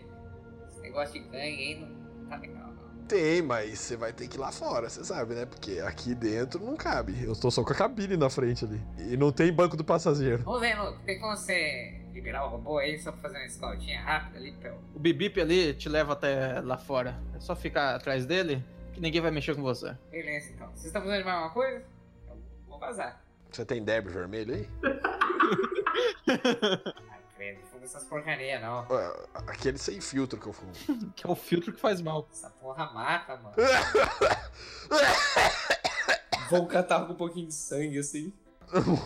Esse 0.68 0.80
negócio 0.82 1.14
de 1.20 1.28
ganho 1.28 1.58
aí 1.58 1.80
não 1.80 2.28
tá 2.28 2.36
legal. 2.36 2.69
Tem, 3.10 3.42
mas 3.42 3.80
você 3.80 3.98
vai 3.98 4.14
ter 4.14 4.28
que 4.28 4.38
ir 4.38 4.40
lá 4.40 4.52
fora, 4.52 4.88
você 4.88 5.04
sabe, 5.04 5.34
né? 5.34 5.44
Porque 5.44 5.80
aqui 5.80 6.14
dentro 6.14 6.64
não 6.64 6.76
cabe. 6.76 7.24
Eu 7.24 7.36
tô 7.36 7.50
só 7.50 7.64
com 7.64 7.74
a 7.74 7.76
cabine 7.76 8.16
na 8.16 8.30
frente 8.30 8.66
ali. 8.66 8.80
E 9.00 9.18
não 9.18 9.32
tem 9.32 9.52
banco 9.52 9.76
do 9.76 9.84
passageiro. 9.84 10.44
Vamos 10.44 10.62
ver, 10.62 10.80
Luke, 10.80 11.00
tem 11.06 11.20
como 11.20 11.36
você 11.36 12.00
liberar 12.14 12.46
o 12.46 12.50
robô 12.50 12.78
aí 12.78 13.00
só 13.00 13.12
pra 13.12 13.22
fazer 13.22 13.38
uma 13.38 13.48
escoltinha 13.48 14.00
rápida 14.00 14.38
ali. 14.38 14.56
O 14.94 15.00
Bibip 15.00 15.42
ali 15.42 15.74
te 15.74 15.90
leva 15.90 16.14
até 16.14 16.62
lá 16.62 16.78
fora. 16.78 17.20
É 17.36 17.40
só 17.40 17.56
ficar 17.56 17.96
atrás 17.96 18.28
dele 18.28 18.64
que 18.94 19.02
ninguém 19.02 19.22
vai 19.22 19.32
mexer 19.32 19.56
com 19.56 19.64
você. 19.64 19.96
Beleza, 20.12 20.52
então. 20.54 20.68
Vocês 20.68 20.86
estão 20.86 21.02
precisando 21.02 21.24
de 21.24 21.26
mais 21.26 21.38
alguma 21.38 21.54
coisa? 21.54 21.84
Eu 22.30 22.38
vou 22.68 22.78
vazar. 22.78 23.24
Você 23.52 23.66
tem 23.66 23.84
derby 23.84 24.12
vermelho 24.12 24.54
aí? 24.54 24.70
Credo, 27.40 27.62
não 27.62 27.68
fumo 27.68 27.86
essas 27.86 28.04
porcaria 28.04 28.60
não. 28.60 28.86
Ué, 28.90 29.14
Aquele 29.48 29.78
sem 29.78 30.02
filtro 30.02 30.38
que 30.38 30.48
eu 30.48 30.52
fumo. 30.52 30.74
Que 31.16 31.26
é 31.26 31.30
o 31.30 31.36
filtro 31.36 31.72
que 31.72 31.80
faz 31.80 32.02
mal. 32.02 32.28
Essa 32.30 32.50
porra 32.50 32.92
mata, 32.92 33.38
mano. 33.38 33.56
Vou 36.52 36.68
catar 36.68 37.06
com 37.06 37.14
um 37.14 37.16
pouquinho 37.16 37.48
de 37.48 37.54
sangue 37.54 37.98
assim. 37.98 38.34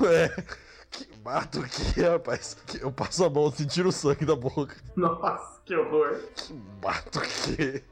Ué, 0.01 0.29
que 0.89 1.07
mato 1.23 1.59
aqui, 1.59 2.01
rapaz. 2.01 2.55
Que 2.65 2.81
Eu 2.81 2.91
passo 2.91 3.23
a 3.23 3.29
mão 3.29 3.53
e 3.59 3.65
tiro 3.67 3.89
o 3.89 3.91
sangue 3.91 4.25
da 4.25 4.35
boca. 4.35 4.75
Nossa, 4.95 5.61
que 5.63 5.75
horror. 5.75 6.19
Que 6.35 6.53
mato 6.81 7.19
aqui. 7.19 7.83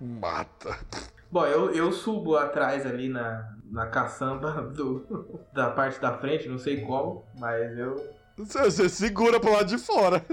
Mata. 0.00 0.78
Bom, 1.28 1.44
eu, 1.46 1.74
eu 1.74 1.90
subo 1.90 2.36
atrás 2.36 2.86
ali 2.86 3.08
na, 3.08 3.52
na 3.64 3.88
caçamba 3.88 4.62
do, 4.62 5.40
da 5.52 5.70
parte 5.70 6.00
da 6.00 6.16
frente, 6.18 6.48
não 6.48 6.58
sei 6.58 6.82
como, 6.82 7.26
mas 7.36 7.76
eu. 7.76 8.14
Você, 8.36 8.64
você 8.64 8.88
segura 8.88 9.38
pro 9.38 9.52
lado 9.52 9.68
de 9.68 9.78
fora. 9.78 10.24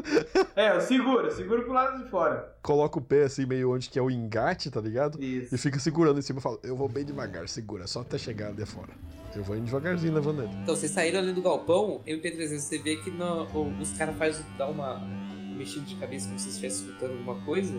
É, 0.56 0.76
eu 0.76 0.82
seguro, 0.82 1.28
eu 1.28 1.32
seguro 1.32 1.64
pro 1.64 1.74
lado 1.74 2.04
de 2.04 2.10
fora. 2.10 2.56
Coloca 2.64 2.98
o 2.98 3.02
pé 3.02 3.24
assim, 3.26 3.46
meio 3.46 3.72
onde 3.72 3.90
que 3.90 4.00
é 4.00 4.02
o 4.02 4.10
engate, 4.10 4.72
tá 4.72 4.82
ligado? 4.82 5.22
Isso. 5.24 5.54
E 5.54 5.58
fica 5.58 5.78
segurando 5.80 6.18
em 6.18 6.22
cima 6.22 6.40
e 6.40 6.42
fala, 6.42 6.58
eu 6.64 6.76
vou 6.76 6.90
bem 6.90 7.06
devagar, 7.06 7.48
segura, 7.48 7.86
só 7.86 8.02
até 8.02 8.18
chegar 8.18 8.48
ali 8.50 8.66
fora. 8.66 8.90
Eu 9.36 9.44
vou 9.44 9.56
indo 9.56 9.66
devagarzinho 9.66 10.14
levando 10.14 10.44
ele. 10.44 10.52
Então, 10.64 10.76
vocês 10.76 10.92
saíram 10.92 11.20
ali 11.20 11.32
do 11.32 11.42
galpão, 11.42 12.02
MP300, 12.08 12.60
você 12.60 12.78
vê 12.80 12.98
que 12.98 13.12
no- 13.12 13.44
os 13.80 13.92
caras 13.94 14.18
fazem 14.18 14.44
dar 14.58 14.68
uma 14.70 15.00
mexida 15.56 15.86
de 15.86 15.96
cabeça 15.96 16.28
como 16.28 16.40
se 16.40 16.50
estivesse 16.50 16.84
escutando 16.84 17.12
alguma 17.12 17.36
coisa. 17.46 17.74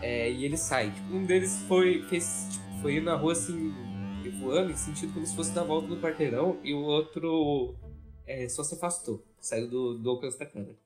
é, 0.00 0.30
e 0.30 0.44
ele 0.44 0.56
sai. 0.56 0.92
Tipo, 0.92 1.12
um 1.12 1.26
deles 1.26 1.58
foi, 1.66 2.02
fez, 2.08 2.46
tipo, 2.52 2.64
foi 2.80 3.00
na 3.00 3.16
rua 3.16 3.32
assim, 3.32 3.74
voando, 4.40 4.70
em 4.70 4.76
sentido 4.76 5.12
como 5.12 5.26
se 5.26 5.34
fosse 5.34 5.50
dar 5.52 5.64
volta 5.64 5.88
no 5.88 6.00
quarteirão, 6.00 6.56
e 6.62 6.72
o 6.72 6.78
outro 6.78 7.74
é, 8.24 8.48
só 8.48 8.62
se 8.62 8.74
afastou, 8.76 9.24
saiu 9.48 9.68
do, 9.68 9.98
do 9.98 10.10
alcance 10.10 10.38
da 10.38 10.46
câmera. 10.46 10.76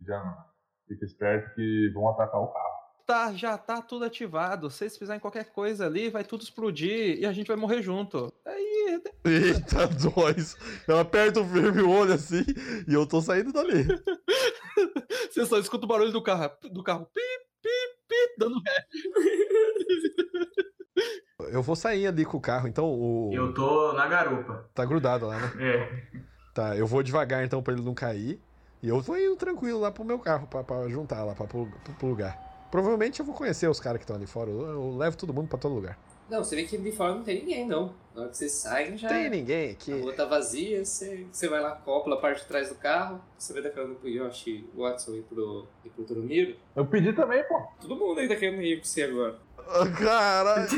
Já 0.00 0.46
fica 0.86 1.04
esperto 1.04 1.54
que 1.54 1.90
vão 1.92 2.08
atacar 2.08 2.40
o 2.40 2.48
carro. 2.48 2.82
Tá, 3.04 3.32
já 3.32 3.58
tá 3.58 3.82
tudo 3.82 4.04
ativado. 4.04 4.70
Se 4.70 4.78
vocês 4.78 4.96
fizerem 4.96 5.20
qualquer 5.20 5.46
coisa 5.52 5.86
ali, 5.86 6.08
vai 6.08 6.24
tudo 6.24 6.42
explodir 6.42 7.18
e 7.18 7.26
a 7.26 7.32
gente 7.32 7.48
vai 7.48 7.56
morrer 7.56 7.82
junto. 7.82 8.32
Aí, 8.46 9.02
Eita, 9.24 9.88
dois. 9.88 10.56
Eu 10.86 10.98
aperto 10.98 11.40
o 11.40 11.44
firme 11.44 11.82
o 11.82 11.90
olho 11.90 12.14
assim 12.14 12.44
e 12.86 12.94
eu 12.94 13.06
tô 13.06 13.20
saindo 13.20 13.52
dali. 13.52 13.86
você 15.30 15.44
só 15.44 15.58
escuta 15.58 15.84
o 15.84 15.88
barulho 15.88 16.12
do 16.12 16.22
carro, 16.22 16.50
do 16.70 16.82
carro, 16.82 17.06
pip, 17.06 17.24
pip, 17.60 17.98
pip, 18.08 18.34
dando 18.38 18.60
ré. 18.60 18.86
Eu 21.50 21.62
vou 21.62 21.74
sair 21.74 22.06
ali 22.06 22.24
com 22.24 22.36
o 22.36 22.40
carro, 22.40 22.68
então 22.68 22.86
o. 22.86 23.30
Eu 23.32 23.52
tô 23.52 23.92
na 23.94 24.06
garupa. 24.06 24.70
Tá 24.74 24.84
grudado 24.84 25.26
lá, 25.26 25.38
né? 25.38 25.52
É. 25.58 26.11
Tá, 26.54 26.76
eu 26.76 26.86
vou 26.86 27.02
devagar 27.02 27.44
então 27.44 27.62
pra 27.62 27.72
ele 27.72 27.82
não 27.82 27.94
cair. 27.94 28.40
E 28.82 28.88
eu 28.88 29.00
vou 29.00 29.16
indo 29.18 29.36
tranquilo 29.36 29.80
lá 29.80 29.90
pro 29.92 30.04
meu 30.04 30.18
carro, 30.18 30.46
pra, 30.46 30.62
pra 30.62 30.88
juntar 30.88 31.24
lá, 31.24 31.34
pra, 31.34 31.46
pro, 31.46 31.68
pro 31.98 32.08
lugar. 32.08 32.66
Provavelmente 32.70 33.20
eu 33.20 33.26
vou 33.26 33.34
conhecer 33.34 33.68
os 33.68 33.78
caras 33.78 33.98
que 33.98 34.04
estão 34.04 34.16
ali 34.16 34.26
fora. 34.26 34.50
Eu, 34.50 34.60
eu 34.60 34.96
levo 34.96 35.16
todo 35.16 35.32
mundo 35.32 35.48
pra 35.48 35.58
todo 35.58 35.74
lugar. 35.74 35.98
Não, 36.28 36.42
você 36.42 36.56
vê 36.56 36.64
que 36.64 36.78
de 36.78 36.92
fora 36.92 37.14
não 37.14 37.22
tem 37.22 37.40
ninguém, 37.40 37.66
não. 37.66 37.94
Na 38.14 38.22
hora 38.22 38.30
que 38.30 38.38
vocês 38.38 38.52
saem, 38.52 38.96
já. 38.96 39.08
Tem 39.08 39.28
ninguém 39.28 39.68
A 39.68 39.72
aqui. 39.72 39.92
rua 39.92 40.12
tá 40.14 40.24
vazia, 40.24 40.84
você, 40.84 41.26
você 41.30 41.48
vai 41.48 41.60
lá, 41.60 41.72
copla 41.72 42.14
a 42.16 42.18
parte 42.18 42.40
de 42.42 42.48
trás 42.48 42.70
do 42.70 42.74
carro, 42.76 43.20
você 43.36 43.52
vai 43.52 43.62
dar 43.62 43.70
carona 43.70 43.94
pro 43.94 44.08
Yoshi, 44.08 44.66
Watson 44.74 45.16
e 45.16 45.22
pro, 45.22 45.66
e 45.84 45.90
pro 45.90 46.04
Turumiro. 46.04 46.56
Eu 46.74 46.86
pedi 46.86 47.12
também, 47.12 47.44
pô. 47.44 47.62
Todo 47.80 47.96
mundo 47.96 48.18
aí 48.18 48.28
tá 48.28 48.36
querendo 48.36 48.62
ir 48.62 48.78
com 48.78 48.84
você 48.84 49.02
agora. 49.02 49.38
Caralho. 49.98 50.68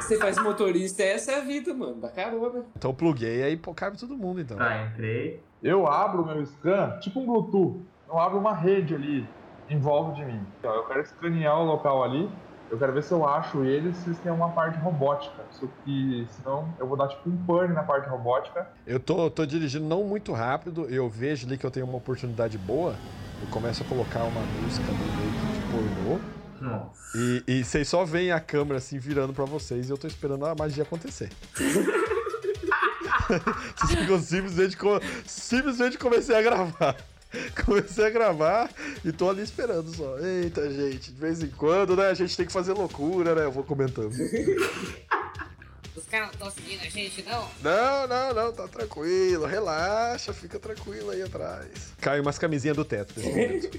Você 0.00 0.18
faz 0.18 0.38
motorista, 0.38 1.02
essa 1.02 1.32
é 1.32 1.38
a 1.38 1.40
vida, 1.40 1.72
mano, 1.72 1.96
da 1.96 2.08
carona. 2.08 2.64
Então 2.76 2.90
eu 2.90 2.94
pluguei 2.94 3.42
aí 3.42 3.56
pô, 3.56 3.72
cabe 3.72 3.98
todo 3.98 4.16
mundo 4.16 4.40
então. 4.40 4.56
Tá, 4.56 4.84
entrei. 4.86 5.42
Eu 5.62 5.86
abro 5.86 6.22
o 6.22 6.26
meu 6.26 6.44
scan, 6.44 6.98
tipo 7.00 7.20
um 7.20 7.26
Bluetooth. 7.26 7.80
Eu 8.06 8.18
abro 8.18 8.38
uma 8.38 8.54
rede 8.54 8.94
ali 8.94 9.26
em 9.68 9.78
volta 9.78 10.16
de 10.16 10.24
mim. 10.24 10.40
Então, 10.58 10.74
eu 10.74 10.84
quero 10.84 11.00
escanear 11.00 11.58
o 11.58 11.64
local 11.64 12.04
ali. 12.04 12.28
Eu 12.70 12.78
quero 12.78 12.92
ver 12.92 13.02
se 13.02 13.12
eu 13.12 13.26
acho 13.26 13.64
eles, 13.64 13.96
se 13.96 14.08
eles 14.08 14.18
têm 14.18 14.32
uma 14.32 14.50
parte 14.50 14.78
robótica. 14.78 15.42
Só 15.50 15.66
que, 15.84 16.26
senão, 16.30 16.68
eu 16.78 16.86
vou 16.86 16.96
dar 16.96 17.08
tipo 17.08 17.28
um 17.28 17.36
pane 17.44 17.72
na 17.72 17.82
parte 17.82 18.08
robótica. 18.08 18.68
Eu 18.86 18.98
tô, 18.98 19.30
tô 19.30 19.46
dirigindo 19.46 19.84
não 19.84 20.02
muito 20.04 20.32
rápido, 20.32 20.86
eu 20.90 21.08
vejo 21.08 21.46
ali 21.46 21.56
que 21.56 21.64
eu 21.64 21.70
tenho 21.70 21.86
uma 21.86 21.96
oportunidade 21.96 22.58
boa, 22.58 22.94
eu 23.40 23.48
começo 23.50 23.82
a 23.82 23.86
colocar 23.86 24.24
uma 24.24 24.40
música 24.40 24.90
no 24.90 24.98
meio 24.98 25.30
de 25.30 25.60
pornô, 25.70 26.20
Nossa. 26.64 27.16
e, 27.16 27.44
e 27.46 27.64
vocês 27.64 27.88
só 27.88 28.04
veem 28.04 28.32
a 28.32 28.40
câmera 28.40 28.78
assim 28.78 28.98
virando 28.98 29.32
pra 29.32 29.44
vocês 29.44 29.88
e 29.88 29.92
eu 29.92 29.98
tô 29.98 30.06
esperando 30.06 30.46
a 30.46 30.54
magia 30.54 30.82
acontecer. 30.82 31.30
vocês 33.76 34.00
ficam 34.00 34.18
simplesmente, 34.20 34.76
simplesmente 35.26 35.98
comecei 35.98 36.36
a 36.36 36.42
gravar. 36.42 36.96
Comecei 37.64 38.06
a 38.06 38.10
gravar 38.10 38.70
e 39.04 39.10
tô 39.10 39.28
ali 39.28 39.42
esperando 39.42 39.94
só. 39.94 40.18
Eita, 40.20 40.70
gente, 40.70 41.10
de 41.12 41.20
vez 41.20 41.42
em 41.42 41.48
quando, 41.48 41.96
né? 41.96 42.06
A 42.06 42.14
gente 42.14 42.36
tem 42.36 42.46
que 42.46 42.52
fazer 42.52 42.72
loucura, 42.72 43.34
né? 43.34 43.44
Eu 43.44 43.52
vou 43.52 43.64
comentando. 43.64 44.12
Os 45.96 46.04
caras 46.06 46.26
não 46.26 46.32
estão 46.34 46.50
seguindo 46.50 46.80
a 46.80 46.90
gente, 46.90 47.22
não? 47.22 47.48
Não, 47.62 48.08
não, 48.08 48.34
não, 48.34 48.52
tá 48.52 48.66
tranquilo, 48.66 49.46
relaxa, 49.46 50.32
fica 50.32 50.58
tranquilo 50.58 51.10
aí 51.10 51.22
atrás. 51.22 51.92
Cai 52.00 52.18
umas 52.18 52.36
camisinhas 52.36 52.76
do 52.76 52.84
teto 52.84 53.14
nesse 53.18 53.28
momento. 53.28 53.70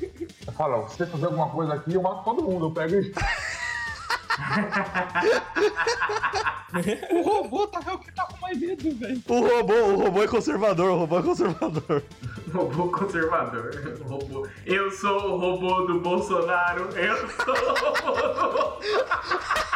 Eu 0.47 0.53
falo, 0.53 0.87
se 0.89 0.95
você 0.97 1.05
fazer 1.05 1.25
alguma 1.25 1.49
coisa 1.49 1.73
aqui, 1.73 1.93
eu 1.93 2.01
mato 2.01 2.23
todo 2.23 2.41
mundo. 2.43 2.67
Eu 2.67 2.71
pego 2.71 2.95
e. 2.95 3.13
O 7.11 7.21
robô 7.21 7.67
tá 7.67 7.79
é 7.87 7.93
o 7.93 7.99
que 7.99 8.11
tá 8.11 8.25
com 8.25 8.37
mais 8.41 8.59
medo, 8.59 8.93
velho. 8.97 9.21
O 9.29 9.39
robô, 9.47 9.73
o 9.73 9.95
robô 9.95 10.23
é 10.23 10.27
conservador, 10.27 10.91
o 10.91 10.97
robô 10.97 11.19
é 11.19 11.23
conservador. 11.23 12.03
Robô 12.53 12.91
conservador. 12.91 13.71
Robô. 14.03 14.45
Eu 14.65 14.91
sou 14.91 15.31
o 15.31 15.37
robô 15.37 15.83
do 15.83 16.01
Bolsonaro. 16.01 16.89
Eu 16.97 17.15
sou 17.29 17.53
o 17.53 17.79
robô 17.79 18.41
do 18.41 18.77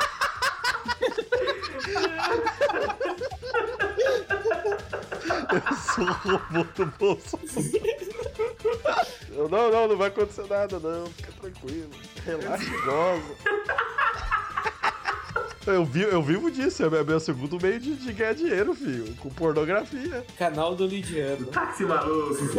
Eu 5.51 5.75
sou 5.75 6.03
o 6.05 6.11
robô 6.11 6.63
do 6.75 6.85
Bolsonaro. 6.97 7.49
Eu, 9.31 9.49
Não, 9.49 9.71
não, 9.71 9.87
não 9.87 9.97
vai 9.97 10.07
acontecer 10.09 10.45
nada, 10.49 10.79
não. 10.79 11.05
Fica 11.07 11.31
tranquilo. 11.41 11.89
Relaxa 12.25 12.69
goza. 12.85 13.35
Eu, 15.67 15.85
vi, 15.85 16.01
eu 16.01 16.23
vivo 16.23 16.49
disso, 16.49 16.83
é 16.83 16.89
meu- 16.89 17.05
meu 17.05 17.19
segundo 17.19 17.59
meio 17.61 17.79
de, 17.79 17.95
de 17.95 18.13
ganhar 18.13 18.33
dinheiro, 18.33 18.73
filho. 18.73 19.13
Com 19.17 19.29
pornografia. 19.29 20.25
Canal 20.37 20.73
do 20.75 20.85
Lidiano. 20.87 21.45
táxi 21.47 21.83
maluco. 21.83 22.35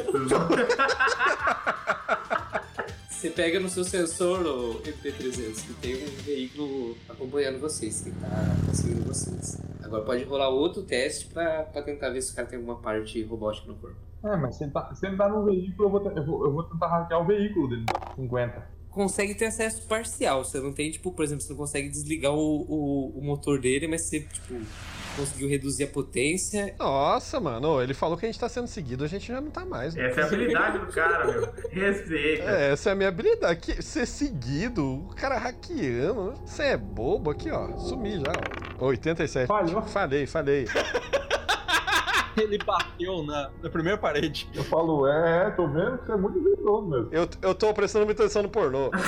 Você 3.21 3.29
pega 3.29 3.61
no 3.61 3.69
seu 3.69 3.85
sensor 3.85 4.41
o 4.47 4.81
MP300 4.81 5.67
que 5.67 5.75
tem 5.75 5.95
um 5.95 6.23
veículo 6.25 6.97
acompanhando 7.07 7.61
vocês, 7.61 8.01
que 8.01 8.11
tá 8.13 8.57
seguindo 8.73 9.07
vocês. 9.07 9.61
Agora 9.83 10.03
pode 10.07 10.25
rolar 10.25 10.49
outro 10.49 10.83
teste 10.85 11.27
pra, 11.27 11.65
pra 11.65 11.83
tentar 11.83 12.09
ver 12.09 12.23
se 12.23 12.33
o 12.33 12.35
cara 12.37 12.49
tem 12.49 12.59
alguma 12.59 12.77
parte 12.81 13.23
robótica 13.25 13.67
no 13.69 13.75
corpo. 13.75 13.97
É, 14.25 14.35
mas 14.39 14.57
se 14.57 14.65
ele 14.65 14.71
tá, 14.73 14.95
se 14.95 15.07
ele 15.07 15.19
tá 15.19 15.29
no 15.29 15.45
veículo, 15.45 15.85
eu 15.89 15.91
vou, 15.91 16.01
te- 16.01 16.17
eu, 16.19 16.25
vou, 16.25 16.47
eu 16.47 16.53
vou 16.53 16.63
tentar 16.63 16.87
hackear 16.89 17.21
o 17.23 17.27
veículo 17.27 17.69
dele. 17.69 17.85
50. 18.17 18.67
Consegue 18.89 19.35
ter 19.35 19.45
acesso 19.47 19.87
parcial, 19.87 20.43
você 20.43 20.59
não 20.59 20.73
tem, 20.73 20.91
tipo, 20.91 21.13
por 21.13 21.23
exemplo, 21.23 21.43
você 21.43 21.51
não 21.51 21.59
consegue 21.59 21.91
desligar 21.91 22.33
o, 22.33 22.39
o, 22.39 23.19
o 23.19 23.23
motor 23.23 23.61
dele, 23.61 23.87
mas 23.87 24.01
você, 24.07 24.21
tipo, 24.21 24.55
conseguiu 25.17 25.49
reduzir 25.49 25.85
a 25.85 25.87
potência. 25.87 26.75
Nossa, 26.79 27.39
mano, 27.41 27.81
ele 27.83 27.95
falou 27.95 28.17
que 28.17 28.27
a 28.27 28.29
gente 28.29 28.39
tá 28.41 28.49
sendo 28.49 28.67
seguido, 28.67 29.05
a 29.05 29.09
gente 29.09 29.29
já 29.29 29.41
não 29.41 29.51
tá 29.51 29.65
mais. 29.65 29.95
né? 29.95 30.09
Essa 30.09 30.21
é 30.21 30.23
a 30.23 30.27
habilidade 30.27 30.79
do 30.79 30.87
cara, 30.87 31.27
meu. 31.27 31.49
Respeita. 31.71 32.45
É, 32.45 32.73
essa 32.73 32.91
é 32.91 32.93
a 32.93 32.97
minha 32.97 33.09
habilidade. 33.09 33.61
Que, 33.61 33.83
ser 33.83 34.07
seguido, 34.07 35.07
o 35.09 35.15
cara 35.15 35.39
hackeando. 35.39 36.35
Você 36.45 36.63
é 36.65 36.77
bobo 36.77 37.31
aqui, 37.31 37.51
ó. 37.51 37.77
Sumi 37.79 38.19
já, 38.19 38.33
ó. 38.79 38.87
87. 38.87 39.47
Falhou. 39.47 39.83
Falei, 39.83 40.27
falei. 40.27 40.67
Ele 42.37 42.59
bateu 42.59 43.23
na, 43.25 43.51
na 43.63 43.69
primeira 43.69 43.99
parede. 43.99 44.49
Eu 44.55 44.65
falo, 44.65 45.07
é, 45.07 45.51
tô 45.51 45.67
vendo 45.67 45.99
que 45.99 46.07
você 46.07 46.13
é 46.13 46.17
muito 46.17 46.39
habilidoso 46.39 46.87
mesmo. 46.89 47.09
Eu, 47.13 47.29
eu 47.43 47.55
tô 47.55 47.75
prestando 47.75 48.07
muita 48.07 48.23
atenção 48.23 48.43
no 48.43 48.49
pornô. 48.49 48.91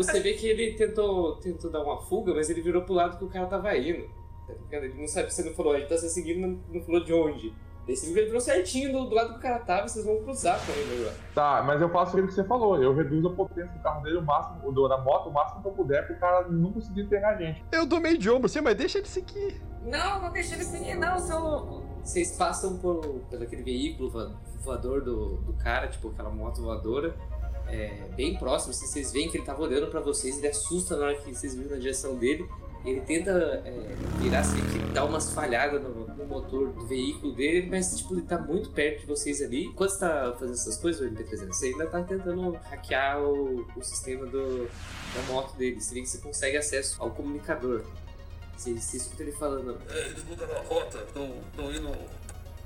Tipo, 0.00 0.12
você 0.12 0.20
vê 0.20 0.32
que 0.34 0.46
ele 0.46 0.72
tentou, 0.74 1.36
tentou 1.36 1.70
dar 1.70 1.82
uma 1.82 2.00
fuga, 2.02 2.34
mas 2.34 2.48
ele 2.50 2.60
virou 2.62 2.82
pro 2.82 2.94
lado 2.94 3.18
que 3.18 3.24
o 3.24 3.28
cara 3.28 3.46
tava 3.46 3.76
indo. 3.76 4.04
Tá? 4.46 4.76
Ele 4.76 4.94
não 5.00 5.06
sabe, 5.08 5.32
você 5.32 5.42
não 5.42 5.52
falou, 5.54 5.74
ele 5.74 5.86
tá 5.86 5.96
se 5.98 6.08
seguindo, 6.10 6.40
não, 6.46 6.58
não 6.72 6.80
falou 6.82 7.02
de 7.04 7.12
onde. 7.12 7.52
Você 7.88 8.06
que 8.12 8.18
ele 8.18 8.26
virou 8.26 8.40
certinho 8.40 8.90
do, 8.92 9.04
do 9.08 9.14
lado 9.14 9.30
que 9.34 9.38
o 9.38 9.42
cara 9.42 9.60
tava 9.60 9.86
vocês 9.86 10.04
vão 10.04 10.20
cruzar 10.22 10.58
com 10.66 10.72
ele 10.72 11.02
agora. 11.02 11.16
Tá, 11.32 11.62
mas 11.64 11.80
eu 11.80 11.88
faço 11.88 12.10
aquilo 12.12 12.26
que 12.26 12.34
você 12.34 12.42
falou. 12.42 12.82
Eu 12.82 12.92
reduzo 12.92 13.28
a 13.28 13.32
potência 13.32 13.72
do 13.72 13.80
carro 13.80 14.02
dele 14.02 14.16
o 14.16 14.22
máximo, 14.22 14.68
o 14.68 14.72
do- 14.72 14.88
da 14.88 14.98
moto 14.98 15.28
o 15.28 15.32
máximo 15.32 15.62
que 15.62 15.68
eu 15.68 15.72
puder, 15.72 16.04
pro 16.04 16.16
cara 16.18 16.48
não 16.48 16.72
conseguir 16.72 17.04
pegar 17.04 17.30
a 17.30 17.36
gente. 17.36 17.64
Eu 17.70 17.86
dou 17.86 18.00
meio 18.00 18.18
de 18.18 18.28
ombro 18.28 18.46
assim, 18.46 18.60
mas 18.60 18.74
deixa 18.74 18.98
ele 18.98 19.06
seguir. 19.06 19.62
Não, 19.84 20.20
não 20.20 20.32
deixa 20.32 20.56
ele 20.56 20.64
seguir, 20.64 20.96
não, 20.96 21.16
seu 21.20 21.38
louco. 21.38 21.84
Vocês 22.02 22.36
passam 22.36 22.76
por, 22.78 23.00
por 23.30 23.40
aquele 23.40 23.62
veículo 23.62 24.10
vo- 24.10 24.32
voador 24.64 25.00
do, 25.02 25.36
do 25.36 25.52
cara, 25.54 25.86
tipo 25.86 26.08
aquela 26.08 26.28
moto 26.30 26.60
voadora, 26.62 27.14
é, 27.68 28.08
bem 28.16 28.36
próximo. 28.36 28.70
Assim, 28.70 28.86
vocês 28.86 29.12
veem 29.12 29.30
que 29.30 29.38
ele 29.38 29.44
tava 29.44 29.62
olhando 29.62 29.88
pra 29.88 30.00
vocês, 30.00 30.38
ele 30.38 30.48
assusta 30.48 30.96
na 30.96 31.06
hora 31.06 31.16
que 31.16 31.34
vocês 31.34 31.54
viram 31.54 31.70
na 31.70 31.76
direção 31.76 32.16
dele. 32.16 32.48
Ele 32.84 33.00
tenta 33.00 33.32
é, 33.64 33.96
virar, 34.20 34.40
assim, 34.40 34.58
que 34.58 34.92
dá 34.92 35.04
umas 35.04 35.32
falhadas 35.32 35.82
no, 35.82 36.06
no 36.06 36.24
motor 36.26 36.68
do 36.72 36.86
veículo 36.86 37.34
dele, 37.34 37.68
mas 37.68 37.98
tipo, 37.98 38.14
ele 38.14 38.22
tá 38.22 38.38
muito 38.38 38.70
perto 38.70 39.00
de 39.00 39.06
vocês 39.06 39.42
ali. 39.42 39.64
Enquanto 39.64 39.90
você 39.90 39.98
tá 39.98 40.36
fazendo 40.38 40.54
essas 40.54 40.76
coisas, 40.76 41.00
o 41.00 41.12
MP300, 41.12 41.46
você 41.48 41.66
ainda 41.66 41.86
tá 41.88 42.02
tentando 42.02 42.52
hackear 42.52 43.20
o, 43.20 43.66
o 43.76 43.82
sistema 43.82 44.24
do, 44.26 44.66
da 44.66 45.22
moto 45.26 45.56
dele. 45.56 45.80
Vê 45.92 46.00
que 46.00 46.06
você 46.06 46.18
consegue 46.18 46.56
acesso 46.56 47.02
ao 47.02 47.10
comunicador. 47.10 47.82
Você, 48.56 48.72
você 48.72 48.96
escuta 48.98 49.22
ele 49.22 49.32
falando, 49.32 49.76
É, 49.90 50.06
eles 50.06 50.24
mudaram 50.24 50.56
a 50.56 50.60
rota, 50.60 50.98
estão 50.98 51.72
indo 51.72 51.92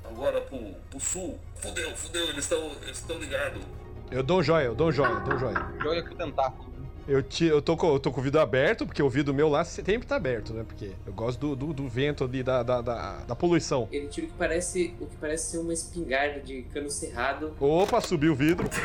agora 0.03 0.39
pro, 0.41 0.59
pro 0.89 0.99
sul. 0.99 1.39
Fudeu, 1.55 1.95
fudeu, 1.95 2.29
eles 2.29 2.45
estão 2.45 2.71
eles 2.83 3.03
ligados. 3.19 3.63
Eu 4.11 4.21
dou 4.21 4.39
um 4.39 4.43
joia, 4.43 4.65
eu 4.65 4.75
dou 4.75 4.89
um 4.89 4.91
joia, 4.91 5.13
eu 5.13 5.21
dou 5.21 5.35
um 5.35 5.39
joia. 5.39 5.65
Joga 5.81 6.03
com 6.03 6.13
o 6.13 6.17
tentáculo. 6.17 6.69
Eu, 7.07 7.23
te, 7.23 7.45
eu, 7.45 7.61
tô 7.61 7.77
com, 7.77 7.93
eu 7.93 7.99
tô 7.99 8.11
com 8.11 8.19
o 8.19 8.23
vidro 8.23 8.41
aberto, 8.41 8.85
porque 8.85 9.01
o 9.01 9.09
vidro 9.09 9.33
meu 9.33 9.47
lá 9.49 9.63
sempre 9.63 10.05
tá 10.05 10.17
aberto, 10.17 10.53
né? 10.53 10.63
Porque 10.67 10.91
eu 11.05 11.13
gosto 11.13 11.39
do, 11.39 11.55
do, 11.55 11.73
do 11.73 11.87
vento 11.87 12.25
ali, 12.25 12.43
da, 12.43 12.61
da, 12.61 12.81
da, 12.81 13.17
da 13.19 13.35
poluição. 13.35 13.87
ele 13.91 14.07
tira 14.07 14.27
o 14.27 14.29
que 14.29 14.35
parece, 14.37 14.93
o 14.99 15.07
que 15.07 15.15
parece 15.15 15.51
ser 15.51 15.57
uma 15.59 15.73
espingarda 15.73 16.41
de 16.41 16.63
cano 16.63 16.89
cerrado. 16.89 17.55
Opa, 17.59 18.01
subiu 18.01 18.33
o 18.33 18.35
vidro. 18.35 18.69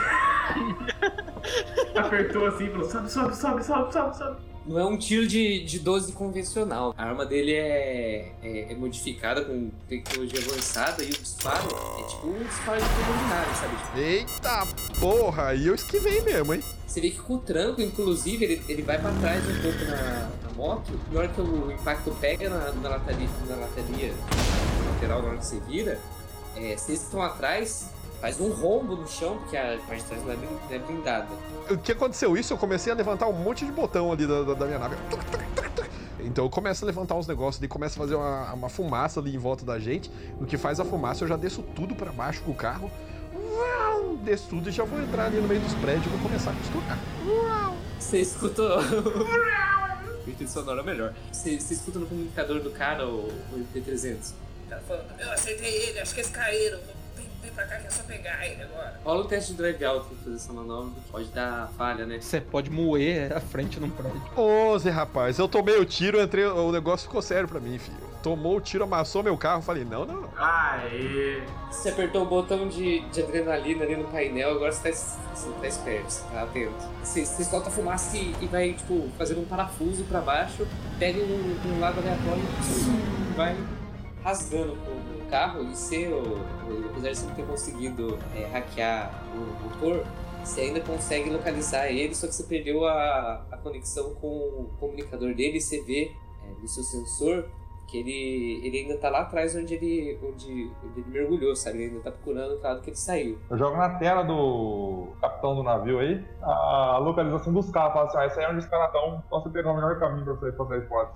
Apertou 1.95 2.47
assim 2.47 2.65
e 2.65 2.71
falou: 2.71 2.89
sobe, 2.89 3.11
sobe, 3.11 3.37
sobe, 3.37 3.65
sobe, 3.65 3.93
sobe, 3.93 4.17
sobe. 4.17 4.56
Não 4.67 4.81
é 4.81 4.85
um 4.85 4.97
tiro 4.97 5.27
de, 5.29 5.65
de 5.65 5.79
12 5.79 6.13
convencional. 6.13 6.93
A 6.99 7.05
arma 7.05 7.25
dele 7.25 7.53
é, 7.53 8.33
é, 8.43 8.73
é 8.73 8.75
modificada 8.75 9.45
com 9.45 9.71
tecnologia 9.89 10.41
avançada 10.41 11.05
e 11.05 11.07
o 11.07 11.11
disparo 11.11 11.69
é 12.01 12.03
tipo 12.09 12.27
um 12.27 12.43
disparo 12.43 12.81
de 12.81 13.11
ordinário, 13.11 13.55
sabe? 13.55 13.77
Tipo, 13.77 13.99
Eita 13.99 14.67
porra, 14.99 15.55
e 15.55 15.69
eu 15.69 15.75
esquivei 15.75 16.21
mesmo, 16.23 16.53
hein? 16.53 16.63
Você 16.87 17.01
vê 17.01 17.11
que 17.11 17.19
com 17.19 17.35
o 17.35 17.39
tranco, 17.39 17.81
inclusive, 17.81 18.45
ele, 18.45 18.63
ele 18.69 18.83
vai 18.83 19.01
pra 19.01 19.13
trás 19.13 19.45
um 19.47 19.63
pouco 19.63 19.85
na, 19.85 20.31
na 20.43 20.51
moto. 20.57 20.99
Na 21.13 21.21
hora 21.21 21.29
que 21.29 21.41
o 21.41 21.71
impacto 21.71 22.11
pega 22.21 22.51
na, 22.51 22.73
na 22.73 22.89
lataria, 22.89 23.29
na 23.49 23.57
lataria 23.57 24.13
na 24.13 24.91
lateral, 24.93 25.23
na 25.23 25.29
hora 25.29 25.39
que 25.39 25.47
você 25.47 25.61
vira, 25.61 26.01
é, 26.57 26.77
vocês 26.77 27.03
estão 27.03 27.23
atrás, 27.23 27.91
faz 28.27 28.41
um 28.41 28.51
rombo 28.51 28.97
no 28.97 29.07
chão, 29.07 29.39
porque 29.39 29.57
a 29.57 29.79
parte 29.87 30.03
de 30.03 30.09
trás 30.09 30.25
não 30.25 30.33
é 30.33 30.79
blindada. 30.81 31.29
O 31.71 31.79
que 31.79 31.93
aconteceu 31.93 32.37
isso? 32.37 32.53
Eu 32.53 32.59
comecei 32.59 32.93
a 32.93 32.97
levantar 32.97 33.29
um 33.29 33.33
monte 33.33 33.65
de 33.65 33.71
botão 33.71 34.11
ali 34.11 34.27
da, 34.27 34.43
da, 34.43 34.55
da 34.55 34.67
minha 34.67 34.81
nave. 34.81 34.97
Então 36.19 36.45
eu 36.45 36.51
começo 36.51 36.85
a 36.85 36.87
levantar 36.87 37.15
uns 37.15 37.29
negócios 37.29 37.63
ali, 37.63 37.69
começo 37.69 37.97
a 37.97 38.03
fazer 38.03 38.17
uma, 38.17 38.53
uma 38.53 38.69
fumaça 38.69 39.21
ali 39.21 39.33
em 39.33 39.39
volta 39.39 39.65
da 39.65 39.79
gente. 39.79 40.11
No 40.41 40.47
que 40.47 40.59
faz 40.59 40.81
a 40.81 40.85
fumaça, 40.85 41.23
eu 41.23 41.29
já 41.29 41.37
desço 41.37 41.63
tudo 41.63 41.95
pra 41.95 42.11
baixo 42.11 42.43
com 42.43 42.51
o 42.51 42.55
carro. 42.55 42.91
Uau, 43.33 44.17
desço 44.17 44.49
tudo 44.49 44.71
e 44.71 44.73
já 44.73 44.83
vou 44.83 45.01
entrar 45.01 45.27
ali 45.27 45.41
no 45.41 45.47
meio 45.47 45.61
dos 45.61 45.75
prédios 45.75 46.07
e 46.07 46.09
vou 46.09 46.19
começar 46.19 46.51
a 46.51 46.55
costurar. 46.55 46.99
Você 47.97 48.19
escuta. 48.19 48.63
O 50.27 50.49
sonoro 50.49 50.81
é 50.81 50.83
melhor. 50.83 51.15
Você, 51.31 51.61
você 51.61 51.75
escuta 51.75 52.01
no 52.01 52.07
comunicador 52.07 52.59
do 52.59 52.73
cara, 52.73 53.07
o, 53.07 53.29
o 53.29 53.67
IP300. 53.73 54.33
O 54.67 54.69
cara 54.69 54.83
falando, 54.83 55.21
eu 55.21 55.31
acertei 55.31 55.73
ele, 55.73 56.01
acho 56.01 56.13
que 56.13 56.21
eles 56.21 56.33
caíram. 56.33 56.81
Vem, 56.81 56.96
vem 57.47 57.55
pra 57.55 57.67
cá 57.67 57.77
que 57.77 57.87
é 57.87 57.91
só 57.91 58.03
pegar 58.03 58.47
ele 58.47 58.63
agora. 58.63 59.01
Rola 59.05 59.21
o 59.21 59.25
teste 59.25 59.53
de 59.53 59.59
drive 59.59 59.85
out 59.85 60.07
pra 60.07 60.17
fazer 60.19 60.37
essa 60.37 60.53
manobra. 60.53 60.93
Pode 61.11 61.29
dar 61.29 61.71
falha, 61.77 62.05
né? 62.05 62.21
Você 62.21 62.41
pode 62.41 62.71
moer 62.71 63.33
a 63.35 63.41
frente 63.41 63.79
num 63.79 63.91
prédio. 63.91 64.21
Ô, 64.37 64.79
Zé 64.79 64.91
rapaz, 64.91 65.39
eu 65.39 65.49
tomei 65.49 65.79
o 65.79 65.85
tiro, 65.85 66.21
entrei, 66.21 66.45
o 66.45 66.73
negócio 66.73 67.07
ficou 67.07 67.23
sério 67.23 67.49
pra 67.49 67.61
mim, 67.61 67.79
filho. 67.79 67.97
Tomou 68.23 68.57
o 68.57 68.61
tiro, 68.61 68.83
amassou 68.83 69.23
meu 69.23 69.37
carro, 69.37 69.63
falei, 69.63 69.85
não, 69.85 70.05
não, 70.05 70.23
não. 70.23 70.31
Aê. 70.37 71.43
Você 71.71 71.91
apertou 71.91 72.23
o 72.23 72.27
botão 72.27 72.69
de, 72.69 73.01
de 73.11 73.23
adrenalina 73.23 73.85
ali 73.85 73.97
no 73.97 74.05
painel, 74.05 74.51
agora 74.51 74.73
você 74.73 74.91
tá, 74.91 74.97
você 75.33 75.51
tá 75.61 75.69
esperto, 75.69 76.11
você 76.11 76.25
tá 76.33 76.43
atento. 76.43 76.89
Você, 77.05 77.25
você 77.25 77.45
solta 77.45 77.69
a 77.69 77.73
fumaça 77.73 78.17
e, 78.17 78.35
e 78.41 78.47
vai, 78.47 78.73
tipo, 78.73 79.09
fazendo 79.17 79.43
um 79.43 79.45
parafuso 79.45 80.03
pra 80.05 80.21
baixo, 80.21 80.67
pega 80.99 81.21
um, 81.21 81.57
um 81.67 81.81
lado 81.81 82.01
aleatório 82.01 82.43
e 82.43 83.37
vai 83.37 83.57
rasgando 84.25 84.73
o, 84.73 84.96
o 84.96 84.96
carro. 85.29 85.63
E 85.71 85.77
o- 86.09 86.91
apesar 86.91 87.11
de 87.11 87.19
você 87.19 87.27
não 87.27 87.35
ter 87.35 87.47
conseguido 87.47 88.19
é, 88.35 88.45
hackear 88.47 89.25
o 89.35 89.65
motor, 89.65 90.05
você 90.45 90.61
ainda 90.63 90.81
consegue 90.81 91.29
localizar 91.31 91.89
ele, 91.89 92.15
só 92.15 92.27
que 92.27 92.35
você 92.35 92.45
perdeu 92.45 92.85
a, 92.87 93.47
a 93.51 93.57
conexão 93.57 94.15
com 94.15 94.29
o 94.29 94.71
comunicador 94.79 95.35
dele 95.35 95.59
e 95.59 95.61
você 95.61 95.83
vê 95.83 96.13
é, 96.45 96.61
no 96.61 96.69
seu 96.69 96.85
sensor 96.85 97.49
que 97.87 97.99
ele, 97.99 98.67
ele 98.67 98.79
ainda 98.79 98.99
tá 98.99 99.09
lá 99.09 99.21
atrás 99.21 99.55
onde 99.55 99.75
ele, 99.75 100.19
onde, 100.23 100.71
onde 100.85 101.01
ele 101.01 101.11
mergulhou, 101.11 101.55
sabe? 101.55 101.79
Ele 101.79 101.93
ainda 101.93 102.05
tá 102.05 102.11
procurando 102.11 102.59
o 102.59 102.63
lado 102.63 102.81
que 102.81 102.91
ele 102.91 102.97
saiu. 102.97 103.39
Eu 103.49 103.57
jogo 103.57 103.77
na 103.77 103.91
tela 103.91 104.23
do 104.23 105.09
capitão 105.21 105.55
do 105.55 105.63
navio 105.63 106.01
aí 106.01 106.25
a 106.43 106.99
localização 106.99 107.53
dos 107.53 107.71
carros. 107.71 107.93
Falo 107.93 108.07
assim, 108.09 108.19
ah, 108.19 108.27
esse 108.27 108.39
aí 108.41 108.45
é 108.45 108.49
onde 108.49 108.59
os 108.59 108.67
caras 108.67 108.87
estão. 108.87 109.23
Então 109.27 109.43
você 109.43 109.51
pegar 109.51 109.73
o 109.73 109.75
melhor 109.75 109.99
caminho 109.99 110.25
pra 110.25 110.37
sair 110.37 110.53
pra 110.53 110.67
sair 110.67 110.89
fora. 110.89 111.11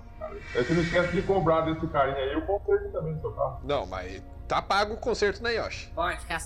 Aí 0.55 0.63
você 0.63 0.73
não 0.73 0.81
esquece 0.81 1.15
de 1.15 1.21
cobrar 1.23 1.61
desse 1.61 1.85
carinha 1.87 2.17
aí, 2.17 2.33
eu 2.33 2.41
conserto 2.43 2.91
também 2.91 3.13
no 3.13 3.21
seu 3.21 3.31
carro. 3.31 3.59
Não, 3.63 3.85
mas 3.85 4.23
tá 4.47 4.61
pago 4.61 4.93
o 4.93 4.97
conserto 4.97 5.41
na 5.43 5.49
Yoshi. 5.49 5.91
Pode 5.93 6.19
ficar 6.19 6.39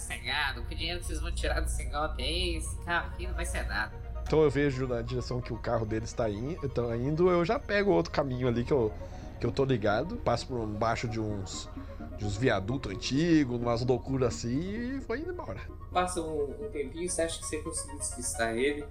com 0.55 0.61
o 0.61 0.75
dinheiro 0.75 0.99
que 0.99 1.05
vocês 1.05 1.21
vão 1.21 1.31
tirar 1.33 1.59
desse 1.59 1.83
golpe 1.85 2.23
aí, 2.23 2.55
esse 2.55 2.75
carro 2.83 3.09
aqui 3.09 3.27
não 3.27 3.33
vai 3.35 3.45
ser 3.45 3.67
nada. 3.67 3.93
Então 4.23 4.41
eu 4.41 4.49
vejo 4.49 4.87
na 4.87 5.01
direção 5.03 5.39
que 5.39 5.53
o 5.53 5.57
carro 5.57 5.85
deles 5.85 6.11
tá, 6.11 6.27
in, 6.27 6.55
tá 6.69 6.97
indo, 6.97 7.29
eu 7.29 7.45
já 7.45 7.59
pego 7.59 7.91
outro 7.91 8.11
caminho 8.11 8.47
ali 8.47 8.63
que 8.63 8.73
eu, 8.73 8.91
que 9.39 9.45
eu 9.45 9.51
tô 9.51 9.65
ligado, 9.65 10.17
passo 10.17 10.47
por 10.47 10.65
baixo 10.65 11.07
de 11.07 11.19
uns, 11.19 11.69
de 12.17 12.25
uns 12.25 12.37
viadutos 12.37 12.91
antigos, 12.91 13.59
umas 13.59 13.85
loucuras 13.85 14.35
assim 14.35 14.59
e 14.59 14.99
vou 14.99 15.15
indo 15.15 15.31
embora. 15.31 15.59
Passa 15.91 16.21
um, 16.21 16.43
um 16.43 16.69
tempinho, 16.69 17.09
você 17.09 17.21
acha 17.21 17.39
que 17.39 17.45
você 17.45 17.57
conseguiu 17.57 17.97
despistar 17.97 18.55
ele. 18.55 18.85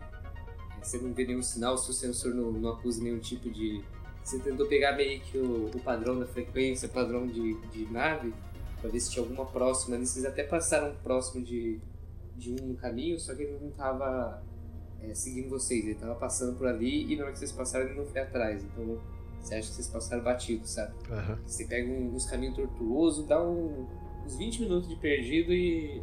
você 0.82 0.98
não 0.98 1.12
vê 1.12 1.26
nenhum 1.26 1.42
sinal, 1.42 1.76
se 1.78 1.90
o 1.90 1.94
sensor 1.94 2.34
não, 2.34 2.52
não 2.52 2.70
acusa 2.70 3.02
nenhum 3.02 3.18
tipo 3.18 3.50
de. 3.50 3.82
Você 4.22 4.38
tentou 4.38 4.66
pegar 4.66 4.96
meio 4.96 5.20
que 5.20 5.36
o, 5.36 5.66
o 5.66 5.80
padrão 5.80 6.18
da 6.18 6.26
frequência, 6.26 6.88
padrão 6.88 7.26
de, 7.26 7.54
de 7.70 7.84
nave, 7.92 8.32
pra 8.80 8.90
ver 8.90 9.00
se 9.00 9.10
tinha 9.10 9.22
alguma 9.22 9.44
próxima. 9.44 9.98
Vocês 9.98 10.24
até 10.24 10.42
passaram 10.42 10.94
próximo 11.02 11.44
de, 11.44 11.78
de 12.34 12.52
um 12.52 12.74
caminho, 12.74 13.20
só 13.20 13.34
que 13.34 13.42
ele 13.42 13.58
não 13.60 13.70
tava 13.70 14.42
é, 15.02 15.14
seguindo 15.14 15.50
vocês, 15.50 15.84
ele 15.84 15.94
tava 15.94 16.14
passando 16.14 16.56
por 16.56 16.66
ali 16.66 17.12
e 17.12 17.16
na 17.16 17.24
hora 17.24 17.32
que 17.32 17.38
vocês 17.38 17.52
passaram 17.52 17.86
ele 17.86 17.98
não 17.98 18.06
foi 18.06 18.20
atrás. 18.20 18.62
Então 18.64 18.98
você 19.44 19.54
acha 19.56 19.68
que 19.68 19.74
vocês 19.74 19.88
passaram 19.88 20.22
batido, 20.22 20.66
sabe? 20.66 20.94
Aham. 21.10 21.38
Você 21.44 21.64
pega 21.66 21.90
um- 21.90 22.14
uns 22.14 22.26
caminhos 22.26 22.56
tortuosos, 22.56 23.26
dá 23.26 23.40
um- 23.42 23.86
uns 24.24 24.36
20 24.36 24.60
minutos 24.62 24.88
de 24.88 24.96
perdido 24.96 25.52
e, 25.52 26.02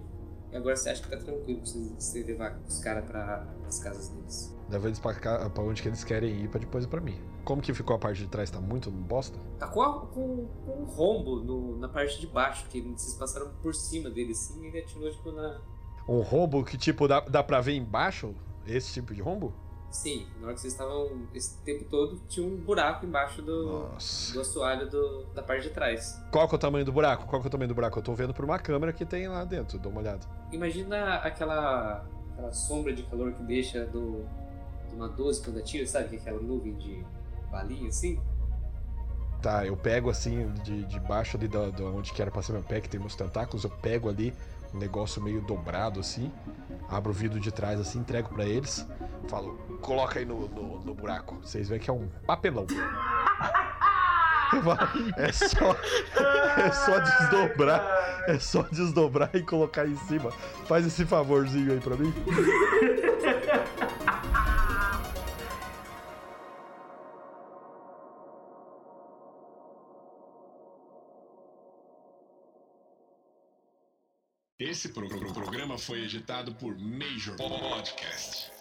e 0.51 0.55
agora 0.55 0.75
você 0.75 0.89
acha 0.89 1.01
que 1.01 1.09
tá 1.09 1.17
tranquilo 1.17 1.59
pra 1.61 1.71
você, 1.99 2.23
levar 2.23 2.59
os 2.67 2.79
caras 2.79 3.05
pra 3.05 3.47
as 3.67 3.79
casas 3.79 4.09
deles. 4.09 4.55
Leva 4.69 4.87
eles 4.87 4.99
pra, 4.99 5.13
cá, 5.13 5.49
pra 5.49 5.63
onde 5.63 5.81
que 5.81 5.87
eles 5.87 6.03
querem 6.03 6.43
ir 6.43 6.47
pra 6.49 6.59
depois 6.59 6.83
ir 6.83 6.87
pra 6.87 7.01
mim. 7.01 7.15
Como 7.43 7.61
que 7.61 7.73
ficou 7.73 7.95
a 7.95 7.99
parte 7.99 8.19
de 8.21 8.27
trás? 8.27 8.51
Tá 8.51 8.61
muito 8.61 8.91
bosta? 8.91 9.37
Tá 9.57 9.67
com, 9.67 9.81
a- 9.81 10.05
com- 10.07 10.45
com 10.65 10.71
um 10.81 10.85
rombo 10.85 11.37
no- 11.43 11.77
na 11.77 11.89
parte 11.89 12.19
de 12.21 12.27
baixo, 12.27 12.65
que 12.69 12.79
vocês 12.81 13.15
passaram 13.15 13.49
por 13.61 13.73
cima 13.73 14.09
dele 14.09 14.31
assim 14.33 14.61
e 14.63 14.67
ele 14.67 14.79
atirou 14.79 15.09
tipo 15.11 15.31
na. 15.31 15.59
Um 16.07 16.19
rombo 16.21 16.63
que, 16.63 16.77
tipo, 16.77 17.07
dá, 17.07 17.19
dá 17.21 17.41
pra 17.43 17.59
ver 17.61 17.73
embaixo? 17.75 18.35
Esse 18.67 18.93
tipo 18.93 19.13
de 19.13 19.21
rombo? 19.21 19.53
Sim, 19.91 20.25
na 20.39 20.45
hora 20.47 20.53
que 20.55 20.61
vocês 20.61 20.71
estavam. 20.73 21.27
Esse 21.33 21.57
tempo 21.59 21.83
todo 21.85 22.21
tinha 22.29 22.47
um 22.47 22.55
buraco 22.55 23.05
embaixo 23.05 23.41
do, 23.41 23.89
Nossa. 23.91 24.33
do 24.33 24.39
assoalho 24.41 24.89
do- 24.89 25.25
da 25.33 25.43
parte 25.43 25.63
de 25.63 25.69
trás. 25.71 26.17
Qual 26.31 26.47
que 26.47 26.55
é 26.55 26.57
o 26.57 26.59
tamanho 26.59 26.85
do 26.85 26.93
buraco? 26.93 27.25
Qual 27.27 27.41
que 27.41 27.47
é 27.47 27.49
o 27.49 27.51
tamanho 27.51 27.67
do 27.67 27.75
buraco? 27.75 27.99
Eu 27.99 28.03
tô 28.03 28.13
vendo 28.15 28.33
por 28.33 28.45
uma 28.45 28.57
câmera 28.57 28.93
que 28.93 29.05
tem 29.05 29.27
lá 29.27 29.43
dentro. 29.43 29.77
Dá 29.77 29.89
uma 29.89 29.99
olhada. 29.99 30.25
Imagina 30.51 31.15
aquela, 31.15 32.05
aquela 32.33 32.51
sombra 32.53 32.93
de 32.93 33.03
calor 33.03 33.33
que 33.33 33.43
deixa 33.43 33.85
do, 33.85 34.25
de 34.89 34.95
uma 34.95 35.09
12 35.09 35.43
quando 35.43 35.59
atira, 35.59 35.85
sabe? 35.85 36.15
É 36.15 36.19
aquela 36.19 36.41
nuvem 36.41 36.73
de 36.75 37.03
balinha 37.51 37.89
assim. 37.89 38.17
Tá, 39.41 39.65
eu 39.65 39.75
pego 39.75 40.09
assim, 40.09 40.53
de, 40.63 40.83
de 40.85 40.99
baixo 41.01 41.35
ali 41.35 41.47
da, 41.47 41.69
da 41.71 41.83
onde 41.85 42.13
que 42.13 42.21
era 42.21 42.29
pra 42.29 42.41
ser 42.43 42.53
meu 42.53 42.61
pé, 42.61 42.79
que 42.79 42.87
tem 42.87 42.99
meus 42.99 43.15
tentáculos, 43.15 43.63
eu 43.63 43.71
pego 43.71 44.07
ali 44.07 44.31
um 44.71 44.77
negócio 44.77 45.19
meio 45.21 45.41
dobrado 45.41 45.99
assim, 45.99 46.31
abro 46.87 47.09
o 47.09 47.13
vidro 47.13 47.39
de 47.39 47.51
trás 47.51 47.79
assim, 47.79 47.97
entrego 47.99 48.29
pra 48.29 48.45
eles, 48.45 48.85
falo, 49.27 49.57
coloca 49.81 50.19
aí 50.19 50.25
no, 50.25 50.47
no, 50.49 50.79
no 50.81 50.93
buraco. 50.93 51.35
Vocês 51.43 51.69
veem 51.69 51.79
que 51.81 51.89
é 51.89 51.93
um 51.93 52.07
papelão. 52.25 52.65
É 55.15 55.31
só, 55.31 55.77
é 56.57 56.71
só 56.73 56.99
desdobrar, 56.99 58.25
é 58.27 58.37
só 58.37 58.63
desdobrar 58.63 59.29
e 59.33 59.41
colocar 59.43 59.87
em 59.87 59.95
cima. 59.95 60.29
Faz 60.67 60.85
esse 60.85 61.05
favorzinho 61.05 61.71
aí 61.71 61.79
pra 61.79 61.95
mim. 61.95 62.13
Esse 74.59 74.89
pro- 74.89 75.07
pro- 75.09 75.33
programa 75.33 75.77
foi 75.77 76.03
editado 76.03 76.53
por 76.55 76.77
Major 76.77 77.35
Podcast. 77.35 78.51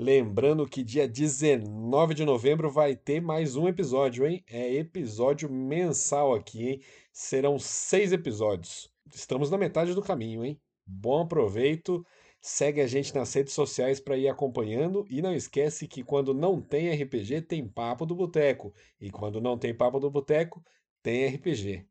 Lembrando 0.00 0.64
que 0.64 0.84
dia 0.84 1.08
19 1.08 2.14
de 2.14 2.24
novembro 2.24 2.70
vai 2.70 2.94
ter 2.94 3.20
mais 3.20 3.56
um 3.56 3.66
episódio, 3.66 4.24
hein? 4.24 4.44
É 4.46 4.74
episódio 4.74 5.50
mensal 5.50 6.32
aqui, 6.32 6.68
hein? 6.68 6.80
Serão 7.12 7.58
seis 7.58 8.12
episódios. 8.12 8.88
Estamos 9.12 9.50
na 9.50 9.58
metade 9.58 9.94
do 9.94 10.00
caminho, 10.00 10.44
hein? 10.44 10.56
Bom 10.86 11.26
proveito. 11.26 12.06
Segue 12.40 12.80
a 12.80 12.86
gente 12.86 13.12
nas 13.12 13.34
redes 13.34 13.54
sociais 13.54 13.98
para 13.98 14.16
ir 14.16 14.28
acompanhando 14.28 15.04
e 15.10 15.20
não 15.20 15.34
esquece 15.34 15.88
que 15.88 16.04
quando 16.04 16.32
não 16.32 16.60
tem 16.60 16.92
RPG 16.92 17.42
tem 17.42 17.66
Papo 17.66 18.06
do 18.06 18.14
Boteco 18.14 18.72
e 19.00 19.10
quando 19.10 19.40
não 19.40 19.58
tem 19.58 19.74
Papo 19.74 19.98
do 19.98 20.08
Boteco 20.08 20.62
tem 21.02 21.26
RPG. 21.26 21.84